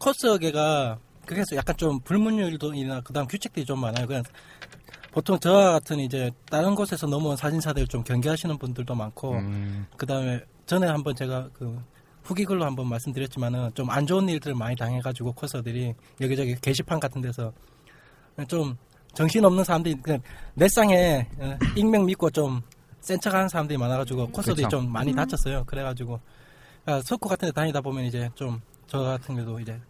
코스계가 0.01 0.99
그게서 1.27 1.57
약간 1.57 1.77
좀 1.77 2.01
불문율도이나 2.01 3.01
그다음 3.03 3.27
규칙들이 3.27 3.67
좀 3.67 3.81
많아요. 3.81 4.07
그냥 4.07 4.23
보통 5.13 5.39
저와 5.39 5.73
같은 5.73 5.99
이제 5.99 6.31
다른 6.51 6.75
곳에서 6.75 7.07
넘어온 7.07 7.37
사진사들 7.37 7.87
좀 7.89 8.05
경계하시는 8.05 8.57
분들도 8.59 8.95
많고 8.95 9.33
음, 9.33 9.87
그다음에 9.97 10.41
전에 10.67 10.87
한번 10.87 11.15
제가 11.17 11.49
그 11.53 11.83
후기 12.23 12.45
글로 12.45 12.65
한번 12.65 12.89
말씀드렸지만은 12.89 13.71
좀 13.75 13.89
안 13.91 14.07
좋은 14.07 14.29
일들을 14.29 14.55
많이 14.55 14.77
당해가지고 14.77 15.33
코스들이 15.33 15.95
여기저기 16.21 16.55
게시판 16.61 17.01
같은 17.01 17.21
데서 17.23 17.53
좀 18.49 18.77
정신없는 19.17 19.65
사람들이 19.65 19.97
그냥 20.03 20.21
넷상에 20.55 21.27
어, 21.39 21.59
익명 21.75 22.05
믿고 22.07 22.31
좀 22.31 22.63
센 23.01 23.21
척하는 23.21 23.49
사람들이 23.49 23.79
많아가지고 23.79 24.31
코스들이. 24.33 24.69
좀 24.69 24.91
많이 24.91 25.15
다쳤어요. 25.15 25.63
그래가지고 25.65 26.19
아, 26.87 27.01
석고 27.05 27.29
같은 27.29 27.47
데 27.47 27.53
다니다 27.53 27.81
보면 27.81 28.05
이제 28.05 28.29
좀 28.35 28.61
저 28.89 28.99
같은 29.01 29.37
경우도 29.37 29.61
이제 29.61 29.81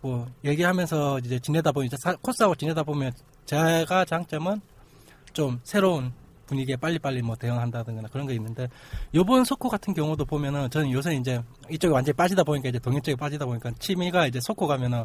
뭐 0.00 0.26
얘기하면서 0.44 1.20
이제 1.20 1.38
지내다 1.38 1.70
보면 1.72 1.86
이제 1.86 1.96
사- 2.00 2.16
코스하고 2.16 2.54
지내다 2.56 2.82
보면 2.82 3.12
제가 3.46 4.04
장점은 4.04 4.60
좀 5.32 5.60
새로운 5.64 6.12
분위기에 6.48 6.76
빨리빨리 6.76 7.22
뭐 7.22 7.36
대응한다든가 7.36 8.08
그런 8.08 8.26
게 8.26 8.34
있는데 8.34 8.68
요번 9.14 9.44
석호 9.44 9.68
같은 9.68 9.94
경우도 9.94 10.24
보면은 10.24 10.68
저는 10.70 10.90
요새 10.90 11.14
이제 11.14 11.40
이쪽에 11.70 11.92
완전히 11.92 12.14
빠지다 12.16 12.42
보니까 12.42 12.68
이제 12.70 12.78
동인 12.78 13.02
쪽에 13.02 13.14
빠지다 13.14 13.44
보니까 13.46 13.70
취미가 13.78 14.26
이제 14.26 14.40
석호 14.40 14.66
가면은 14.66 15.04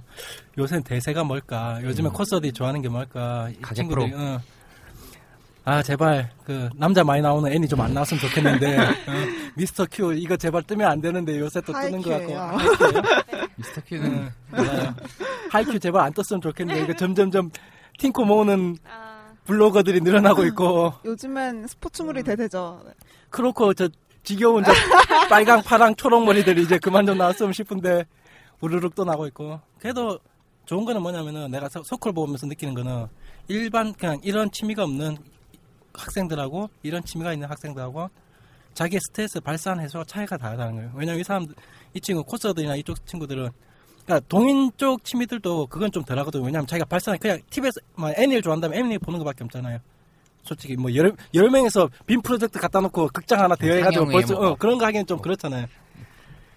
요새는 0.58 0.84
대세가 0.84 1.23
뭘까 1.23 1.79
요즘에 1.84 2.10
음. 2.10 2.13
코스들이 2.13 2.51
좋아하는 2.53 2.82
게 2.82 2.89
뭘까 2.89 3.49
이 3.51 3.75
친구들이, 3.75 4.13
어. 4.15 4.39
아 5.65 5.82
제발 5.82 6.29
그 6.45 6.69
남자 6.75 7.03
많이 7.06 7.21
나오는 7.21 7.49
애니 7.51 7.67
좀 7.69 7.79
안 7.79 7.93
나왔으면 7.93 8.19
좋겠는데 8.21 8.77
어, 8.79 8.84
미스터 9.56 9.86
큐 9.91 10.13
이거 10.13 10.36
제발 10.36 10.63
뜨면 10.63 10.89
안 10.91 10.99
되는데 10.99 11.39
요새 11.39 11.62
또 11.62 11.71
뜨는 11.71 12.01
것 12.01 12.10
같고? 12.10 12.34
미스터 13.56 13.82
큐는 13.88 14.06
응, 14.06 14.32
맞아요. 14.49 14.93
하이큐 15.51 15.79
제발 15.79 16.01
안 16.01 16.13
떴으면 16.13 16.41
좋겠는데 16.41 16.82
이거 16.84 16.93
점점점 16.93 17.49
팅코 17.97 18.25
모으는 18.25 18.75
아, 18.89 19.12
블로거들이 19.45 20.01
늘어나고 20.01 20.45
있고 20.45 20.93
요즘엔 21.06 21.67
스포츠물이 21.67 22.21
음. 22.21 22.23
대세죠. 22.23 22.84
크로코 23.29 23.73
저 23.73 23.89
지겨운 24.23 24.63
저 24.63 24.71
빨강 25.29 25.62
파랑 25.63 25.95
초록 25.95 26.23
머리들이 26.25 26.63
이제 26.63 26.77
그만 26.77 27.06
좀 27.06 27.17
나왔으면 27.17 27.51
싶은데 27.53 28.06
우르륵 28.62 28.95
또 28.95 29.03
나고 29.03 29.27
있고 29.27 29.60
그래도 29.79 30.17
좋은 30.65 30.86
거는 30.86 31.01
뭐냐면은 31.01 31.51
내가 31.51 31.67
서- 31.67 31.84
서클 31.84 32.13
보면서 32.13 32.45
느끼는 32.47 32.73
거는 32.73 33.08
일반 33.49 33.91
그냥 33.93 34.19
이런 34.23 34.49
취미가 34.49 34.84
없는 34.86 35.17
학생들하고 35.93 36.69
이런 36.84 37.03
취미가 37.03 37.34
있는 37.34 37.49
학생들하고 37.49 38.10
자기의 38.73 38.99
스트레스 39.01 39.39
발산 39.41 39.79
해소가 39.82 40.06
차이가 40.06 40.38
다르다는 40.38 40.75
거예요. 40.75 40.91
왜냐면 40.95 41.19
이 41.19 41.23
사람 41.23 41.45
이 41.93 41.99
친구 42.01 42.23
코스들이나 42.23 42.75
이쪽 42.77 43.06
친구들은 43.06 43.49
그러니까 44.06 44.26
동인 44.28 44.72
쪽 44.78 45.04
취미들도 45.04 45.68
그건 45.68 45.92
좀 45.92 46.04
덜하거든요. 46.04 46.44
왜냐하면 46.44 46.68
자기가 46.68 46.86
발산 46.86 47.18
그냥 47.18 47.39
TV에서 47.50 47.80
뭐 47.96 48.12
애니를 48.16 48.42
좋아한다면 48.42 48.78
애니 48.78 48.98
보는 49.00 49.20
것밖에 49.20 49.44
없잖아요. 49.46 49.80
솔직히 50.44 50.76
뭐 50.76 50.94
여러 50.94 51.12
여러 51.34 51.50
명에서 51.50 51.89
빔 52.06 52.22
프로젝트 52.22 52.60
갖다 52.60 52.82
놓고 52.82 53.10
극장 53.13 53.39
하나 53.39 53.56
대여해가지고 53.56 54.06
벌써 54.12 54.34
뭐. 54.36 54.48
어, 54.50 54.56
그런 54.56 54.78
거 54.78 54.86
하기엔 54.86 55.06
좀 55.06 55.20
그렇잖아요. 55.20 55.68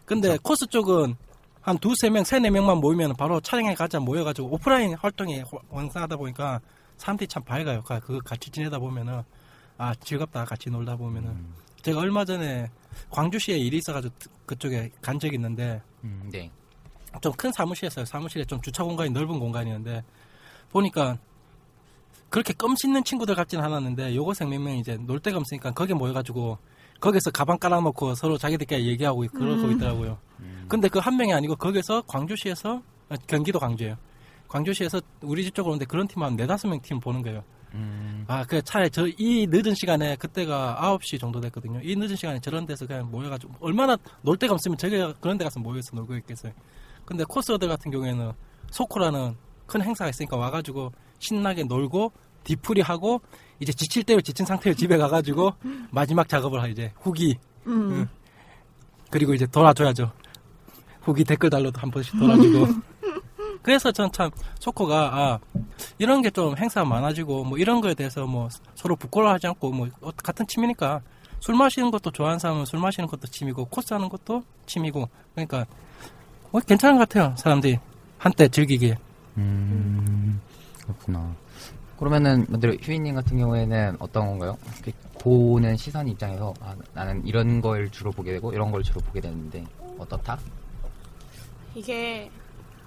근데 0.05 0.37
코스 0.43 0.67
쪽은 0.67 1.15
한 1.61 1.79
두세 1.79 2.11
명, 2.11 2.23
세네 2.25 2.51
명만 2.51 2.79
모이면 2.79 3.15
바로 3.17 3.41
촬영에 3.41 3.75
가자 3.75 3.99
모여가지고 4.01 4.53
오프라인 4.55 4.95
활동이 4.95 5.41
호- 5.43 5.61
왕성하다 5.69 6.17
보니까 6.17 6.61
사람들이 6.97 7.27
참 7.29 7.43
밝아요. 7.45 7.83
가- 7.83 8.01
그거 8.01 8.19
같이 8.25 8.51
지내다 8.51 8.79
보면은 8.79 9.23
아 9.79 9.95
즐겁다 9.95 10.45
같이 10.45 10.71
놀다 10.71 10.97
보면은 10.97 11.45
제가 11.83 12.01
얼마 12.01 12.25
전에 12.25 12.69
광주시에 13.11 13.57
일이 13.59 13.79
있어가지고 13.79 14.15
그쪽에 14.47 14.91
간 15.03 15.19
적이 15.21 15.37
있는데 15.37 15.81
음, 16.05 16.29
네. 16.33 16.51
좀 17.21 17.33
큰 17.37 17.53
사무실이었어요. 17.53 18.05
사무실에 18.05 18.45
좀 18.45 18.61
주차 18.63 18.83
공간이 18.85 19.11
넓은 19.11 19.39
공간이었는데 19.39 20.03
보니까 20.71 21.19
그렇게 22.31 22.53
껌 22.53 22.75
씹는 22.77 23.05
친구들 23.05 23.35
같지는 23.35 23.65
않았는데 23.65 24.15
요고생 24.17 24.49
몇 24.51 24.61
명이 24.61 24.81
이제 24.81 24.97
놀 24.97 25.21
데가 25.21 25.39
없으니까 25.39 25.71
거기 25.73 25.95
모여가지고 25.95 26.59
거기서 27.01 27.31
가방 27.31 27.59
깔아놓고 27.59 28.15
서로 28.15 28.37
자기들끼리 28.39 28.87
얘기하고 28.89 29.25
그러고 29.33 29.71
있더라고요. 29.73 30.19
근데 30.69 30.89
그 30.89 30.99
한 30.99 31.17
명이 31.17 31.33
아니고 31.33 31.57
거기서 31.57 32.03
광주시에서 32.03 32.83
아, 33.09 33.17
경기도 33.29 33.59
광주예요. 33.61 33.97
광주시에서 34.49 35.01
우리 35.23 35.45
집 35.45 35.55
쪽으로 35.55 35.73
오는데 35.73 35.85
그런 35.87 36.09
팀 36.09 36.23
한 36.23 36.35
네다섯 36.37 36.69
명 36.71 36.81
팀 36.81 36.99
보는 37.01 37.23
거예요. 37.23 37.45
음, 37.75 38.25
아, 38.29 38.45
그 38.45 38.63
차라리 38.63 38.91
저 38.91 39.07
이 39.19 39.47
늦은 39.49 39.75
시간에 39.75 40.17
그때가 40.17 40.79
9시 40.81 41.21
정도 41.21 41.41
됐거든요. 41.41 41.81
이 41.83 41.95
늦은 41.95 42.17
시간에 42.17 42.41
저런 42.41 42.65
데서 42.67 42.87
그냥 42.87 43.11
모여가지고 43.11 43.55
얼마나 43.61 43.97
놀 44.23 44.37
데가 44.37 44.55
없으면 44.55 44.77
저기 44.79 44.97
그런 45.21 45.37
데 45.39 45.45
가서 45.45 45.61
모여서 45.61 45.95
놀고 45.95 46.17
있겠어요. 46.17 46.53
근데 47.07 47.25
코스어들 47.25 47.69
같은 47.69 47.91
경우에는 47.91 48.33
소코라는 48.71 49.37
큰 49.67 49.83
행사가 49.83 50.11
있으니까 50.11 50.37
와가지고 50.37 50.93
신나게 51.19 51.65
놀고 51.65 52.13
뒤풀이 52.45 52.83
하고 52.83 53.21
이제 53.59 53.73
지칠 53.73 54.05
대로 54.05 54.21
지친 54.21 54.45
상태로 54.45 54.75
집에 54.77 54.97
가가지고 54.99 55.55
마지막 55.91 56.29
작업을 56.29 56.61
하 56.63 56.67
이제 56.69 56.93
후기 57.01 57.39
음. 57.67 58.07
그리고 59.11 59.33
이제 59.35 59.47
돌아줘야죠. 59.47 60.13
후기 61.01 61.25
댓글 61.25 61.49
달러도 61.49 61.81
한 61.81 61.91
번씩 61.91 62.19
돌아주고. 62.19 62.67
그래서 63.63 63.91
전 63.93 64.11
참 64.13 64.31
소코가 64.61 65.11
아 65.13 65.39
이런 65.99 66.23
게 66.23 66.31
좀 66.31 66.57
행사가 66.57 66.85
많아지고 66.89 67.45
뭐 67.45 67.59
이런 67.59 67.81
거에 67.81 67.95
대해서 67.95 68.27
뭐 68.27 68.49
서로 68.75 68.95
부끄러워하지 68.95 69.47
않고 69.49 69.71
뭐 69.73 69.89
어, 70.01 70.11
같은 70.13 70.47
취미니까 70.47 71.01
술 71.41 71.55
마시는 71.57 71.91
것도 71.91 72.11
좋아하는 72.13 72.39
사람은 72.39 72.65
술 72.65 72.79
마시는 72.81 73.09
것도 73.09 73.27
취미고 73.29 73.65
코스 73.67 73.93
하는 73.95 74.09
것도 74.09 74.43
취미고 74.67 75.09
그러니까 75.35 75.67
뭐 76.57 76.63
괜찮은 76.67 76.97
것 76.97 77.07
같아요 77.07 77.35
사람들이 77.37 77.79
한때 78.17 78.49
즐기기에 78.49 78.97
음, 79.37 80.41
그렇구나. 80.85 81.37
그러면은 81.99 82.47
먼저 82.49 82.69
휴이님 82.81 83.15
같은 83.15 83.37
경우에는 83.37 83.97
어떤 83.99 84.25
건가요? 84.25 84.57
보는 85.21 85.77
시선 85.77 86.09
입장에서 86.09 86.55
아, 86.61 86.75
나는 86.95 87.23
이런 87.27 87.61
걸 87.61 87.91
주로 87.91 88.11
보게 88.11 88.33
되고 88.33 88.55
이런 88.55 88.71
걸 88.71 88.83
주로 88.83 89.03
보게 89.03 89.21
되는데 89.21 89.67
어떻다? 89.99 90.39
이게 91.75 92.31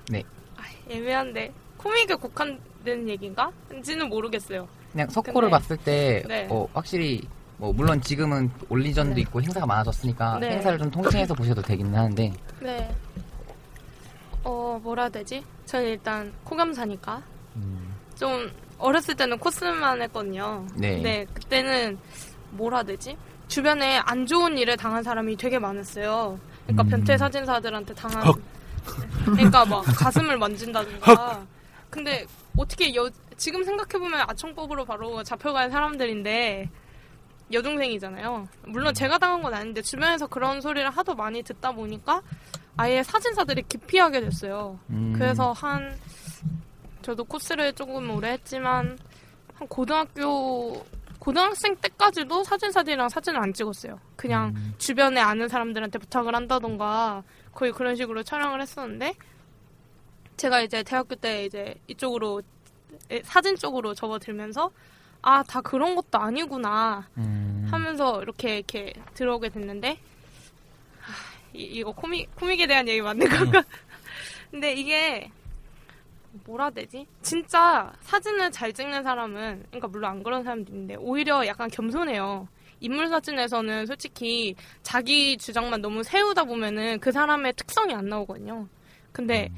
네. 0.10 0.24
아, 0.58 0.62
애매한데 0.90 1.54
코믹에 1.78 2.16
국한된 2.16 3.08
얘기인가? 3.08 3.52
인지는 3.72 4.10
모르겠어요. 4.10 4.68
그냥 4.92 5.08
석고를 5.12 5.52
근데- 5.52 5.52
봤을 5.52 5.78
때 5.78 6.24
네. 6.28 6.48
어, 6.50 6.68
확실히 6.74 7.22
뭐 7.58 7.72
물론 7.72 8.02
지금은 8.02 8.50
올리전도 8.68 9.14
네. 9.14 9.22
있고 9.22 9.44
행사가 9.44 9.68
많아졌으니까 9.68 10.40
네. 10.40 10.54
행사를 10.54 10.80
좀 10.80 10.90
통칭해서 10.90 11.36
보셔도 11.36 11.62
되긴 11.62 11.94
하는데 11.94 12.34
네. 12.64 12.96
어 14.80 14.82
뭐라 14.82 15.04
해야 15.04 15.10
되지? 15.10 15.44
저는 15.66 15.86
일단 15.90 16.34
코감사니까 16.46 17.22
음, 17.58 17.94
좀 18.16 18.52
어렸을 18.78 19.16
때는 19.16 19.38
코스만 19.38 20.02
했거든요. 20.04 20.66
네. 20.76 20.96
근데 20.96 21.26
그때는 21.34 22.00
뭐라 22.52 22.84
되지? 22.84 23.18
주변에 23.48 23.98
안 23.98 24.26
좋은 24.26 24.58
일을 24.58 24.78
당한 24.78 25.04
사람이 25.04 25.36
되게 25.36 25.60
많았어요. 25.60 26.40
그러니까 26.64 26.84
음. 26.84 26.90
변태 26.90 27.18
사진사들한테 27.18 27.94
당한. 27.94 28.26
헉. 28.26 28.40
그러니까 29.26 29.66
막 29.66 29.82
가슴을 29.98 30.38
만진다든가. 30.38 31.46
근데 31.90 32.26
어떻게 32.58 32.96
여, 32.96 33.10
지금 33.36 33.64
생각해 33.64 34.00
보면 34.00 34.22
아청법으로 34.28 34.86
바로 34.86 35.24
잡혀갈 35.24 35.70
사람들인데 35.72 36.70
여중생이잖아요. 37.52 38.48
물론 38.68 38.94
제가 38.94 39.18
당한 39.18 39.42
건 39.42 39.54
아닌데 39.54 39.82
주변에서 39.82 40.28
그런 40.28 40.62
소리를 40.62 40.90
하도 40.90 41.16
많이 41.16 41.42
듣다 41.42 41.72
보니까 41.72 42.22
아예 42.80 43.04
사진사들이 43.04 43.64
기피하게 43.64 44.22
됐어요. 44.22 44.80
음, 44.90 45.14
그래서 45.14 45.52
한 45.52 45.98
저도 47.02 47.26
코스를 47.26 47.74
조금 47.74 48.10
오래 48.10 48.32
했지만 48.32 48.98
한 49.54 49.68
고등학교 49.68 50.86
고등학생 51.20 51.76
때까지도 51.76 52.46
사진사들이랑 52.46 53.10
사진을 53.10 53.42
안 53.42 53.52
찍었어요. 53.52 54.00
그냥 54.16 54.54
음. 54.56 54.74
주변에 54.78 55.20
아는 55.20 55.50
사람들한테 55.50 56.00
부탁을 56.00 56.34
한다던가 56.34 57.24
거의 57.54 57.74
그런 57.74 57.98
식으로 57.98 58.24
촬영을 58.24 58.62
했었는데 58.62 59.14
제가 60.38 60.62
이제 60.62 60.82
대학교 60.82 61.16
때 61.16 61.44
이제 61.44 61.76
이쪽으로 61.88 62.42
에, 63.12 63.22
사진 63.24 63.58
쪽으로 63.58 63.94
접어들면서 63.94 64.72
아 65.22 65.44
다 65.44 65.60
그런 65.60 65.96
것도 65.96 66.18
아니구나 66.18 67.06
음, 67.18 67.68
하면서 67.70 68.22
이렇게 68.22 68.60
이렇게 68.60 68.94
들어오게 69.16 69.50
됐는데 69.50 69.90
하, 69.90 70.09
이, 71.54 71.64
이거 71.64 71.92
코믹 71.92 72.36
코믹에 72.36 72.68
대한 72.68 72.88
얘기 72.88 73.02
맞는 73.02 73.28
건가? 73.28 73.64
근데 74.52 74.74
이게 74.74 75.30
뭐라 76.46 76.70
되지? 76.70 77.06
진짜 77.22 77.92
사진을 78.02 78.52
잘 78.52 78.72
찍는 78.74 79.04
사람은 79.04 79.66
그러니까 79.70 79.88
물론 79.88 80.12
안 80.12 80.24
그런 80.24 80.44
사람도 80.44 80.72
있는데 80.72 80.96
오히려 80.96 81.46
약간 81.46 81.70
겸손해요. 81.70 82.48
인물 82.82 83.08
사진에서는 83.08 83.86
솔직히 83.86 84.56
자기 84.84 85.38
주장만 85.38 85.82
너무 85.82 86.04
세우다 86.04 86.46
보면은 86.46 87.00
그 87.00 87.12
사람의 87.12 87.54
특성이 87.54 87.94
안 87.94 88.08
나오거든요. 88.08 88.68
근데 89.12 89.50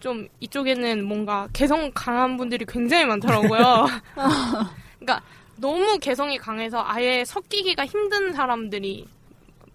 좀 0.00 0.28
이쪽에는 0.40 1.04
뭔가 1.04 1.48
개성 1.52 1.90
강한 1.94 2.36
분들이 2.36 2.64
굉장히 2.64 3.04
많더라고요. 3.04 3.86
그러니까 4.98 5.22
너무 5.56 5.98
개성이 5.98 6.38
강해서 6.38 6.82
아예 6.84 7.24
섞이기가 7.24 7.86
힘든 7.86 8.32
사람들이 8.32 9.06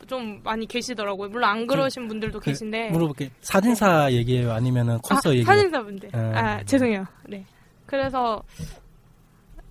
좀 0.05 0.41
많이 0.43 0.65
계시더라고요. 0.67 1.29
물론 1.29 1.49
안 1.49 1.67
그러신 1.67 2.07
분들도 2.07 2.39
그, 2.39 2.45
계신데. 2.45 2.89
물어볼게 2.91 3.29
사진사 3.41 4.11
얘기예요 4.11 4.51
아니면은 4.51 4.97
코스 4.99 5.27
아, 5.27 5.31
얘기예요 5.31 5.45
사진사 5.45 5.83
분들. 5.83 6.09
아. 6.13 6.17
아, 6.35 6.63
죄송해요. 6.63 7.05
네. 7.27 7.45
그래서 7.85 8.41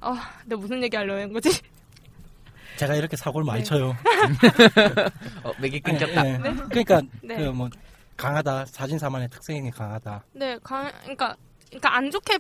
아, 0.01 0.15
내가 0.47 0.61
무슨 0.61 0.83
얘기 0.83 0.97
하려고 0.97 1.21
한 1.21 1.33
거지? 1.33 1.51
제가 2.77 2.95
이렇게 2.95 3.17
사고를 3.17 3.45
많이 3.45 3.61
네. 3.61 3.65
쳐요 3.65 3.95
어, 5.45 5.53
맥이 5.61 5.81
끊겼다. 5.81 6.27
예, 6.27 6.33
예. 6.33 6.39
그러니까 6.39 7.03
네. 7.23 7.37
그뭐 7.37 7.69
강하다 8.17 8.67
사진사만의 8.67 9.29
특성이 9.29 9.71
강하다 9.71 10.25
네, 10.33 10.59
강, 10.63 10.91
그러니까, 11.03 11.37
그러니까 11.69 11.97
안 11.97 12.11
좋게 12.11 12.39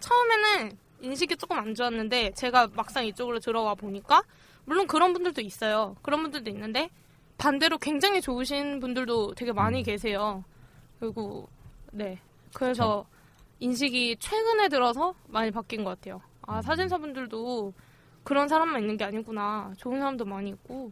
처음에는 0.00 0.76
인식이 1.00 1.36
조금 1.36 1.58
안 1.58 1.74
좋았는데 1.74 2.32
제가 2.32 2.68
막상 2.74 3.06
이쪽으로 3.06 3.38
들어와 3.38 3.74
보니까 3.74 4.22
물론 4.64 4.86
그런 4.86 5.12
분들도 5.12 5.40
있어요. 5.40 5.96
그런 6.02 6.22
분들도 6.22 6.50
있는데 6.50 6.90
반대로 7.38 7.78
굉장히 7.78 8.20
좋으신 8.20 8.80
분들도 8.80 9.34
되게 9.34 9.52
많이 9.52 9.82
계세요. 9.82 10.44
그리고 10.98 11.48
네, 11.92 12.18
그래서 12.52 13.06
인식이 13.60 14.16
최근에 14.18 14.68
들어서 14.68 15.14
많이 15.28 15.50
바뀐 15.50 15.84
것 15.84 15.90
같아요. 15.90 16.20
아 16.42 16.60
사진사분들도 16.60 17.72
그런 18.24 18.48
사람만 18.48 18.82
있는 18.82 18.96
게 18.96 19.04
아니구나. 19.04 19.72
좋은 19.78 19.98
사람도 20.00 20.24
많이 20.24 20.50
있고 20.50 20.90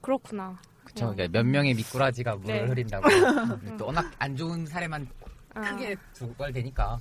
그렇구나. 0.00 0.58
그쵸. 0.84 1.12
그러니까 1.12 1.38
몇 1.38 1.46
명의 1.46 1.74
미꾸라지가 1.74 2.36
물을 2.36 2.54
네. 2.54 2.66
흐린다고. 2.66 3.06
또 3.78 3.86
워낙 3.86 4.10
안 4.18 4.36
좋은 4.36 4.66
사례만 4.66 5.06
아. 5.54 5.60
크게 5.60 5.96
두고 6.14 6.50
되니까. 6.50 6.98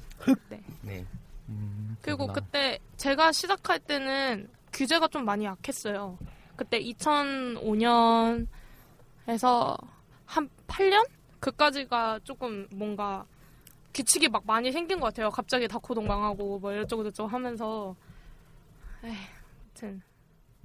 네. 0.50 0.62
네. 0.82 1.06
음, 1.50 1.98
그리고. 2.02 2.28
그때 2.28 2.78
제가 2.98 3.32
시작할 3.32 3.80
때는 3.80 4.50
규제가 4.74 5.08
좀 5.08 5.26
많이 5.26 5.46
약했어요. 5.46 6.18
그때 6.56 6.80
2005년 6.82 8.48
에서 9.28 9.78
한 10.26 10.50
8년? 10.68 11.08
그까지가 11.40 12.20
조금 12.24 12.68
뭔가 12.72 13.26
규칙이 13.94 14.28
막 14.30 14.44
많이 14.46 14.72
생긴 14.72 15.00
것 15.00 15.08
같아요. 15.08 15.30
갑자기 15.30 15.68
다코동 15.68 16.06
망하고 16.08 16.60
뭐 16.60 16.72
이러저쩌고 16.72 17.04
저쩌고 17.06 17.30
하면서 17.30 17.96
에이, 19.04 19.14
아무튼 19.66 20.02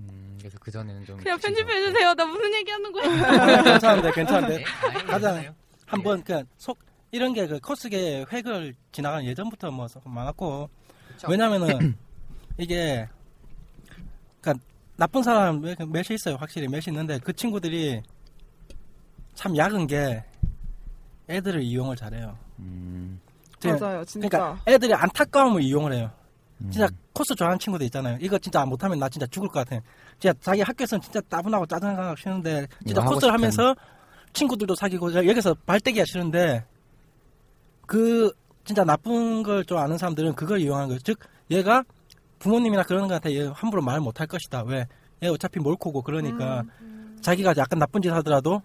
음, 0.00 0.36
그래서 0.38 0.58
그 0.60 0.70
전에는 0.70 1.04
좀 1.04 1.16
그냥. 1.18 1.38
편집해 1.38 1.80
주세요. 1.82 2.14
나 2.14 2.24
무슨 2.24 2.52
얘기 2.54 2.70
하는 2.70 2.90
거야? 2.92 3.02
괜찮은데 3.62 4.12
괜찮은데 4.12 4.56
네, 4.58 4.64
아니, 4.64 4.94
가자. 5.04 5.32
괜찮아요. 5.32 5.54
한번 5.86 6.22
그냥 6.24 6.44
속 6.56 6.78
이런 7.10 7.34
게 7.34 7.46
그 7.46 7.60
코스계 7.60 8.24
획을 8.32 8.74
지나가는 8.92 9.24
예전부터 9.26 9.70
뭐 9.70 9.86
많았고 10.04 10.70
그쵸. 11.08 11.28
왜냐면은 11.30 11.96
이게 12.56 13.06
그러니까 14.40 14.64
나쁜 14.96 15.22
사람 15.22 15.60
몇- 15.60 15.78
몇이 15.86 16.06
있어요 16.12 16.36
확실히 16.36 16.68
몇이 16.68 16.84
있는데 16.88 17.18
그 17.18 17.32
친구들이 17.34 18.02
참 19.34 19.56
약은 19.56 19.86
게 19.86 20.22
애들을 21.28 21.62
이용을 21.62 21.96
잘해요. 21.96 22.36
음, 22.58 23.20
제- 23.58 23.72
맞아요, 23.72 24.04
진짜. 24.04 24.28
그러니까 24.28 24.62
애들이 24.66 24.94
안타까움을 24.94 25.62
이용을 25.62 25.94
해요. 25.94 26.10
음. 26.60 26.70
진짜 26.70 26.88
코스 27.12 27.34
좋아하는 27.34 27.58
친구들 27.58 27.86
있잖아요. 27.86 28.18
이거 28.20 28.38
진짜 28.38 28.64
못하면 28.64 28.98
나 28.98 29.08
진짜 29.08 29.26
죽을 29.26 29.48
것 29.48 29.66
같아. 29.66 29.82
진짜 30.18 30.34
자기 30.40 30.60
학교에서는 30.62 31.00
진짜 31.02 31.20
따분하고 31.22 31.66
짜증나고 31.66 32.16
싫은데 32.16 32.66
진짜 32.86 33.02
코스를 33.02 33.32
하면서 33.34 33.74
친구들도 34.32 34.74
사귀고 34.74 35.14
여기서 35.26 35.54
발대기가 35.66 36.04
싫은데 36.06 36.64
그 37.86 38.32
진짜 38.64 38.84
나쁜 38.84 39.42
걸 39.42 39.64
좀 39.64 39.78
아는 39.78 39.98
사람들은 39.98 40.34
그걸 40.34 40.60
이용하는 40.60 40.88
거예요. 40.88 41.00
즉 41.00 41.18
얘가 41.50 41.82
부모님이나 42.38 42.82
그런 42.84 43.06
거한테 43.08 43.36
얘 43.36 43.46
함부로 43.46 43.82
말 43.82 44.00
못할 44.00 44.26
것이다. 44.26 44.62
왜? 44.64 44.86
얘 45.22 45.28
어차피 45.28 45.60
몰코고 45.60 46.02
그러니까 46.02 46.64
자기가 47.20 47.54
약간 47.56 47.78
나쁜 47.78 48.02
짓 48.02 48.10
하더라도 48.10 48.62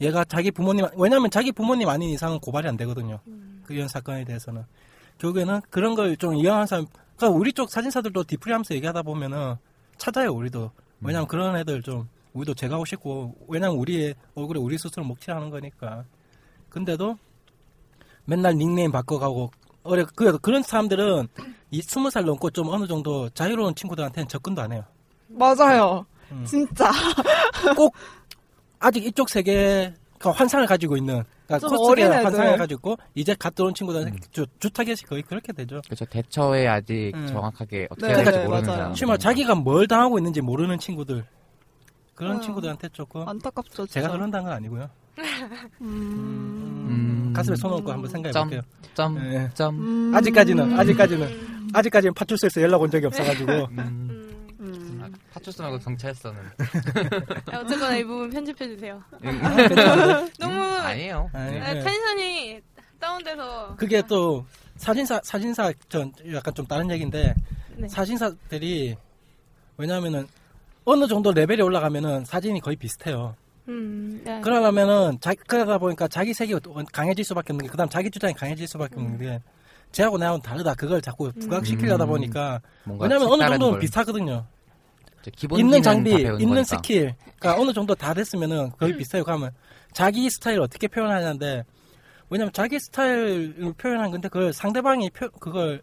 얘가 0.00 0.24
자기 0.24 0.50
부모님 0.50 0.86
왜냐면 0.96 1.30
자기 1.30 1.52
부모님 1.52 1.88
아닌 1.88 2.10
이상은 2.10 2.38
고발이 2.40 2.66
안 2.68 2.76
되거든요. 2.78 3.20
그 3.64 3.74
이런 3.74 3.86
사건에 3.88 4.24
대해서는 4.24 4.64
결국에는 5.18 5.60
그런 5.70 5.94
걸 5.94 6.16
좀 6.16 6.34
이용한 6.34 6.66
사람 6.66 6.86
그러니까 7.16 7.38
우리 7.38 7.52
쪽 7.52 7.70
사진사들도 7.70 8.24
디프리하면서 8.24 8.74
얘기하다 8.74 9.02
보면은 9.02 9.56
찾아요 9.98 10.32
우리도 10.32 10.70
왜냐면 11.02 11.28
그런 11.28 11.56
애들 11.56 11.82
좀 11.82 12.08
우리도 12.32 12.54
제가하고 12.54 12.84
싶고 12.86 13.34
왜냐면 13.48 13.76
우리의 13.76 14.14
얼굴에 14.34 14.58
우리 14.58 14.78
스스로 14.78 15.04
먹칠하는 15.04 15.50
거니까 15.50 16.04
근데도 16.70 17.16
맨날 18.24 18.54
닉네임 18.56 18.90
바꿔가고 18.92 19.50
어려 19.82 20.06
그 20.14 20.38
그런 20.38 20.62
사람들은 20.62 21.28
이 21.70 21.82
스무 21.82 22.10
살 22.10 22.24
넘고 22.24 22.50
좀 22.50 22.68
어느 22.68 22.86
정도 22.86 23.28
자유로운 23.30 23.74
친구들한테는 23.74 24.28
접근도 24.28 24.60
안 24.62 24.72
해요. 24.72 24.84
맞아요. 25.28 26.04
음. 26.32 26.44
진짜. 26.44 26.90
꼭 27.76 27.94
아직 28.80 29.04
이쪽 29.06 29.28
세계 29.28 29.94
그 30.18 30.28
환상을 30.30 30.66
가지고 30.66 30.96
있는 30.96 31.22
그러니까 31.46 31.66
애들. 31.92 32.24
환상을 32.26 32.56
가지고 32.58 32.78
있고 32.78 32.96
이제 33.14 33.34
갓 33.38 33.54
들어온 33.54 33.72
친구들은 33.74 34.18
주, 34.30 34.46
주 34.58 34.70
타겟이 34.70 34.96
거의 35.08 35.22
그렇게 35.22 35.52
되죠. 35.52 35.80
그렇죠. 35.86 36.04
대처에 36.04 36.66
아직 36.66 37.12
음. 37.14 37.26
정확하게 37.26 37.88
어떻게 37.90 38.08
네, 38.08 38.14
해야 38.14 38.24
될지 38.24 38.38
네, 38.38 38.44
모르는. 38.44 38.64
사람. 38.64 38.94
심지어 38.94 39.16
자기가 39.16 39.54
뭘 39.54 39.86
당하고 39.88 40.18
있는지 40.18 40.40
모르는 40.40 40.78
친구들 40.78 41.24
그런 42.14 42.36
아. 42.36 42.40
친구들한테 42.40 42.88
조금 42.90 43.26
안타깝죠, 43.26 43.86
진짜. 43.86 44.00
제가 44.00 44.12
그런다는 44.12 44.44
건 44.44 44.52
아니고요. 44.54 44.90
음. 45.80 46.86
음. 46.88 47.32
가슴에 47.34 47.56
손 47.56 47.72
얹고 47.72 47.90
한번 47.92 48.10
생각해 48.10 48.32
점. 48.32 48.48
볼게요. 48.48 48.60
점, 48.94 49.14
네. 49.14 49.48
점. 49.54 49.78
음. 49.78 50.14
아직까지는 50.14 50.78
아직까지는 50.78 51.70
아직까지는 51.72 52.14
파출소에서 52.14 52.60
연락 52.62 52.82
온 52.82 52.90
적이 52.90 53.06
없어가지고 53.06 53.52
음. 53.52 53.66
음. 53.70 53.78
음. 53.78 54.08
아, 54.09 54.09
파출소 55.32 55.62
말고 55.62 55.78
경찰서는 55.78 56.40
아, 57.52 57.58
어쨌거나 57.58 57.96
이 57.96 58.04
부분 58.04 58.30
편집해 58.30 58.68
주세요. 58.68 59.02
너무 60.38 60.62
아니에요. 60.62 61.30
아니, 61.32 61.58
아, 61.60 61.74
네. 61.74 61.80
텐션이 61.80 62.60
다운돼서 62.98 63.76
그게 63.76 64.02
또 64.06 64.44
사진사 64.76 65.20
사진사 65.22 65.72
전 65.88 66.12
약간 66.32 66.52
좀 66.54 66.66
다른 66.66 66.90
얘기인데 66.90 67.34
네. 67.76 67.88
사진사들이 67.88 68.96
왜냐하면은 69.76 70.26
어느 70.84 71.06
정도 71.06 71.32
레벨이 71.32 71.62
올라가면은 71.62 72.24
사진이 72.24 72.60
거의 72.60 72.76
비슷해요. 72.76 73.36
음, 73.68 74.20
네. 74.24 74.40
그러려면은 74.40 75.18
자, 75.20 75.32
그러다 75.46 75.78
보니까 75.78 76.08
자기 76.08 76.34
색이 76.34 76.54
강해질 76.92 77.24
수밖에 77.24 77.52
없는 77.52 77.66
게 77.66 77.70
그다음 77.70 77.88
자기 77.88 78.10
주장이 78.10 78.34
강해질 78.34 78.66
수밖에 78.66 78.96
없는 78.96 79.18
게 79.18 79.40
쟤하고 79.92 80.18
나하고는 80.18 80.42
다르다. 80.42 80.74
그걸 80.74 81.00
자꾸 81.00 81.30
부각시키려다 81.32 82.04
음. 82.04 82.08
보니까 82.08 82.60
뭔가 82.84 83.04
왜냐면 83.04 83.28
어느 83.28 83.42
정도는 83.42 83.70
걸. 83.72 83.80
비슷하거든요. 83.80 84.46
있는 85.58 85.82
장비, 85.82 86.10
있는 86.12 86.38
거니까. 86.38 86.62
스킬, 86.64 87.14
그러니까 87.38 87.60
어느 87.62 87.72
정도 87.72 87.94
다 87.94 88.14
됐으면은 88.14 88.70
거의 88.78 88.96
비슷해요. 88.96 89.24
그러면 89.24 89.50
자기 89.92 90.28
스타일을 90.30 90.62
어떻게 90.62 90.88
표현하냐인데 90.88 91.64
왜냐면 92.30 92.52
자기 92.52 92.78
스타일을 92.78 93.74
표현한 93.76 94.10
건데 94.10 94.28
그걸 94.28 94.52
상대방이 94.52 95.10
표, 95.10 95.28
그걸 95.30 95.82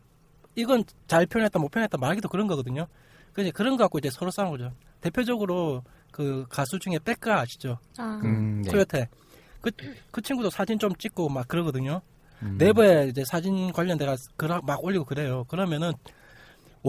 이건 0.56 0.84
잘 1.08 1.26
표현했다 1.26 1.60
못 1.60 1.70
표현했다 1.70 1.98
말하기도 1.98 2.30
그런 2.30 2.48
거거든요. 2.48 2.88
그래서 3.34 3.52
그런 3.54 3.78
거 3.78 3.84
갖고 3.84 4.00
이제 4.00 4.10
서로 4.10 4.32
싸우는 4.32 4.52
거죠. 4.58 4.72
대표적으로 5.02 5.84
그 6.12 6.46
가수 6.50 6.80
중에 6.80 6.98
백가 7.04 7.42
아시죠? 7.42 7.78
아, 7.98 8.20
음, 8.24 8.62
네. 8.64 8.72
코요테. 8.72 9.08
그, 9.62 9.70
그 10.12 10.22
친구도 10.22 10.50
사진 10.50 10.80
좀 10.80 10.96
찍고 10.96 11.30
막 11.30 11.48
그러거든요. 11.48 12.02
음. 12.42 12.56
내부에 12.58 13.08
이제 13.10 13.24
사진 13.26 13.72
관련돼가 13.72 14.16
그라- 14.38 14.62
막 14.66 14.84
올리고 14.84 15.06
그래요. 15.06 15.44
그러면은 15.48 15.92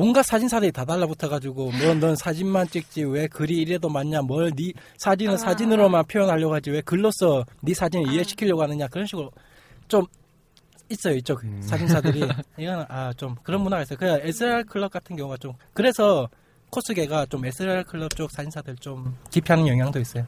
온갖 0.01 0.23
사진사들이 0.23 0.71
다 0.71 0.85
달라붙어가지고 0.85 1.73
뭐 1.73 1.95
넌 1.95 2.15
사진만 2.15 2.69
찍지 2.69 3.03
왜 3.05 3.27
글이 3.27 3.57
이래도 3.57 3.89
맞냐 3.89 4.23
뭘 4.23 4.53
네 4.53 4.73
사진은 4.97 5.35
아. 5.35 5.37
사진으로만 5.37 6.05
표현하려고 6.07 6.55
하지 6.55 6.71
왜 6.71 6.81
글로써 6.83 7.45
네 7.63 7.75
사진을 7.75 8.13
이해시키려고 8.13 8.63
하느냐 8.63 8.87
그런 8.87 9.07
식으로 9.07 9.33
좀 9.89 10.07
있어요 10.89 11.15
이쪽 11.17 11.43
음. 11.43 11.61
사진사들이 11.63 12.21
이거는 12.59 12.85
아좀 12.89 13.35
그런 13.43 13.61
문화가 13.63 13.83
있어요. 13.83 13.99
그냥 13.99 14.21
SR 14.23 14.65
클럽 14.65 14.93
같은 14.93 15.17
경우가 15.17 15.37
좀 15.39 15.53
그래서 15.75 16.29
코스계가 16.71 17.27
좀 17.27 17.45
SR 17.45 17.83
클럽 17.85 18.11
쪽 18.15 18.31
사진사들 18.31 18.77
좀 18.77 19.17
기피하는 19.31 19.67
영향도 19.67 19.99
있어요. 19.99 20.25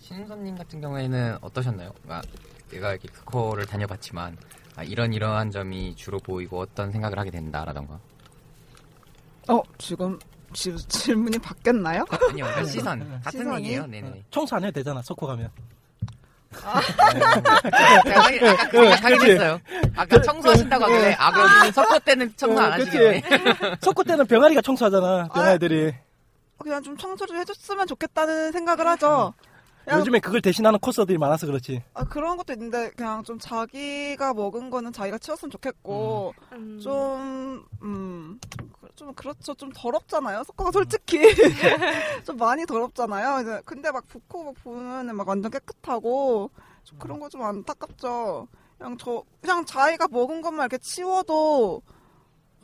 신선님 0.00 0.56
같은 0.56 0.80
경우에는 0.80 1.38
어떠셨나요? 1.40 1.92
아, 2.08 2.22
내가 2.70 2.90
이렇게 2.92 3.08
스코어를 3.14 3.66
다녀봤지만 3.66 4.36
아, 4.76 4.82
이런 4.82 5.12
이러한 5.12 5.50
점이 5.50 5.94
주로 5.96 6.18
보이고 6.18 6.60
어떤 6.60 6.90
생각을 6.92 7.18
하게 7.18 7.30
된다라던가. 7.30 7.98
어, 9.48 9.60
지금, 9.78 10.18
지금 10.52 10.78
질문이 10.88 11.38
바뀌었나요? 11.38 12.04
아니요, 12.10 12.44
그러니까 12.46 12.64
시선 12.70 13.20
같은 13.22 13.40
시선이? 13.40 13.64
얘기예요. 13.64 13.86
네네. 13.86 14.24
청소 14.30 14.56
안 14.56 14.64
해도 14.64 14.72
되잖아 14.80 15.02
석호 15.02 15.26
가면. 15.26 15.50
제가 16.52 18.22
하긴- 18.22 18.44
아까 18.46 18.68
그 18.68 18.78
생각하긴 18.82 19.18
그치? 19.18 19.30
했어요. 19.32 19.60
아까 19.96 20.20
청소하신다고 20.22 20.84
하길래 20.84 21.12
아 21.18 21.32
그럼 21.32 21.72
석고 21.72 21.98
때는 22.00 22.32
청소 22.36 22.60
안 22.60 22.72
어? 22.72 22.74
하시겠네. 22.74 23.22
석고 23.80 24.04
때는 24.04 24.26
병아리가 24.26 24.60
청소하잖아 24.60 25.28
병아리들이. 25.32 25.94
그냥 26.58 26.82
좀 26.82 26.94
청소를 26.96 27.38
해줬으면 27.40 27.86
좋겠다는 27.86 28.52
생각을 28.52 28.86
하죠. 28.88 29.32
요즘에 29.90 30.20
그걸 30.20 30.40
대신하는 30.40 30.78
코스들이 30.78 31.18
많아서 31.18 31.46
그렇지. 31.46 31.82
아, 31.94 32.04
그런 32.04 32.36
것도 32.36 32.52
있는데 32.52 32.90
그냥 32.90 33.22
좀 33.24 33.38
자기가 33.38 34.32
먹은 34.34 34.70
거는 34.70 34.92
자기가 34.92 35.18
치웠으면 35.18 35.50
좋겠고 35.50 36.34
음. 36.52 36.78
좀 36.80 37.64
음. 37.82 38.38
좀 38.94 39.12
그렇죠. 39.14 39.54
좀 39.54 39.70
더럽잖아요. 39.74 40.44
석고가 40.44 40.70
솔직히 40.70 41.18
좀 42.24 42.36
많이 42.36 42.64
더럽잖아요. 42.66 43.40
이제 43.42 43.60
근데 43.64 43.90
막 43.90 44.06
붓고 44.06 44.44
막 44.44 44.54
보면은 44.62 45.16
막 45.16 45.26
완전 45.26 45.50
깨끗하고 45.50 46.50
좀 46.84 46.98
그런 46.98 47.18
거 47.18 47.28
좀 47.28 47.42
안타깝죠. 47.42 48.46
그냥 48.78 48.96
저 48.98 49.22
그냥 49.40 49.64
자기가 49.64 50.08
먹은 50.08 50.42
것만 50.42 50.64
이렇게 50.66 50.78
치워도 50.78 51.82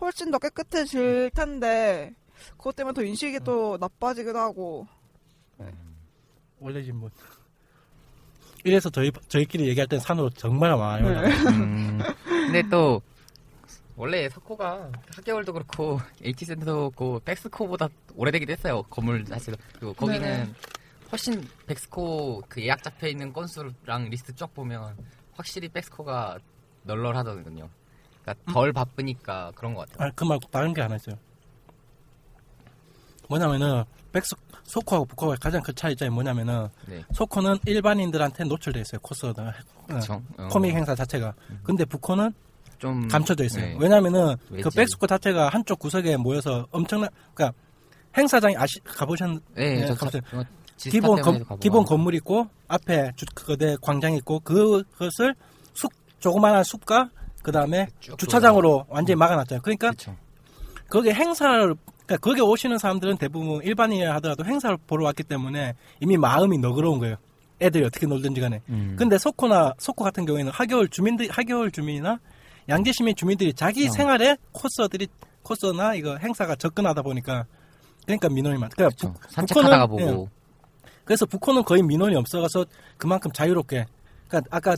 훨씬 0.00 0.30
더 0.30 0.38
깨끗해질 0.38 1.30
텐데 1.34 2.14
그것 2.56 2.76
때문에 2.76 2.94
더 2.94 3.02
인식이 3.02 3.40
또 3.40 3.76
나빠지기도 3.80 4.38
하고 4.38 4.86
원 5.58 5.87
래 6.60 6.82
지금 6.82 7.00
뭐 7.00 7.10
이래서 8.64 8.90
저희 8.90 9.10
저희끼리 9.28 9.68
얘기할 9.68 9.86
땐 9.86 10.00
산으로 10.00 10.30
정말 10.30 10.76
많이 10.76 11.06
올라. 11.06 11.22
네. 11.22 11.34
음, 11.50 12.00
근데 12.26 12.62
또 12.68 13.00
원래 13.96 14.28
석고가 14.28 14.90
학개월도 15.14 15.52
그렇고 15.52 16.00
H센터도 16.22 16.90
그렇고 16.90 17.20
백스코보다 17.24 17.88
오래되기도 18.14 18.52
했어요. 18.52 18.82
건물 18.84 19.24
자체도. 19.24 19.58
그리고 19.72 19.92
거기는 19.94 20.20
네. 20.20 20.52
훨씬 21.10 21.46
벡스코 21.66 22.42
그 22.48 22.62
예약 22.62 22.82
잡혀 22.82 23.08
있는 23.08 23.32
건수랑 23.32 24.08
리스트 24.10 24.34
쫙 24.34 24.52
보면 24.54 24.96
확실히 25.34 25.68
벡스코가 25.68 26.38
널널하거든요. 26.82 27.68
그러니까 28.22 28.52
덜 28.52 28.72
바쁘니까 28.72 29.52
그런 29.54 29.74
것 29.74 29.88
같아요. 29.88 30.08
아, 30.08 30.12
그 30.14 30.24
말고 30.24 30.48
다른 30.50 30.74
게 30.74 30.80
하나 30.80 30.96
있어요. 30.96 31.16
뭐냐면은 33.28 33.84
벡스 34.12 34.34
서코하고 34.64 35.06
부코가 35.06 35.36
가장 35.40 35.62
큰 35.62 35.74
차이점이 35.74 36.10
뭐냐면은 36.10 36.68
네, 36.86 37.02
서코는 37.12 37.58
일반인들한테 37.66 38.44
노출돼 38.44 38.80
있어요 38.80 39.00
코스가 39.00 39.54
그렇죠. 39.86 40.22
어, 40.36 40.48
코믹 40.48 40.74
행사 40.74 40.94
자체가. 40.94 41.34
근데 41.62 41.84
부코는 41.84 42.32
좀 42.78 43.08
감춰져 43.08 43.44
있어요. 43.44 43.64
네. 43.66 43.76
왜냐면은 43.78 44.36
그 44.48 44.54
외지. 44.56 44.76
벡스코 44.76 45.06
자체가 45.06 45.48
한쪽 45.48 45.78
구석에 45.78 46.16
모여서 46.16 46.66
엄청난 46.70 47.08
그러니까 47.34 47.56
행사장이 48.16 48.56
아시 48.56 48.80
가보셨 48.84 49.28
네, 49.54 49.80
네, 49.80 49.86
저, 49.86 49.94
가보세요. 49.94 50.22
저, 50.30 50.38
어, 50.38 50.44
지스타 50.76 51.00
기본 51.00 51.20
가보고 51.22 51.58
기본. 51.58 51.84
건물 51.84 52.14
있고 52.14 52.46
앞에 52.68 53.12
주, 53.16 53.24
거대 53.34 53.76
광장 53.82 54.14
있고 54.14 54.40
그것을 54.40 55.34
숲 55.74 55.90
조그마한 56.20 56.62
숲과 56.62 57.10
그 57.42 57.50
다음에 57.52 57.88
쭉 58.00 58.16
주차장으로 58.18 58.86
완전히 58.88 59.16
막아놨잖아요. 59.16 59.62
그러니까 59.62 59.88
그렇죠. 59.88 60.16
거기 60.88 61.10
행사를 61.10 61.74
그러니까 62.08 62.16
거기 62.18 62.40
오시는 62.40 62.78
사람들은 62.78 63.18
대부분 63.18 63.62
일반인이라 63.62 64.14
하더라도 64.14 64.44
행사를 64.46 64.74
보러 64.86 65.04
왔기 65.04 65.24
때문에 65.24 65.74
이미 66.00 66.16
마음이 66.16 66.56
너그러운 66.56 66.98
거예요. 66.98 67.16
애들이 67.60 67.84
어떻게 67.84 68.06
놀든지 68.06 68.40
간에. 68.40 68.62
음. 68.70 68.96
근데 68.98 69.18
소코나 69.18 69.74
소코 69.78 70.04
같은 70.04 70.24
경우에는 70.24 70.50
하겨울 70.50 70.88
주민들 70.88 71.28
하겨울 71.30 71.70
주민이나 71.70 72.18
양재 72.68 72.92
시민 72.92 73.14
주민들이 73.14 73.52
자기 73.52 73.88
어. 73.88 73.90
생활에 73.90 74.36
코스들이 74.52 75.06
코스나 75.42 75.94
이거 75.94 76.16
행사가 76.16 76.56
접근하다 76.56 77.02
보니까 77.02 77.44
그러니까 78.06 78.28
민원이 78.30 78.58
많다. 78.58 78.74
그러니까 78.76 78.96
그렇죠. 78.96 79.12
북- 79.20 79.30
산책하다가 79.30 79.86
북한은, 79.86 80.14
보고 80.14 80.28
그래서 81.04 81.26
북한은 81.26 81.64
거의 81.64 81.82
민원이 81.82 82.14
없어가서 82.16 82.64
그만큼 82.96 83.30
자유롭게 83.32 83.84
그러니까 84.28 84.56
아까 84.56 84.76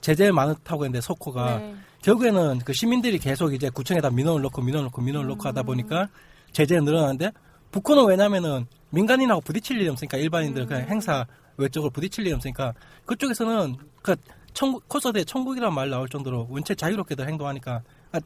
제재 0.00 0.32
많다고 0.32 0.84
했는데 0.84 1.00
소코가 1.00 1.58
네. 1.58 1.74
결국에는 2.02 2.58
그 2.64 2.72
시민들이 2.72 3.18
계속 3.18 3.54
이제 3.54 3.68
구청에다 3.70 4.10
민원을 4.10 4.42
넣고 4.42 4.62
민원을 4.62 4.86
넣고 4.86 5.00
민원을 5.02 5.28
넣고 5.28 5.42
하다 5.48 5.62
보니까 5.64 6.08
제재가 6.56 6.80
늘어나는데 6.80 7.32
북한은 7.70 8.06
왜냐면은 8.06 8.66
민간인하고 8.88 9.42
부딪힐 9.42 9.78
일이 9.78 9.88
없으니까 9.90 10.16
일반인들 10.16 10.64
그냥 10.64 10.88
행사 10.88 11.26
외적으로 11.58 11.90
부딪힐 11.90 12.24
일이 12.24 12.32
없으니까 12.32 12.72
그쪽에서는 13.04 13.76
그 14.00 14.16
천국 14.54 14.88
코스대 14.88 15.22
천국이란 15.24 15.74
말 15.74 15.90
나올 15.90 16.08
정도로 16.08 16.46
원체 16.48 16.74
자유롭게들 16.74 17.28
행동하니까 17.28 17.82
아, 18.12 18.20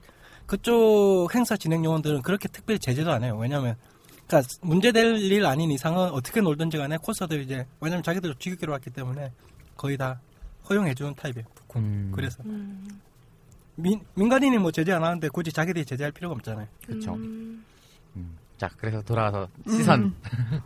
그쪽 0.46 1.28
행사 1.34 1.56
진행 1.56 1.84
요원들은 1.84 2.22
그렇게 2.22 2.46
특별히 2.46 2.78
제재도 2.78 3.10
안 3.10 3.24
해요. 3.24 3.36
왜냐면 3.36 3.74
그러니까 4.28 4.48
문제될 4.62 5.16
일 5.16 5.44
아닌 5.44 5.72
이상은 5.72 6.10
어떻게 6.10 6.40
놀든지 6.40 6.78
간에 6.78 6.98
코스들 6.98 7.42
이제 7.42 7.66
왜냐면 7.80 8.04
자기들 8.04 8.32
지극기로 8.38 8.70
왔기 8.74 8.90
때문에 8.90 9.32
거의 9.76 9.96
다 9.96 10.20
허용해주는 10.68 11.16
타입이에요. 11.16 11.46
북한. 11.56 11.82
음. 11.82 12.12
그래서 12.14 12.40
음. 12.44 13.00
민, 13.74 14.00
민간인이 14.14 14.56
뭐 14.58 14.70
제재 14.70 14.92
안 14.92 15.02
하는데 15.02 15.28
굳이 15.30 15.52
자기들이 15.52 15.84
제재할 15.84 16.12
필요가 16.12 16.36
없잖아요. 16.36 16.68
그쵸. 16.86 17.14
음. 17.14 17.64
음. 18.16 18.36
자, 18.58 18.68
그래서 18.76 19.00
돌아와서 19.02 19.48
시선. 19.68 20.02
음. 20.04 20.14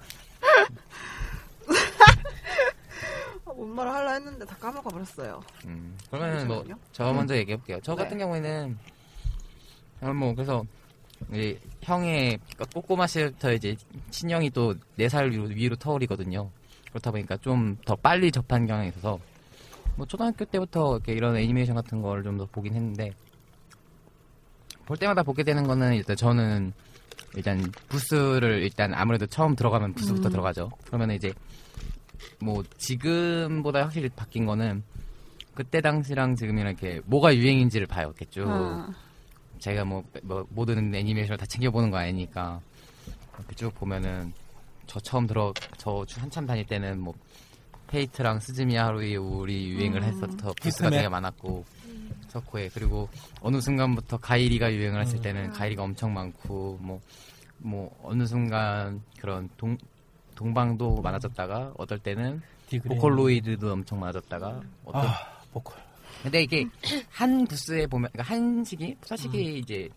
아, 3.47 3.53
뭔 3.53 3.75
말을 3.75 3.93
하려 3.93 4.13
했는데 4.15 4.45
다 4.45 4.57
까먹어 4.57 4.89
버렸어요. 4.91 5.43
음. 5.67 5.97
그러면 6.11 6.47
뭐, 6.49 6.57
잠시만요. 6.59 6.81
저 6.93 7.13
먼저 7.13 7.37
얘기해 7.37 7.57
볼게요. 7.57 7.79
저 7.83 7.95
네. 7.95 8.03
같은 8.03 8.19
경우에는, 8.19 8.79
어, 10.03 10.13
뭐, 10.13 10.35
그래서, 10.35 10.65
이 11.33 11.57
형의 11.83 12.39
그러니까 12.39 12.65
꼬꼬마 12.75 13.07
시부터 13.07 13.53
이제 13.53 13.77
친형이 14.11 14.51
또 14.51 14.75
4살 14.99 15.31
위로, 15.31 15.45
위로 15.45 15.77
터울이거든요. 15.77 16.51
그렇다 16.91 17.11
보니까 17.11 17.37
좀 17.39 17.77
더 17.85 17.97
빨리 17.97 18.31
접한 18.33 18.67
경향이 18.67 18.89
있어서, 18.89 19.19
뭐, 19.97 20.07
초등학교 20.07 20.45
때부터 20.45 20.95
이렇게 20.97 21.13
이런 21.13 21.37
애니메이션 21.37 21.75
같은 21.77 22.03
걸 22.03 22.23
좀 22.23 22.37
더 22.39 22.47
보긴 22.47 22.75
했는데, 22.75 23.13
볼 24.87 24.97
때마다 24.99 25.23
보게 25.23 25.43
되는 25.45 25.67
거는 25.67 25.95
일단 25.95 26.15
저는 26.17 26.73
일단 27.37 27.71
부스를 27.89 28.63
일단 28.63 28.95
아무래도 28.95 29.27
처음 29.27 29.57
들어가면 29.57 29.95
부스부터 29.95 30.29
음. 30.29 30.31
들어가죠. 30.31 30.71
그러면 30.87 31.11
이제 31.11 31.33
뭐 32.41 32.63
지금보다 32.79 33.83
확실히 33.83 34.09
바뀐 34.09 34.47
거는 34.47 34.83
그때 35.55 35.81
당시랑 35.81 36.37
지금이랑 36.37 36.73
이렇게 36.73 37.01
뭐가 37.07 37.35
유행인지를 37.35 37.87
봐요. 37.87 38.09
이렇게 38.09 38.25
쭉 38.27 38.47
아, 38.49 38.89
제가 39.59 39.85
뭐, 39.85 40.05
뭐 40.23 40.47
모든 40.51 40.95
애니메이션을 40.95 41.39
다 41.39 41.47
챙겨보는 41.47 41.91
거 41.91 41.99
아니니까 41.99 42.61
이렇게 43.39 43.55
쭉 43.55 43.75
보면은 43.75 44.33
저 44.87 45.01
처음 45.01 45.27
들어 45.27 45.53
저 45.79 46.05
한참 46.17 46.47
다닐 46.47 46.67
때는 46.67 47.01
뭐 47.01 47.15
페이트랑 47.87 48.41
스즈미야 48.41 48.87
하루히 48.87 49.17
우리 49.17 49.69
유행을 49.69 50.03
음. 50.03 50.05
했었던 50.05 50.55
부스가. 50.61 50.91
되게 50.91 51.09
많았고 51.09 51.65
서코에 52.35 52.69
그리고 52.75 53.09
어느 53.41 53.61
순간부터 53.61 54.19
가히리가 54.19 54.73
유행을 54.73 55.01
했을 55.01 55.19
음. 55.19 55.23
때는 55.23 55.53
가히리가 55.53 55.83
엄청 55.83 56.13
많고 56.13 56.79
뭐뭐 57.63 58.01
어느 58.03 58.27
순간 58.27 59.01
그런 59.21 59.49
동 59.57 59.79
동방도 60.35 61.01
많아졌다가 61.01 61.75
어떨 61.79 62.01
때는 62.01 62.43
디그린. 62.69 62.97
보컬로이드도 62.97 63.73
엄청 63.73 64.01
많아졌다가 64.01 64.61
어떤 64.85 65.07
아, 65.07 65.15
보컬. 65.53 65.77
근데 66.23 66.43
이게 66.43 66.67
한 67.11 67.47
부스에 67.47 67.87
보면 67.87 68.11
그러니까 68.13 68.35
한 68.35 68.65
시기 68.65 68.97
사시기 69.03 69.59
이제 69.59 69.89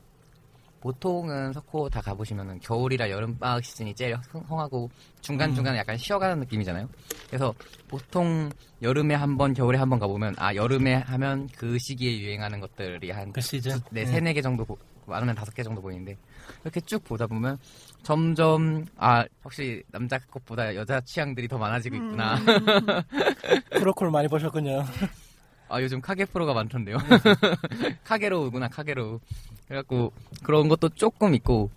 보통은 0.88 1.52
석호 1.52 1.90
다 1.90 2.00
가보시면은 2.00 2.60
겨울이라 2.62 3.10
여름 3.10 3.38
방학 3.38 3.62
시즌이 3.66 3.94
제일 3.94 4.16
흥- 4.32 4.42
흥하고 4.48 4.90
중간 5.20 5.54
중간에 5.54 5.78
약간 5.80 5.98
쉬어가는 5.98 6.40
느낌이잖아요. 6.40 6.88
그래서 7.28 7.54
보통 7.90 8.50
여름에 8.82 9.14
한 9.14 9.38
번, 9.38 9.54
겨울에 9.54 9.78
한 9.78 9.90
번 9.90 10.00
가보면 10.00 10.36
아 10.38 10.56
여름에 10.56 10.94
하면 10.96 11.50
그 11.58 11.78
시기에 11.78 12.20
유행하는 12.20 12.62
것들이 12.62 13.12
한그 13.12 13.42
시즌. 13.42 13.78
네, 13.92 14.02
음. 14.04 14.06
세네 14.06 14.32
개 14.34 14.42
정도, 14.42 14.64
보- 14.64 14.78
많으면 15.06 15.36
다섯 15.36 15.54
개 15.54 15.62
정도 15.64 15.82
보이는데, 15.82 16.18
이렇게 16.64 16.80
쭉 16.82 17.04
보다 17.04 17.28
보면, 17.28 17.58
점점, 18.04 18.86
아, 18.98 19.26
확실히 19.42 19.82
남자 19.92 20.18
것보다 20.20 20.74
여자 20.76 21.00
취향들이 21.02 21.48
더 21.50 21.58
많아지고 21.58 21.96
있구나. 21.98 22.36
프로콜 23.72 24.10
많이 24.12 24.28
보셨군요. 24.30 24.84
아, 25.70 25.82
요즘 25.82 26.02
카게 26.02 26.26
프로가 26.26 26.54
많던데요. 26.54 26.98
카게로우구나, 28.04 28.68
카게로우. 28.70 29.20
그래갖고, 29.68 30.12
그런 30.44 30.68
것도 30.70 30.90
조금 30.90 31.34
있고, 31.36 31.70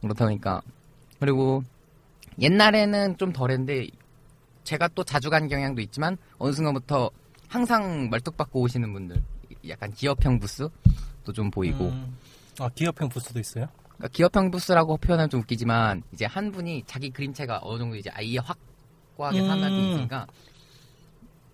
그렇다 0.00 0.24
보니까. 0.26 0.60
그리고, 1.20 1.62
옛날에는 2.40 3.16
좀 3.16 3.32
덜했는데, 3.32 3.88
제가 4.64 4.88
또 4.94 5.04
자주 5.04 5.30
간 5.30 5.48
경향도 5.48 5.80
있지만, 5.82 6.16
어느 6.38 6.52
순간부터 6.52 7.10
항상 7.48 8.08
말뚝받고 8.10 8.60
오시는 8.60 8.92
분들, 8.92 9.22
약간 9.68 9.92
기업형 9.92 10.38
부스 10.38 10.68
도 11.24 11.32
좀 11.32 11.50
보이고, 11.50 11.88
음. 11.88 12.16
아, 12.58 12.68
기업형 12.74 13.08
부스도 13.08 13.38
있어요? 13.38 13.66
그러니까 13.98 14.08
기업형 14.08 14.50
부스라고 14.50 14.96
표현하면 14.96 15.28
좀 15.30 15.40
웃기지만 15.40 16.02
이제 16.12 16.24
한 16.24 16.50
분이 16.50 16.84
자기 16.86 17.10
그림체가 17.10 17.60
어느 17.62 17.78
정도 17.78 17.96
이제 17.96 18.10
아예 18.14 18.38
확고하게 18.38 19.40
음. 19.40 19.46
사람이 19.46 19.90
있으니까 19.92 20.26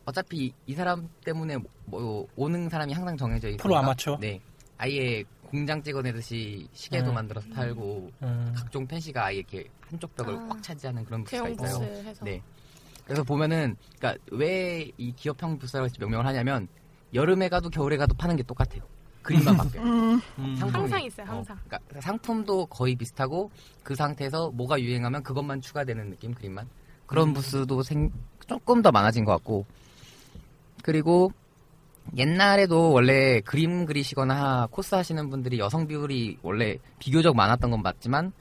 어차피 0.05 0.53
이 0.67 0.75
사람 0.75 1.09
때문에 1.25 1.57
뭐 1.87 2.27
오는 2.37 2.69
사람이 2.69 2.93
항상 2.93 3.17
정해져 3.17 3.49
있으니까 3.49 3.63
프로 3.63 3.77
아마추어? 3.77 4.17
네 4.21 4.41
아예 4.79 5.23
공장 5.47 5.83
찍어내듯이 5.83 6.67
시계도 6.73 7.11
음. 7.11 7.15
만들어서 7.15 7.49
팔고 7.51 8.11
음. 8.23 8.53
각종 8.57 8.87
펜시가 8.87 9.27
아예 9.27 9.37
이렇게 9.39 9.67
한쪽 9.83 10.15
벽을 10.17 10.35
아. 10.37 10.47
꽉 10.49 10.63
차지하는 10.63 11.05
그런 11.05 11.25
부스가 11.25 11.49
있어요. 11.49 11.85
해서. 12.05 12.25
네. 12.25 12.43
그래서 13.05 13.23
보면은 13.23 13.77
그러니까 13.99 14.23
왜 14.33 14.91
이 14.99 15.13
기업형 15.15 15.59
부스라고 15.59 15.89
명명을 16.01 16.27
하냐면 16.27 16.69
여름에 17.13 17.49
가도 17.49 17.71
겨울에 17.71 17.97
가도 17.97 18.15
파는 18.17 18.37
게 18.37 18.43
똑같아요. 18.43 18.83
그림만 19.23 19.57
바뀌어요. 19.57 19.83
음, 19.87 20.21
음. 20.39 20.57
상품이. 20.57 20.73
항상 20.73 21.03
있어요, 21.03 21.27
항상. 21.27 21.57
어, 21.57 21.61
그러니까 21.67 22.01
상품도 22.01 22.67
거의 22.67 22.95
비슷하고 22.95 23.51
그 23.83 23.95
상태에서 23.95 24.51
뭐가 24.51 24.81
유행하면 24.81 25.23
그것만 25.23 25.61
추가되는 25.63 26.11
느낌 26.11 26.35
그림만 26.35 26.69
그런 27.07 27.33
부스도 27.33 27.83
생, 27.83 28.11
조금 28.47 28.83
더 28.83 28.91
많아진 28.91 29.25
것 29.25 29.33
같고 29.33 29.65
그리고 30.85 31.33
옛날에도 32.15 32.93
원래 32.93 33.41
그림 33.41 33.87
그리시거나 33.87 34.69
코스 34.71 34.95
하시는 34.95 35.31
분들이 35.31 35.59
여성 35.59 35.87
비율이 35.87 36.39
원래 36.43 36.77
비교적 36.99 37.35
많았던 37.35 37.71
건 37.71 37.81
맞지만 37.83 38.33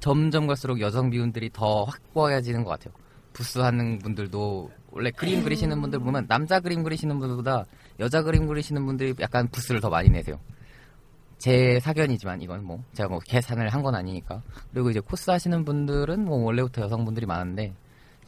점점 0.00 0.48
갈수록 0.48 0.80
여성 0.80 1.10
비율들이 1.10 1.50
더 1.52 1.84
확고해지는 1.84 2.64
것 2.64 2.70
같아요. 2.70 2.92
부스 3.32 3.60
하는 3.60 4.00
분들도 4.00 4.68
원래 4.90 5.12
그림 5.12 5.44
그리시는 5.44 5.80
분들 5.80 6.00
보면 6.00 6.26
남자 6.26 6.58
그림 6.58 6.82
그리시는 6.82 7.20
분들보다 7.20 7.64
여자 8.00 8.20
그림 8.22 8.48
그리시는 8.48 8.84
분들이 8.84 9.14
약간 9.20 9.46
부스를 9.46 9.80
더 9.80 9.88
많이 9.88 10.10
내세요. 10.10 10.40
제 11.38 11.78
사견이지만 11.78 12.42
이건 12.42 12.64
뭐 12.64 12.82
제가 12.94 13.08
뭐 13.08 13.20
계산을 13.20 13.68
한 13.68 13.82
건 13.82 13.94
아니니까 13.94 14.42
그리고 14.72 14.90
이제 14.90 14.98
코스 14.98 15.30
하시는 15.30 15.64
분들은 15.64 16.24
뭐 16.24 16.38
원래부터 16.42 16.82
여성분들이 16.82 17.26
많은데 17.26 17.72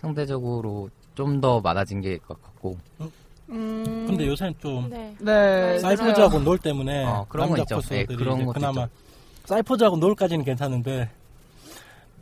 상대적으로 0.00 0.88
좀 1.16 1.40
더 1.40 1.60
많아진 1.60 2.00
게 2.00 2.18
같고 2.18 2.78
음. 3.54 4.04
근데 4.08 4.26
요새는 4.26 4.54
좀 4.60 4.88
네. 4.90 5.14
네. 5.20 5.78
사이퍼즈하고 5.78 6.40
놀 6.40 6.58
때문에 6.58 7.04
어, 7.04 7.24
그런 7.28 7.48
건 7.48 7.58
남자 7.58 7.76
있죠. 7.76 7.88
네, 7.88 8.00
코스들이 8.04 8.16
그런 8.16 8.46
그나마 8.52 8.82
있죠. 8.82 8.90
사이퍼즈하고 9.44 9.96
놀까지는 9.96 10.44
괜찮은데 10.44 11.08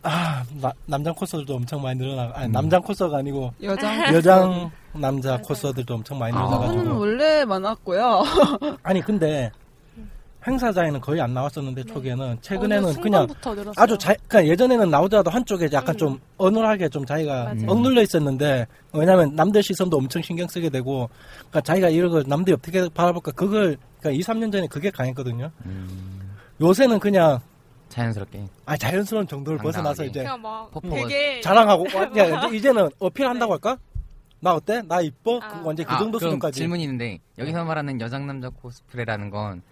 아 0.02 0.42
나- 0.60 0.72
남장 0.86 1.14
코스들도 1.14 1.54
엄청 1.54 1.80
많이 1.80 1.98
늘어나 2.00 2.32
아니 2.34 2.46
음. 2.46 2.52
남장 2.52 2.82
코스가 2.82 3.16
아니고 3.18 3.52
여장. 3.62 4.02
여장 4.14 4.70
남자 4.92 5.36
코스들도 5.38 5.94
엄청 5.94 6.18
많이 6.18 6.36
아. 6.36 6.40
늘어나가지고 6.44 6.98
원래 6.98 7.44
많았고요. 7.44 8.22
아니 8.82 9.00
근데 9.00 9.50
행사장에는 10.46 11.00
거의 11.00 11.20
안 11.20 11.32
나왔었는데 11.34 11.84
초기에는 11.84 12.38
최근에는 12.40 12.88
어느 12.88 13.00
그냥 13.00 13.26
늘었어요. 13.44 13.72
아주 13.76 13.96
자, 13.96 14.14
그러니까 14.28 14.46
예전에는 14.52 14.90
나오더라도 14.90 15.30
한쪽에 15.30 15.68
약간 15.72 15.94
음. 15.94 15.98
좀 15.98 16.20
어눌하게 16.36 16.88
좀 16.88 17.06
자기가 17.06 17.44
맞아요. 17.44 17.64
억눌려 17.68 18.02
있었는데 18.02 18.66
왜냐면 18.92 19.36
남들 19.36 19.62
시선도 19.62 19.96
엄청 19.96 20.20
신경 20.22 20.48
쓰게 20.48 20.68
되고 20.70 21.08
그러니까 21.38 21.60
자기가 21.60 21.88
이런 21.90 22.10
걸 22.10 22.24
남들이 22.26 22.54
어떻게 22.54 22.88
바라볼까 22.88 23.30
그걸 23.32 23.76
그러니까 24.00 24.10
2, 24.10 24.20
3년 24.20 24.50
전에 24.50 24.66
그게 24.66 24.90
강했거든요. 24.90 25.50
음, 25.64 26.32
요새는 26.60 26.98
그냥 26.98 27.40
자연스럽게 27.88 28.44
아 28.66 28.76
자연스러운 28.76 29.26
정도를. 29.28 29.58
벗어나서 29.60 30.04
이제. 30.04 30.24
되게 30.90 31.40
자랑하고 31.40 31.86
와, 31.94 32.02
야, 32.16 32.24
이제 32.48 32.56
이제는 32.56 32.88
어필한다고 32.98 33.52
할까? 33.52 33.76
나 34.40 34.54
어때? 34.54 34.82
나 34.88 35.00
이뻐? 35.00 35.38
아. 35.40 35.48
그 35.60 35.66
완전 35.66 35.86
그 35.86 35.92
아, 35.92 35.98
정도 35.98 36.18
그럼 36.18 36.30
수준까지. 36.32 36.58
질문이 36.58 36.82
있는데 36.82 37.20
여기서 37.38 37.64
말하는 37.64 38.00
여장 38.00 38.26
남자 38.26 38.48
코스프레라는 38.48 39.30
건 39.30 39.62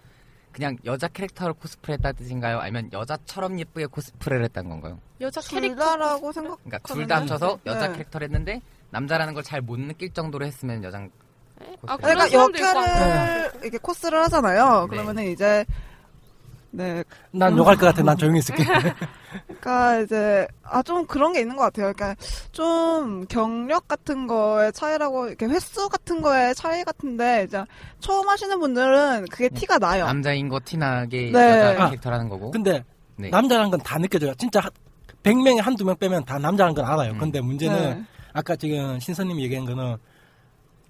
그냥 0.51 0.77
여자 0.85 1.07
캐릭터를 1.07 1.53
코스프레 1.53 1.93
했다는 1.93 2.15
뜻인가요? 2.17 2.59
아니면 2.59 2.89
여자처럼 2.91 3.59
예쁘게 3.59 3.85
코스프레를 3.87 4.43
했다는 4.45 4.69
건가요? 4.69 4.99
여자 5.21 5.39
둘 5.41 5.61
캐릭터 5.61 5.85
다라고 5.85 6.31
생각. 6.31 6.57
그러니까 6.63 6.93
둘 6.93 7.07
다 7.07 7.17
합쳐서 7.17 7.59
여자 7.65 7.87
네. 7.87 7.93
캐릭터를 7.93 8.25
했는데 8.25 8.61
남자라는 8.89 9.33
걸 9.33 9.43
잘 9.43 9.61
못 9.61 9.79
느낄 9.79 10.11
정도로 10.13 10.45
했으면 10.45 10.83
여장 10.83 11.09
아, 11.87 11.95
코스프레. 11.95 12.13
그러니까 12.15 12.31
역할을 12.33 13.51
이렇게 13.61 13.77
코스를 13.77 14.19
하잖아요. 14.23 14.81
네. 14.83 14.87
그러면은 14.89 15.25
이제 15.31 15.65
네. 16.71 17.03
난 17.31 17.55
욕할 17.57 17.75
것 17.75 17.85
같아. 17.87 18.01
난 18.01 18.17
조용히 18.17 18.39
있을게. 18.39 18.63
그러니까 19.47 19.99
이제 19.99 20.47
아 20.63 20.81
좀 20.83 21.05
그런 21.05 21.33
게 21.33 21.41
있는 21.41 21.55
것 21.55 21.63
같아요. 21.63 21.93
그러니까 21.93 22.15
좀 22.51 23.25
경력 23.27 23.87
같은 23.87 24.25
거의 24.27 24.71
차이라고 24.73 25.27
이렇게 25.27 25.45
횟수 25.47 25.89
같은 25.89 26.21
거의 26.21 26.55
차이 26.55 26.83
같은데 26.83 27.45
이제 27.47 27.63
처음 27.99 28.27
하시는 28.27 28.59
분들은 28.59 29.25
그게 29.29 29.49
티가 29.49 29.77
나요. 29.79 30.05
남자인 30.05 30.49
거 30.49 30.59
티나게 30.63 31.31
네. 31.31 31.59
여자 31.69 31.83
아, 31.83 31.89
캐릭터라는 31.89 32.29
거고. 32.29 32.51
근데 32.51 32.83
네. 33.17 33.29
남자란 33.29 33.69
건 33.69 33.79
다 33.81 33.97
느껴져요. 33.99 34.33
진짜 34.35 34.61
100명에 35.23 35.61
한두 35.61 35.85
명 35.85 35.95
빼면 35.97 36.25
다 36.25 36.39
남자란 36.39 36.73
건 36.73 36.85
알아요. 36.85 37.11
음. 37.11 37.17
근데 37.19 37.39
문제는 37.41 37.77
네. 37.99 38.03
아까 38.33 38.55
지금 38.55 38.99
신선님이 38.99 39.43
얘기한 39.43 39.65
거는 39.65 39.97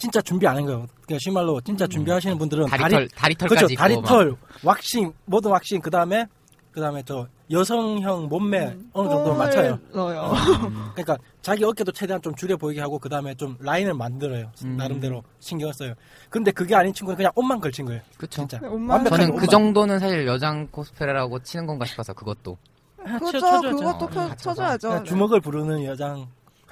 진짜 0.02 0.20
준비 0.22 0.48
안 0.48 0.58
한 0.58 0.66
거예요. 0.66 0.88
그러니까 1.06 1.18
쉬말로 1.22 1.62
진짜 1.62 1.86
준비하시는 1.86 2.38
분들은 2.40 2.66
다리털 2.66 3.08
다리털까지 3.10 3.56
그렇죠. 3.56 3.74
있고 3.74 3.82
막. 3.82 3.88
다리털, 4.10 4.36
왁싱, 4.64 5.14
모든 5.26 5.52
왁싱, 5.52 5.80
그 5.80 5.90
다음에, 5.92 6.26
그 6.72 6.82
다음에 6.82 7.04
저 7.06 7.28
여성형 7.52 8.28
몸매 8.30 8.76
어느 8.94 9.10
정도 9.10 9.36
맞춰요. 9.36 9.78
넣어요. 9.94 10.32
음. 10.64 10.90
그러니까 10.96 11.18
자기 11.42 11.64
어깨도 11.64 11.92
최대한 11.92 12.22
좀 12.22 12.34
줄여 12.34 12.58
보이게 12.58 12.82
하고, 12.82 12.98
그 12.98 13.10
다음에 13.10 13.36
좀 13.36 13.56
라인을 13.60 13.94
만들어요. 13.94 14.52
음. 14.64 14.78
나름대로 14.78 15.22
신경을 15.40 15.74
써요. 15.74 15.94
근데 16.30 16.50
그게 16.52 16.74
아닌 16.76 16.94
친구는 16.94 17.16
그냥 17.18 17.32
옷만 17.36 17.60
걸친 17.60 17.86
거예요. 17.86 18.02
그쵸. 18.18 18.42
진짜. 18.42 18.58
네, 18.60 18.68
옷만 18.68 18.90
완벽하게 18.98 19.22
저는 19.24 19.28
그 19.36 19.36
옷만. 19.44 19.50
정도는 19.50 20.00
사실 20.00 20.26
여장 20.26 20.66
코스프레라고 20.72 21.40
치는 21.44 21.68
건가 21.68 21.86
싶어서 21.86 22.14
그것도. 22.14 22.58
그렇죠. 23.04 23.32
쳐줘야죠. 23.40 23.76
그것도 23.78 24.06
어, 24.06 24.08
펴, 24.08 24.28
같이 24.30 24.44
쳐줘야죠. 24.44 24.94
네. 25.00 25.04
주먹을 25.04 25.42
부르는 25.42 25.84
여장. 25.86 26.26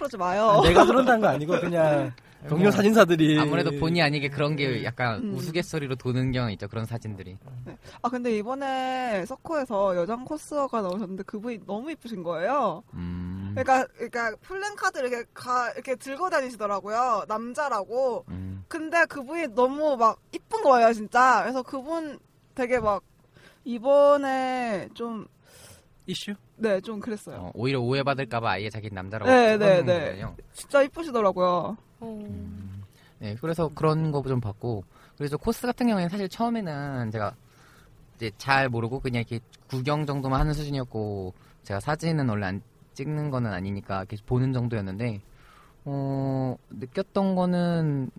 그러지 0.00 0.16
마요. 0.16 0.60
내가 0.64 0.84
그런다는 0.86 1.20
거 1.20 1.28
아니고, 1.28 1.60
그냥 1.60 2.12
동료 2.48 2.70
사진사들이. 2.70 3.38
아무래도 3.38 3.70
본의 3.78 4.00
아니게 4.00 4.28
그런 4.30 4.56
게 4.56 4.82
약간 4.82 5.20
음. 5.22 5.34
우스갯소리로 5.34 5.96
도는 5.96 6.32
경향 6.32 6.50
있죠. 6.52 6.68
그런 6.68 6.86
사진들이. 6.86 7.36
아 8.00 8.08
근데 8.08 8.34
이번에 8.38 9.26
서코에서 9.26 9.94
여장 9.96 10.24
코스어가 10.24 10.80
나오셨는데 10.80 11.24
그분이 11.24 11.66
너무 11.66 11.90
이쁘신 11.90 12.22
거예요. 12.22 12.82
음. 12.94 13.54
그러니까 13.54 13.86
그러니까 13.94 14.34
플랜카드 14.40 14.98
이렇게 15.00 15.24
가 15.34 15.70
이렇게 15.72 15.96
들고 15.96 16.30
다니시더라고요. 16.30 17.24
남자라고. 17.28 18.24
음. 18.30 18.64
근데 18.68 19.04
그분이 19.04 19.48
너무 19.48 19.98
막 19.98 20.18
이쁜 20.32 20.62
거예요, 20.62 20.94
진짜. 20.94 21.40
그래서 21.42 21.62
그분 21.62 22.18
되게 22.54 22.78
막 22.80 23.02
이번에 23.66 24.88
좀 24.94 25.26
이슈? 26.10 26.34
네, 26.56 26.80
좀 26.80 27.00
그랬어요. 27.00 27.36
어, 27.36 27.50
오히려 27.54 27.80
오해받을까봐 27.80 28.50
아예 28.50 28.68
자기 28.70 28.90
남자라고 28.92 29.30
네, 29.30 29.56
네, 29.56 29.82
네. 29.82 30.00
거예요. 30.10 30.36
진짜 30.52 30.82
이쁘시더라고요. 30.82 31.76
어. 32.00 32.28
네, 33.18 33.36
그래서 33.40 33.68
그런 33.74 34.10
거 34.12 34.22
좀 34.22 34.40
봤고, 34.40 34.84
그래서 35.16 35.36
코스 35.36 35.66
같은 35.66 35.86
경우에는 35.86 36.08
사실 36.08 36.28
처음에는 36.28 37.10
제가 37.10 37.34
이제 38.16 38.30
잘 38.38 38.68
모르고 38.68 39.00
그냥 39.00 39.20
이렇게 39.28 39.40
구경 39.68 40.06
정도만 40.06 40.40
하는 40.40 40.52
수준이었고, 40.54 41.34
제가 41.62 41.80
사진은 41.80 42.28
원래 42.28 42.46
안 42.46 42.62
찍는 42.94 43.30
거는 43.30 43.52
아니니까 43.52 44.04
계속 44.06 44.26
보는 44.26 44.52
정도였는데, 44.52 45.20
어, 45.84 46.56
느꼈던 46.70 47.34
거는 47.34 48.10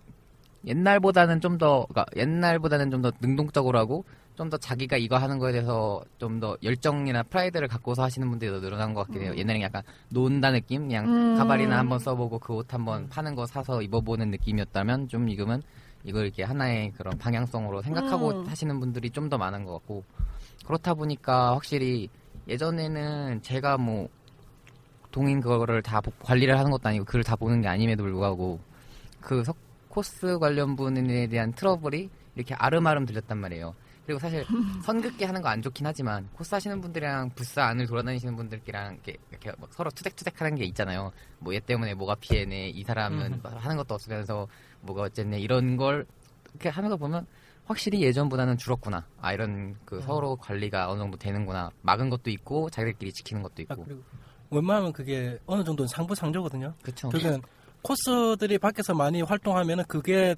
옛날보다는 0.65 1.41
좀 1.41 1.57
더, 1.57 1.85
그러니까 1.89 2.05
옛날보다는 2.15 2.91
좀 2.91 3.01
더 3.01 3.11
능동적으로 3.19 3.77
하고, 3.79 4.05
좀 4.37 4.49
더 4.49 4.57
자기가 4.57 4.97
이거 4.97 5.17
하는 5.17 5.37
거에 5.39 5.51
대해서 5.51 6.01
좀 6.17 6.39
더 6.39 6.57
열정이나 6.63 7.23
프라이드를 7.23 7.67
갖고서 7.67 8.03
하시는 8.03 8.27
분들이 8.29 8.49
더 8.51 8.59
늘어난 8.59 8.93
것 8.93 9.05
같긴 9.05 9.21
해요. 9.23 9.33
옛날에는 9.35 9.61
약간 9.61 9.83
논다 10.09 10.51
느낌? 10.51 10.83
그냥 10.87 11.05
음. 11.07 11.37
가발이나 11.37 11.77
한번 11.77 11.99
써보고 11.99 12.39
그 12.39 12.53
옷 12.53 12.73
한번 12.73 13.07
파는 13.09 13.35
거 13.35 13.45
사서 13.45 13.81
입어보는 13.81 14.31
느낌이었다면 14.31 15.07
좀 15.09 15.27
지금은 15.27 15.61
이걸 16.03 16.23
이렇게 16.25 16.43
하나의 16.43 16.91
그런 16.93 17.17
방향성으로 17.17 17.81
생각하고 17.83 18.29
음. 18.41 18.45
하시는 18.47 18.79
분들이 18.79 19.09
좀 19.11 19.29
더 19.29 19.37
많은 19.37 19.63
것 19.65 19.73
같고 19.73 20.03
그렇다 20.65 20.93
보니까 20.95 21.53
확실히 21.53 22.09
예전에는 22.47 23.41
제가 23.43 23.77
뭐 23.77 24.07
동인 25.11 25.41
그거를 25.41 25.81
다 25.81 26.01
보- 26.01 26.11
관리를 26.23 26.57
하는 26.57 26.71
것도 26.71 26.87
아니고 26.89 27.05
글을 27.05 27.23
다 27.23 27.35
보는 27.35 27.61
게 27.61 27.67
아님에도 27.67 28.03
불구하고 28.03 28.59
그 29.19 29.43
석- 29.43 29.57
코스 29.89 30.39
관련 30.39 30.75
분에 30.75 31.27
대한 31.27 31.51
트러블이 31.53 32.09
이렇게 32.35 32.55
아름아름 32.55 33.05
들렸단 33.05 33.37
말이에요. 33.37 33.73
그리고 34.05 34.19
사실 34.19 34.43
선긋게 34.85 35.25
하는 35.25 35.41
거 35.41 35.49
안 35.49 35.61
좋긴 35.61 35.85
하지만 35.85 36.27
코스 36.33 36.53
하시는 36.55 36.79
분들이랑 36.81 37.31
부스 37.35 37.59
안을 37.59 37.87
돌아다니시는 37.87 38.35
분들끼랑 38.35 38.93
이렇게, 38.93 39.17
이렇게 39.29 39.51
막 39.59 39.71
서로 39.73 39.89
투닥투닥 39.91 40.39
하는 40.41 40.55
게 40.55 40.63
있잖아요. 40.65 41.11
뭐 41.39 41.53
얘 41.53 41.59
때문에 41.59 41.93
뭐가 41.93 42.15
피해네, 42.15 42.69
이 42.69 42.83
사람은 42.83 43.33
음. 43.33 43.41
하는 43.43 43.77
것도 43.77 43.93
없으면서 43.93 44.47
뭐가 44.81 45.03
어쨌네 45.03 45.39
이런 45.39 45.77
걸 45.77 46.05
이렇게 46.51 46.69
하는 46.69 46.89
거 46.89 46.97
보면 46.97 47.25
확실히 47.65 48.01
예전보다는 48.01 48.57
줄었구나. 48.57 49.05
아 49.21 49.33
이런 49.33 49.75
그 49.85 49.97
음. 49.97 50.01
서로 50.01 50.35
관리가 50.35 50.89
어느 50.89 50.99
정도 50.99 51.17
되는구나. 51.17 51.69
막은 51.83 52.09
것도 52.09 52.29
있고 52.31 52.69
자기들끼리 52.69 53.13
지키는 53.13 53.43
것도 53.43 53.53
아, 53.57 53.61
있고. 53.61 53.83
그리고 53.85 54.01
웬만하면 54.49 54.91
그게 54.93 55.37
어느 55.45 55.63
정도는 55.63 55.87
상부상조거든요. 55.87 56.73
그렇죠. 56.81 57.09
그러면 57.09 57.41
코스들이 57.83 58.57
밖에서 58.57 58.93
많이 58.93 59.21
활동하면은 59.21 59.85
그게 59.87 60.35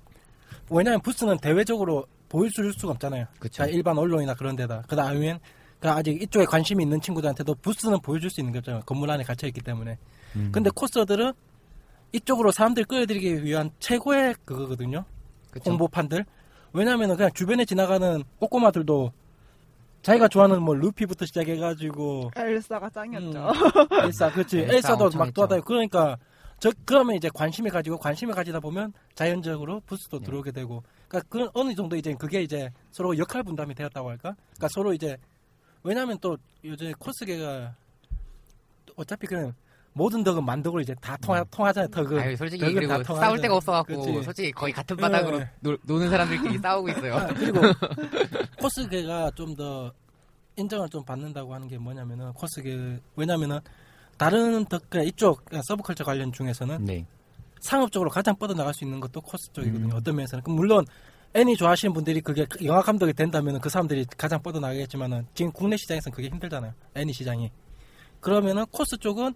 왜냐면 0.69 1.01
부스는 1.01 1.37
대외적으로 1.39 2.05
보여줄 2.33 2.73
수가 2.73 2.93
없잖아요. 2.93 3.27
그쵸. 3.39 3.57
자, 3.63 3.67
일반 3.67 3.95
언론이나 3.95 4.33
그런 4.33 4.55
데다. 4.55 4.81
그 4.87 4.95
다음엔 4.95 5.39
그 5.79 5.87
아직 5.87 6.19
이쪽에 6.19 6.45
관심이 6.45 6.83
있는 6.83 6.99
친구들한테도 6.99 7.53
부스는 7.55 8.01
보여줄 8.01 8.31
수 8.31 8.41
있는 8.41 8.51
거죠. 8.51 8.81
건물 8.87 9.11
안에 9.11 9.23
갇혀 9.23 9.45
있기 9.45 9.61
때문에. 9.61 9.99
음. 10.35 10.49
근데 10.51 10.71
코스들은 10.73 11.33
이쪽으로 12.11 12.51
사람들 12.51 12.85
끌어들이기 12.85 13.43
위한 13.43 13.69
최고의 13.79 14.35
그거거든요. 14.45 15.05
그쵸. 15.51 15.69
홍보판들. 15.69 16.25
왜냐면은 16.73 17.15
그냥 17.15 17.31
주변에 17.35 17.65
지나가는 17.65 18.23
꼬꼬마들도 18.39 19.11
자기가 20.01 20.27
좋아하는 20.27 20.63
뭐 20.63 20.73
루피부터 20.73 21.27
시작해가지고 21.27 22.31
엘사가 22.35 22.89
짱이었죠. 22.89 23.51
엘사, 24.05 24.31
그렇지. 24.31 24.59
엘사 24.59 24.73
엘사도 24.73 25.03
엄청 25.05 25.19
막 25.19 25.25
했죠. 25.25 25.33
돌아다니고 25.35 25.65
그러니까 25.65 26.17
저 26.59 26.71
그러면 26.85 27.15
이제 27.15 27.29
관심을 27.31 27.69
가지고 27.69 27.97
관심을 27.97 28.33
가지다 28.33 28.59
보면 28.59 28.93
자연적으로 29.13 29.81
부스도 29.85 30.19
네. 30.19 30.25
들어오게 30.25 30.51
되고 30.51 30.81
그러니까 31.13 31.21
그 31.29 31.49
어느 31.53 31.75
정도 31.75 31.95
이제 31.95 32.15
그게 32.15 32.41
이제 32.41 32.71
서로 32.91 33.15
역할 33.17 33.43
분담이 33.43 33.75
되었다고 33.75 34.09
할까? 34.09 34.35
그러니까 34.51 34.67
서로 34.71 34.93
이제 34.93 35.15
왜냐하면 35.83 36.17
또 36.19 36.37
요즘 36.63 36.91
코스계가 36.93 37.75
어차피 38.95 39.27
그냥 39.27 39.53
모든 39.93 40.23
덕은 40.23 40.43
만덕으로 40.43 40.81
이제 40.81 40.95
다 40.99 41.15
통하, 41.17 41.43
통하잖아요. 41.43 41.87
덕은. 41.89 42.13
음. 42.13 42.19
아유, 42.19 42.35
솔직히 42.35 42.61
덕은 42.61 42.73
그리고 42.73 43.03
다 43.03 43.13
싸울. 43.15 43.39
데가 43.39 43.55
없어갖고 43.57 44.01
그치. 44.01 44.23
솔직히 44.23 44.51
거의 44.51 44.73
같은 44.73 44.97
바닥으로 44.97 45.37
네. 45.39 45.51
노, 45.59 45.77
노는 45.83 46.09
사람들끼리 46.09 46.57
싸우고 46.63 46.89
있어요. 46.89 47.15
아, 47.15 47.27
그리고 47.27 47.59
코스계가 48.59 49.31
좀 49.35 49.55
더 49.55 49.93
인정을 50.55 50.89
좀 50.89 51.03
받는다고 51.03 51.53
하는 51.53 51.67
게 51.67 51.77
뭐냐면은 51.77 52.31
코스계 52.33 52.99
왜냐면은 53.15 53.59
다른 54.17 54.65
덕 54.65 54.89
그냥 54.89 55.05
이쪽 55.07 55.43
서브컬처 55.63 56.03
관련 56.03 56.31
중에서는 56.31 56.85
네. 56.85 57.05
상업적으로 57.63 58.09
가장 58.09 58.35
뻗어 58.35 58.53
나갈 58.53 58.73
수 58.73 58.83
있는 58.83 58.99
것도 58.99 59.21
코스 59.21 59.51
쪽이거든요. 59.53 59.93
음. 59.93 59.97
어떤 59.97 60.15
면에서는 60.15 60.43
그럼 60.43 60.57
물론 60.57 60.85
애니 61.33 61.55
좋아하시는 61.55 61.93
분들이 61.93 62.21
그게 62.21 62.45
영화 62.65 62.81
감독이 62.81 63.13
된다면 63.13 63.59
그 63.59 63.69
사람들이 63.69 64.05
가장 64.17 64.41
뻗어 64.41 64.59
나가겠지만은 64.59 65.25
지금 65.33 65.51
국내 65.51 65.77
시장에서는 65.77 66.13
그게 66.13 66.27
힘들잖아요. 66.27 66.73
애니 66.93 67.13
시장이. 67.13 67.49
그러면은 68.19 68.65
코스 68.67 68.97
쪽은 68.97 69.33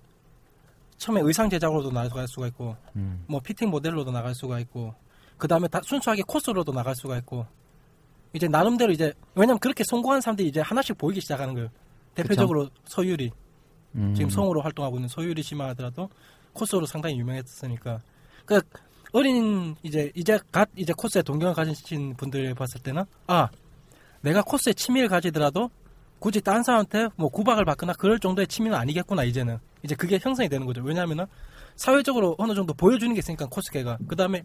처음에 0.97 1.21
의상 1.23 1.49
제작으로도 1.49 1.91
나갈 1.91 2.27
수가 2.27 2.47
있고 2.47 2.75
음. 2.95 3.23
뭐 3.27 3.39
피팅 3.39 3.69
모델로도 3.69 4.11
나갈 4.11 4.35
수가 4.35 4.59
있고 4.59 4.93
그 5.37 5.47
다음에 5.47 5.67
다 5.69 5.79
순수하게 5.83 6.23
코스로도 6.27 6.73
나갈 6.73 6.95
수가 6.95 7.17
있고 7.19 7.45
이제 8.33 8.47
나름대로 8.47 8.91
이제 8.91 9.13
왜냐면 9.35 9.57
그렇게 9.59 9.83
성공한 9.85 10.19
사람들이 10.19 10.49
이제 10.49 10.59
하나씩 10.59 10.97
보이기 10.97 11.21
시작하는 11.21 11.53
거예요. 11.53 11.69
대표적으로 12.13 12.69
소유리 12.85 13.31
음. 13.95 14.13
지금 14.13 14.29
성우로 14.29 14.61
활동하고 14.61 14.97
있는 14.97 15.07
소유리 15.07 15.41
씨만 15.41 15.69
하더라도 15.69 16.09
코스로 16.53 16.85
상당히 16.85 17.17
유명했으니까 17.19 18.01
그 18.47 18.61
어린 19.11 19.75
이제 19.83 20.11
이제 20.15 20.39
갓 20.51 20.69
이제 20.75 20.93
코스에 20.97 21.21
동경을 21.21 21.53
가지신 21.53 22.15
분들 22.15 22.55
봤을 22.55 22.81
때는 22.81 23.03
아 23.27 23.49
내가 24.21 24.41
코스에 24.41 24.73
취미를 24.73 25.07
가지더라도 25.09 25.69
굳이 26.19 26.41
다른 26.41 26.63
사람한테 26.63 27.09
뭐 27.17 27.29
구박을 27.29 27.65
받거나 27.65 27.93
그럴 27.93 28.17
정도의 28.19 28.47
취미는 28.47 28.75
아니겠구나 28.75 29.23
이제는 29.23 29.59
이제 29.83 29.93
그게 29.93 30.17
형성이 30.19 30.49
되는 30.49 30.65
거죠 30.65 30.81
왜냐하면은 30.81 31.25
사회적으로 31.75 32.35
어느 32.39 32.55
정도 32.55 32.73
보여주는 32.73 33.13
게 33.13 33.19
있으니까 33.19 33.45
코스계가 33.47 33.99
그 34.07 34.15
다음에 34.15 34.41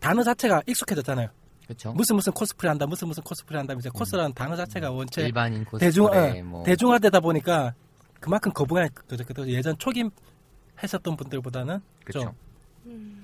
단어 0.00 0.22
자체가 0.22 0.62
익숙해졌잖아요 0.66 1.28
그렇죠. 1.64 1.92
무슨 1.92 2.16
무슨 2.16 2.32
코스프레 2.32 2.68
한다 2.68 2.86
무슨 2.86 3.08
무슨 3.08 3.22
코스프레 3.22 3.56
한다 3.58 3.74
이제 3.78 3.88
코스라는 3.88 4.32
단어 4.34 4.56
자체가 4.56 4.90
원체 4.90 5.22
일반인 5.22 5.64
코스프레 5.64 5.86
대중 5.86 6.06
어, 6.06 6.42
뭐 6.44 6.64
대중화되다 6.64 7.20
보니까 7.20 7.74
그만큼 8.20 8.52
거부가 8.52 8.88
그죠 8.88 9.24
그죠 9.24 9.46
예전 9.48 9.78
초기 9.78 10.04
했었던 10.82 11.16
분들보다는 11.16 11.80
그쵸. 12.04 12.20
좀 12.20 12.32
음. 12.86 13.17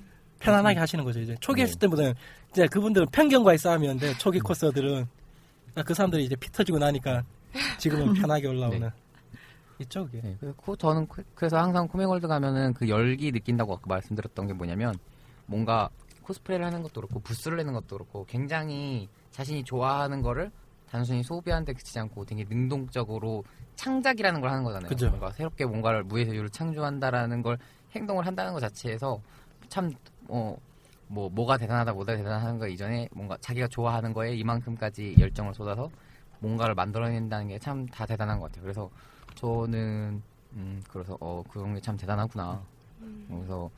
편안하게 0.44 0.78
하시는 0.78 1.04
거죠 1.04 1.20
이제 1.20 1.34
초기 1.40 1.60
네. 1.60 1.62
했을 1.64 1.78
때보다는 1.78 2.14
이제 2.50 2.66
그분들은 2.66 3.08
편견과의 3.10 3.58
싸움이었는데 3.58 4.18
초기 4.18 4.38
코스들은 4.40 5.06
그 5.84 5.94
사람들이 5.94 6.24
이제 6.24 6.36
피 6.36 6.50
터지고 6.52 6.78
나니까 6.78 7.22
지금은 7.78 8.12
편하게 8.14 8.48
올라오는 8.48 8.80
네. 8.80 8.90
이쪽이 9.80 10.20
네, 10.22 10.36
그래서 10.38 10.54
코- 10.56 10.76
저는 10.76 11.08
그- 11.08 11.24
그래서 11.34 11.58
항상 11.58 11.88
코미월드 11.88 12.28
가면은 12.28 12.74
그 12.74 12.88
열기 12.88 13.32
느낀다고 13.32 13.74
아까 13.74 13.82
말씀드렸던 13.86 14.46
게 14.46 14.52
뭐냐면 14.52 14.94
뭔가 15.46 15.88
코스프레를 16.22 16.64
하는 16.64 16.82
것도 16.82 17.00
그렇고 17.00 17.20
부스를 17.20 17.56
내는 17.58 17.72
것도 17.72 17.96
그렇고 17.96 18.24
굉장히 18.26 19.08
자신이 19.32 19.64
좋아하는 19.64 20.22
거를 20.22 20.50
단순히 20.88 21.22
소비하는 21.24 21.64
데 21.64 21.72
그치지 21.72 21.98
않고 21.98 22.24
되게 22.24 22.44
능동적으로 22.48 23.42
창작이라는 23.74 24.40
걸 24.40 24.50
하는 24.50 24.62
거잖아요. 24.62 24.88
그죠. 24.88 25.08
뭔가 25.08 25.32
새롭게 25.32 25.64
뭔가를 25.66 26.04
무에서 26.04 26.32
유를 26.32 26.48
창조한다라는 26.50 27.42
걸 27.42 27.58
행동을 27.96 28.24
한다는 28.26 28.52
것 28.52 28.60
자체에서 28.60 29.20
참 29.68 29.90
어, 30.28 30.56
뭐 31.08 31.28
뭐가 31.28 31.56
대단하다 31.58 31.92
뭐가 31.92 32.16
대단하는 32.16 32.58
거 32.58 32.66
이전에 32.66 33.08
뭔가 33.12 33.36
자기가 33.40 33.68
좋아하는 33.68 34.12
거에 34.12 34.34
이만큼까지 34.36 35.16
열정을 35.18 35.54
쏟아서 35.54 35.90
뭔가를 36.40 36.74
만들어낸다는 36.74 37.48
게 37.48 37.58
참 37.58 37.86
다 37.88 38.06
대단한 38.06 38.38
것 38.40 38.46
같아요. 38.46 38.62
그래서 38.62 38.90
저는 39.34 40.22
음 40.54 40.82
그래서 40.88 41.16
어 41.20 41.42
그런 41.50 41.74
게 41.74 41.80
참 41.80 41.96
대단하구나. 41.96 42.62
음. 43.00 43.26
그래서 43.28 43.70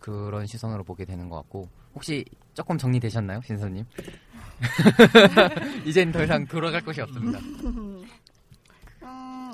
그런 0.00 0.46
시선으로 0.46 0.84
보게 0.84 1.04
되는 1.04 1.28
것 1.28 1.36
같고 1.36 1.68
혹시 1.94 2.24
조금 2.54 2.78
정리되셨나요, 2.78 3.40
신선님? 3.42 3.84
이젠 5.86 6.12
더 6.12 6.22
이상 6.22 6.46
돌아갈 6.46 6.82
곳이 6.82 7.00
없습니다. 7.00 7.38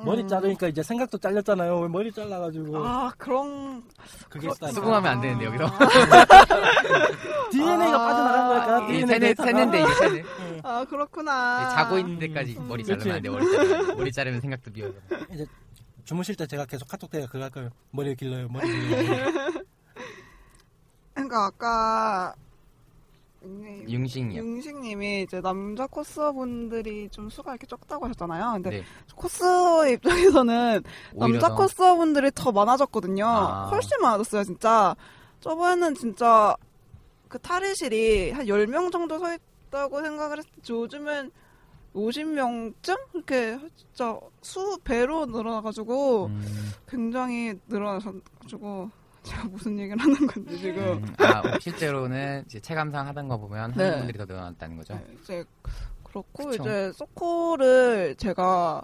음, 0.00 0.04
머리 0.04 0.26
자르니까 0.28 0.68
이제 0.68 0.82
생각도 0.82 1.18
잘렸잖아요. 1.18 1.88
머리 1.88 2.12
잘라가지고 2.12 2.84
아 2.86 3.12
그런 3.16 3.82
그게 4.28 4.50
스타일. 4.50 4.74
수긍하면 4.74 5.12
안 5.12 5.20
되는데 5.20 5.44
여기서 5.46 5.64
DNA가 7.50 7.94
아. 7.94 8.06
빠져나간 8.06 8.48
거니까 8.48 8.78
이 8.92 8.98
DNA 9.06 9.34
세네. 9.34 9.34
세는데 9.52 9.80
이게 9.82 9.94
세네. 9.94 10.22
아 10.62 10.84
그렇구나. 10.84 11.70
자고 11.70 11.98
있는 11.98 12.18
데까지 12.18 12.56
머리 12.60 12.84
자르면 12.84 13.16
안 13.16 13.22
돼. 13.22 13.28
머리 13.30 13.50
자르면 13.50 13.96
머리 13.96 14.12
자르면 14.12 14.40
생각도 14.40 14.70
비어져. 14.72 14.94
주무실 16.04 16.36
때 16.36 16.46
제가 16.46 16.66
계속 16.66 16.86
카톡 16.88 17.10
때가 17.10 17.26
그거 17.26 17.44
할 17.44 17.50
거예요. 17.50 17.70
머리 17.90 18.14
길러요. 18.14 18.48
머리 18.48 18.66
길러요. 18.68 19.26
그러니까 21.14 21.46
아까 21.46 22.34
융식이요. 23.88 24.40
융식님이 24.42 25.22
이제 25.22 25.40
남자 25.40 25.86
코스어분들이 25.86 27.08
좀 27.10 27.28
수가 27.30 27.52
이렇게 27.52 27.66
적다고 27.66 28.04
하셨잖아요. 28.06 28.52
근데 28.54 28.70
네. 28.70 28.84
코스 29.14 29.44
입장에서는 29.92 30.82
남자 31.14 31.48
더- 31.48 31.54
코스어분들이 31.54 32.30
더 32.34 32.52
많아졌거든요. 32.52 33.24
아. 33.26 33.68
훨씬 33.70 33.90
많아졌어요, 34.00 34.44
진짜. 34.44 34.94
저번에는 35.40 35.94
진짜 35.94 36.56
그 37.28 37.38
탈의실이 37.38 38.30
한 38.32 38.46
10명 38.46 38.90
정도 38.92 39.18
서 39.18 39.26
있다고 39.68 40.02
생각을 40.02 40.38
했지 40.38 40.72
요즘은 40.72 41.30
50명쯤? 41.94 42.96
이렇게 43.14 43.58
진짜 43.74 44.18
수 44.42 44.78
배로 44.84 45.26
늘어나가지고 45.26 46.26
음, 46.26 46.72
굉장히 46.88 47.54
늘어나셔가지고 47.68 48.90
제가 49.26 49.44
무슨 49.48 49.78
얘기를 49.78 49.98
하는 49.98 50.26
건지 50.26 50.58
지금 50.58 51.02
음, 51.02 51.14
아 51.18 51.58
실제로는 51.58 52.44
이제 52.46 52.60
체감상 52.60 53.06
하던 53.08 53.28
거 53.28 53.36
보면 53.38 53.74
네. 53.76 53.84
하는 53.84 53.98
분들이 53.98 54.18
더 54.18 54.24
늘어났다는 54.24 54.76
거죠. 54.76 54.94
네, 54.94 55.04
이제 55.20 55.44
그렇고 56.04 56.46
그쵸. 56.46 56.62
이제 56.62 56.92
소코를 56.92 58.14
제가 58.16 58.82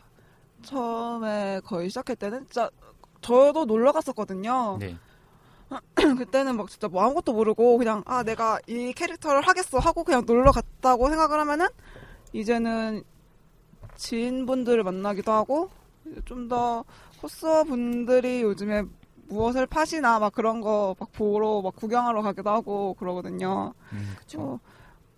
처음에 0.63 1.61
거의 1.65 1.89
시작할 1.89 2.17
때는 2.17 2.41
진짜 2.47 2.71
저도 3.21 3.65
놀러 3.65 3.93
갔었거든요. 3.93 4.79
네. 4.81 4.97
그때는 6.19 6.57
막 6.57 6.69
진짜 6.69 6.89
뭐 6.89 7.03
아무것도 7.03 7.33
모르고 7.33 7.79
그냥 7.79 8.03
아 8.05 8.23
내가 8.23 8.59
이 8.67 8.93
캐릭터를 8.93 9.41
하겠어 9.43 9.79
하고 9.79 10.05
그냥 10.05 10.25
놀러 10.27 10.51
갔다고 10.53 11.09
생각을 11.09 11.41
하면은 11.41 11.69
이제는 12.33 13.03
지인분들을 13.97 14.83
만나기도 14.83 15.33
하고 15.33 15.71
좀 16.25 16.49
더 16.49 16.85
코스어 17.21 17.63
분들이 17.65 18.43
요즘에 18.43 18.83
무엇을 19.29 19.67
파시나 19.67 20.19
막 20.19 20.33
그런 20.33 20.61
거 20.61 20.95
막 20.99 21.11
보러 21.13 21.63
막 21.63 21.75
구경하러 21.77 22.23
가기도 22.23 22.51
하고 22.51 22.95
그러거든요. 22.95 23.73
음, 23.93 24.15
그쵸. 24.19 24.41
어, 24.41 24.61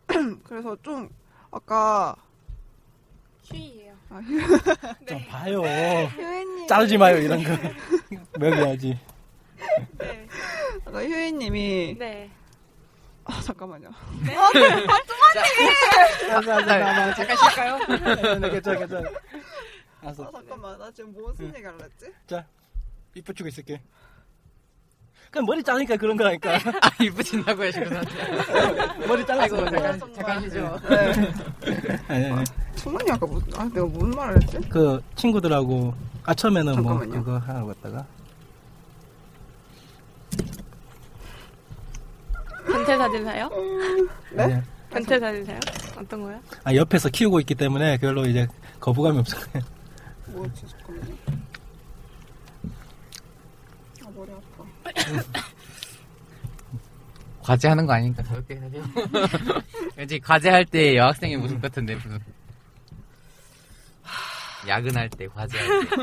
그래서 0.45 0.77
좀 0.83 1.09
아까 1.51 2.15
휴이예요. 3.45 3.95
아, 4.11 4.21
좀 5.09 5.27
봐요. 5.29 5.61
휴이님 5.63 6.67
자르지 6.69 6.97
마요 6.99 7.17
이런 7.19 7.43
거. 7.43 7.51
먹여야지. 8.39 8.99
네. 9.99 10.29
아까 10.85 11.03
휴이님이 11.03 11.97
네. 11.99 12.31
아 13.25 13.41
잠깐만요. 13.41 13.91
잠깐 17.17 17.37
쉴까요? 17.37 17.79
괜찮아 18.51 18.79
괜찮아. 18.79 19.09
아. 20.03 20.13
잠깐만 20.13 20.79
나 20.79 20.91
지금 20.91 21.13
무슨 21.15 21.47
얘기 21.55 21.65
했지? 21.67 22.13
자, 22.27 22.47
입 23.15 23.25
붙이고 23.25 23.49
있을게. 23.49 23.81
그냥 25.31 25.47
머리 25.47 25.63
자르니까 25.63 25.97
그런 25.97 26.17
거라니까. 26.17 26.55
아 26.81 26.91
이쁘신다고요 27.03 27.71
지금. 27.73 27.91
머리 29.09 29.27
잘랐어. 29.27 29.57
아이고 29.57 29.71
내가. 29.71 29.93
잠깐 29.99 30.15
잠깐 30.15 30.41
쉬죠. 30.43 30.81
아니, 32.09 32.27
아니. 32.27 32.45
충분히 32.77 33.11
아까 33.11 33.27
뭐, 33.27 33.41
아 33.57 33.65
내가 33.65 33.87
무슨 33.87 34.11
말을 34.11 34.43
했지? 34.43 34.59
그 34.69 35.01
친구들하고 35.17 35.95
아 36.25 36.35
처음에는 36.35 36.83
뭐 36.83 36.93
잠깐만요. 36.93 37.25
그거 37.25 37.39
하러 37.39 37.67
갔다가 37.67 38.07
변태 42.67 42.97
사진 42.97 43.25
사요? 43.25 43.49
네? 44.33 44.47
네. 44.47 44.63
변태 44.91 45.19
사진 45.19 45.45
사요? 45.45 45.61
어떤 45.99 46.23
거요? 46.23 46.41
아 46.65 46.75
옆에서 46.75 47.09
키우고 47.09 47.41
있기 47.41 47.55
때문에 47.57 47.99
별로 47.99 48.25
이제 48.27 48.47
거부감이 48.81 49.19
없어요. 49.19 49.43
뭐지 50.29 50.63
잠깐만요. 50.69 51.15
아 54.05 54.11
머리 54.15 54.31
아파. 54.33 54.65
과제하는 57.43 57.87
거 57.87 57.93
아니니까 57.93 58.23
저렇게 58.23 58.57
하세요. 58.59 58.83
왠지 59.97 60.19
과제할 60.21 60.65
때 60.65 60.97
여학생의 60.97 61.37
모습 61.37 61.61
같은데 61.61 61.95
무슨 61.97 62.19
야근할 64.67 65.11
때 65.11 65.27
과제할 65.29 65.69
때. 65.81 65.87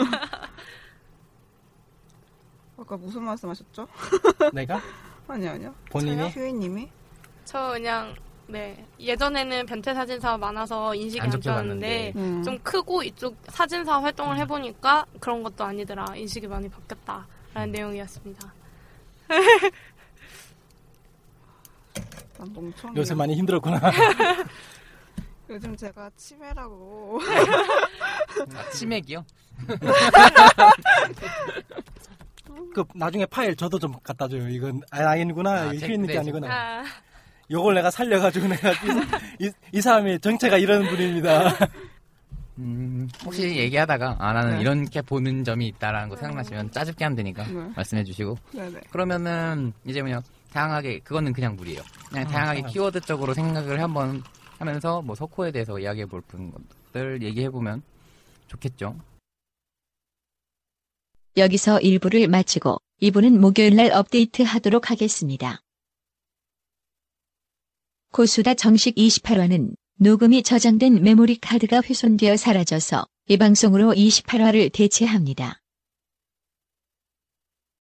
아까 2.78 2.98
무슨 2.98 3.24
말씀 3.24 3.50
하셨죠? 3.50 3.88
내가 4.54 4.80
아니 5.28 5.48
아니요. 5.48 5.74
본인이? 5.90 6.30
휴이님이? 6.30 6.90
저 7.46 7.72
그냥 7.72 8.14
네 8.48 8.86
예전에는 9.00 9.66
변태 9.66 9.94
사진사 9.94 10.38
많아서 10.38 10.94
인식이 10.94 11.22
안 11.22 11.32
안 11.32 11.42
좋았는데 11.42 12.14
음. 12.16 12.44
좀 12.44 12.58
크고 12.60 13.02
이쪽 13.04 13.36
사진사 13.48 14.02
활동을 14.02 14.38
해보니까 14.40 15.06
그런 15.20 15.42
것도 15.42 15.64
아니더라 15.64 16.06
인식이 16.16 16.48
많이 16.48 16.68
바뀌었다 16.70 17.26
라는 17.54 17.72
내용이었습니다. 17.72 18.54
난 22.38 22.54
멍청이. 22.54 22.98
요새 22.98 23.14
많이 23.14 23.36
힘들었구나. 23.36 23.80
요즘 25.50 25.76
제가 25.76 26.10
치매라고. 26.16 27.20
아, 28.56 28.70
치맥이요? 28.72 29.26
그 32.74 32.84
나중에 32.96 33.26
파일 33.26 33.56
저도 33.56 33.80
좀 33.80 33.94
갖다 34.04 34.28
줘요. 34.28 34.48
이건 34.50 34.82
아, 34.92 35.10
아니구나. 35.10 35.52
아, 35.52 35.72
책- 35.72 35.90
휴인님 35.90 36.08
게 36.08 36.14
네, 36.14 36.20
아니구나. 36.20 36.48
아, 36.50 36.84
요걸 37.50 37.76
내가 37.76 37.92
살려가지고 37.92 38.48
내가 38.48 38.72
이, 38.72 38.76
이, 39.46 39.52
이 39.74 39.82
사람의 39.82 40.20
정체가 40.22 40.58
이런 40.58 40.88
분입니다. 40.88 41.54
음, 42.58 43.08
혹시 43.26 43.58
얘기하다가 43.58 44.18
아 44.20 44.34
나는 44.34 44.56
네. 44.56 44.62
이렇게 44.62 45.02
보는 45.02 45.44
점이 45.44 45.68
있다라는 45.68 46.10
거 46.10 46.16
생각나시면 46.16 46.72
짜집게 46.72 47.06
하면 47.06 47.16
되니까 47.16 47.46
네. 47.48 47.72
말씀해 47.76 48.04
주시고 48.04 48.38
네네. 48.54 48.82
그러면은 48.92 49.74
이제 49.86 50.02
뭐냐 50.02 50.22
다양하게 50.52 51.00
그거는 51.00 51.34
그냥 51.34 51.56
물이에요. 51.56 51.82
그냥 52.10 52.26
다양하게 52.26 52.60
상관없어. 52.60 52.74
키워드적으로 52.74 53.34
생각을 53.34 53.82
한번 53.82 54.22
하면서 54.60 55.02
뭐 55.02 55.16
석호에 55.16 55.52
대해서 55.52 55.80
이야기해 55.80 56.06
볼 56.06 56.22
것들 56.22 57.24
얘기해 57.24 57.50
보면 57.50 57.82
좋겠죠. 58.48 58.96
여기서 61.38 61.80
1부를 61.80 62.28
마치고 62.28 62.78
2부는 63.02 63.38
목요일날 63.38 63.92
업데이트 63.94 64.44
하도록 64.44 64.92
하겠습니다. 64.92 65.62
고수다 68.12 68.56
정식 68.56 68.96
28화는 68.96 69.74
녹음이 70.02 70.42
저장된 70.42 71.04
메모리 71.04 71.38
카드가 71.40 71.84
훼손되어 71.84 72.36
사라져서 72.36 73.06
이 73.28 73.38
방송으로 73.38 73.94
28화를 73.94 74.74
대체합니다. 74.74 75.61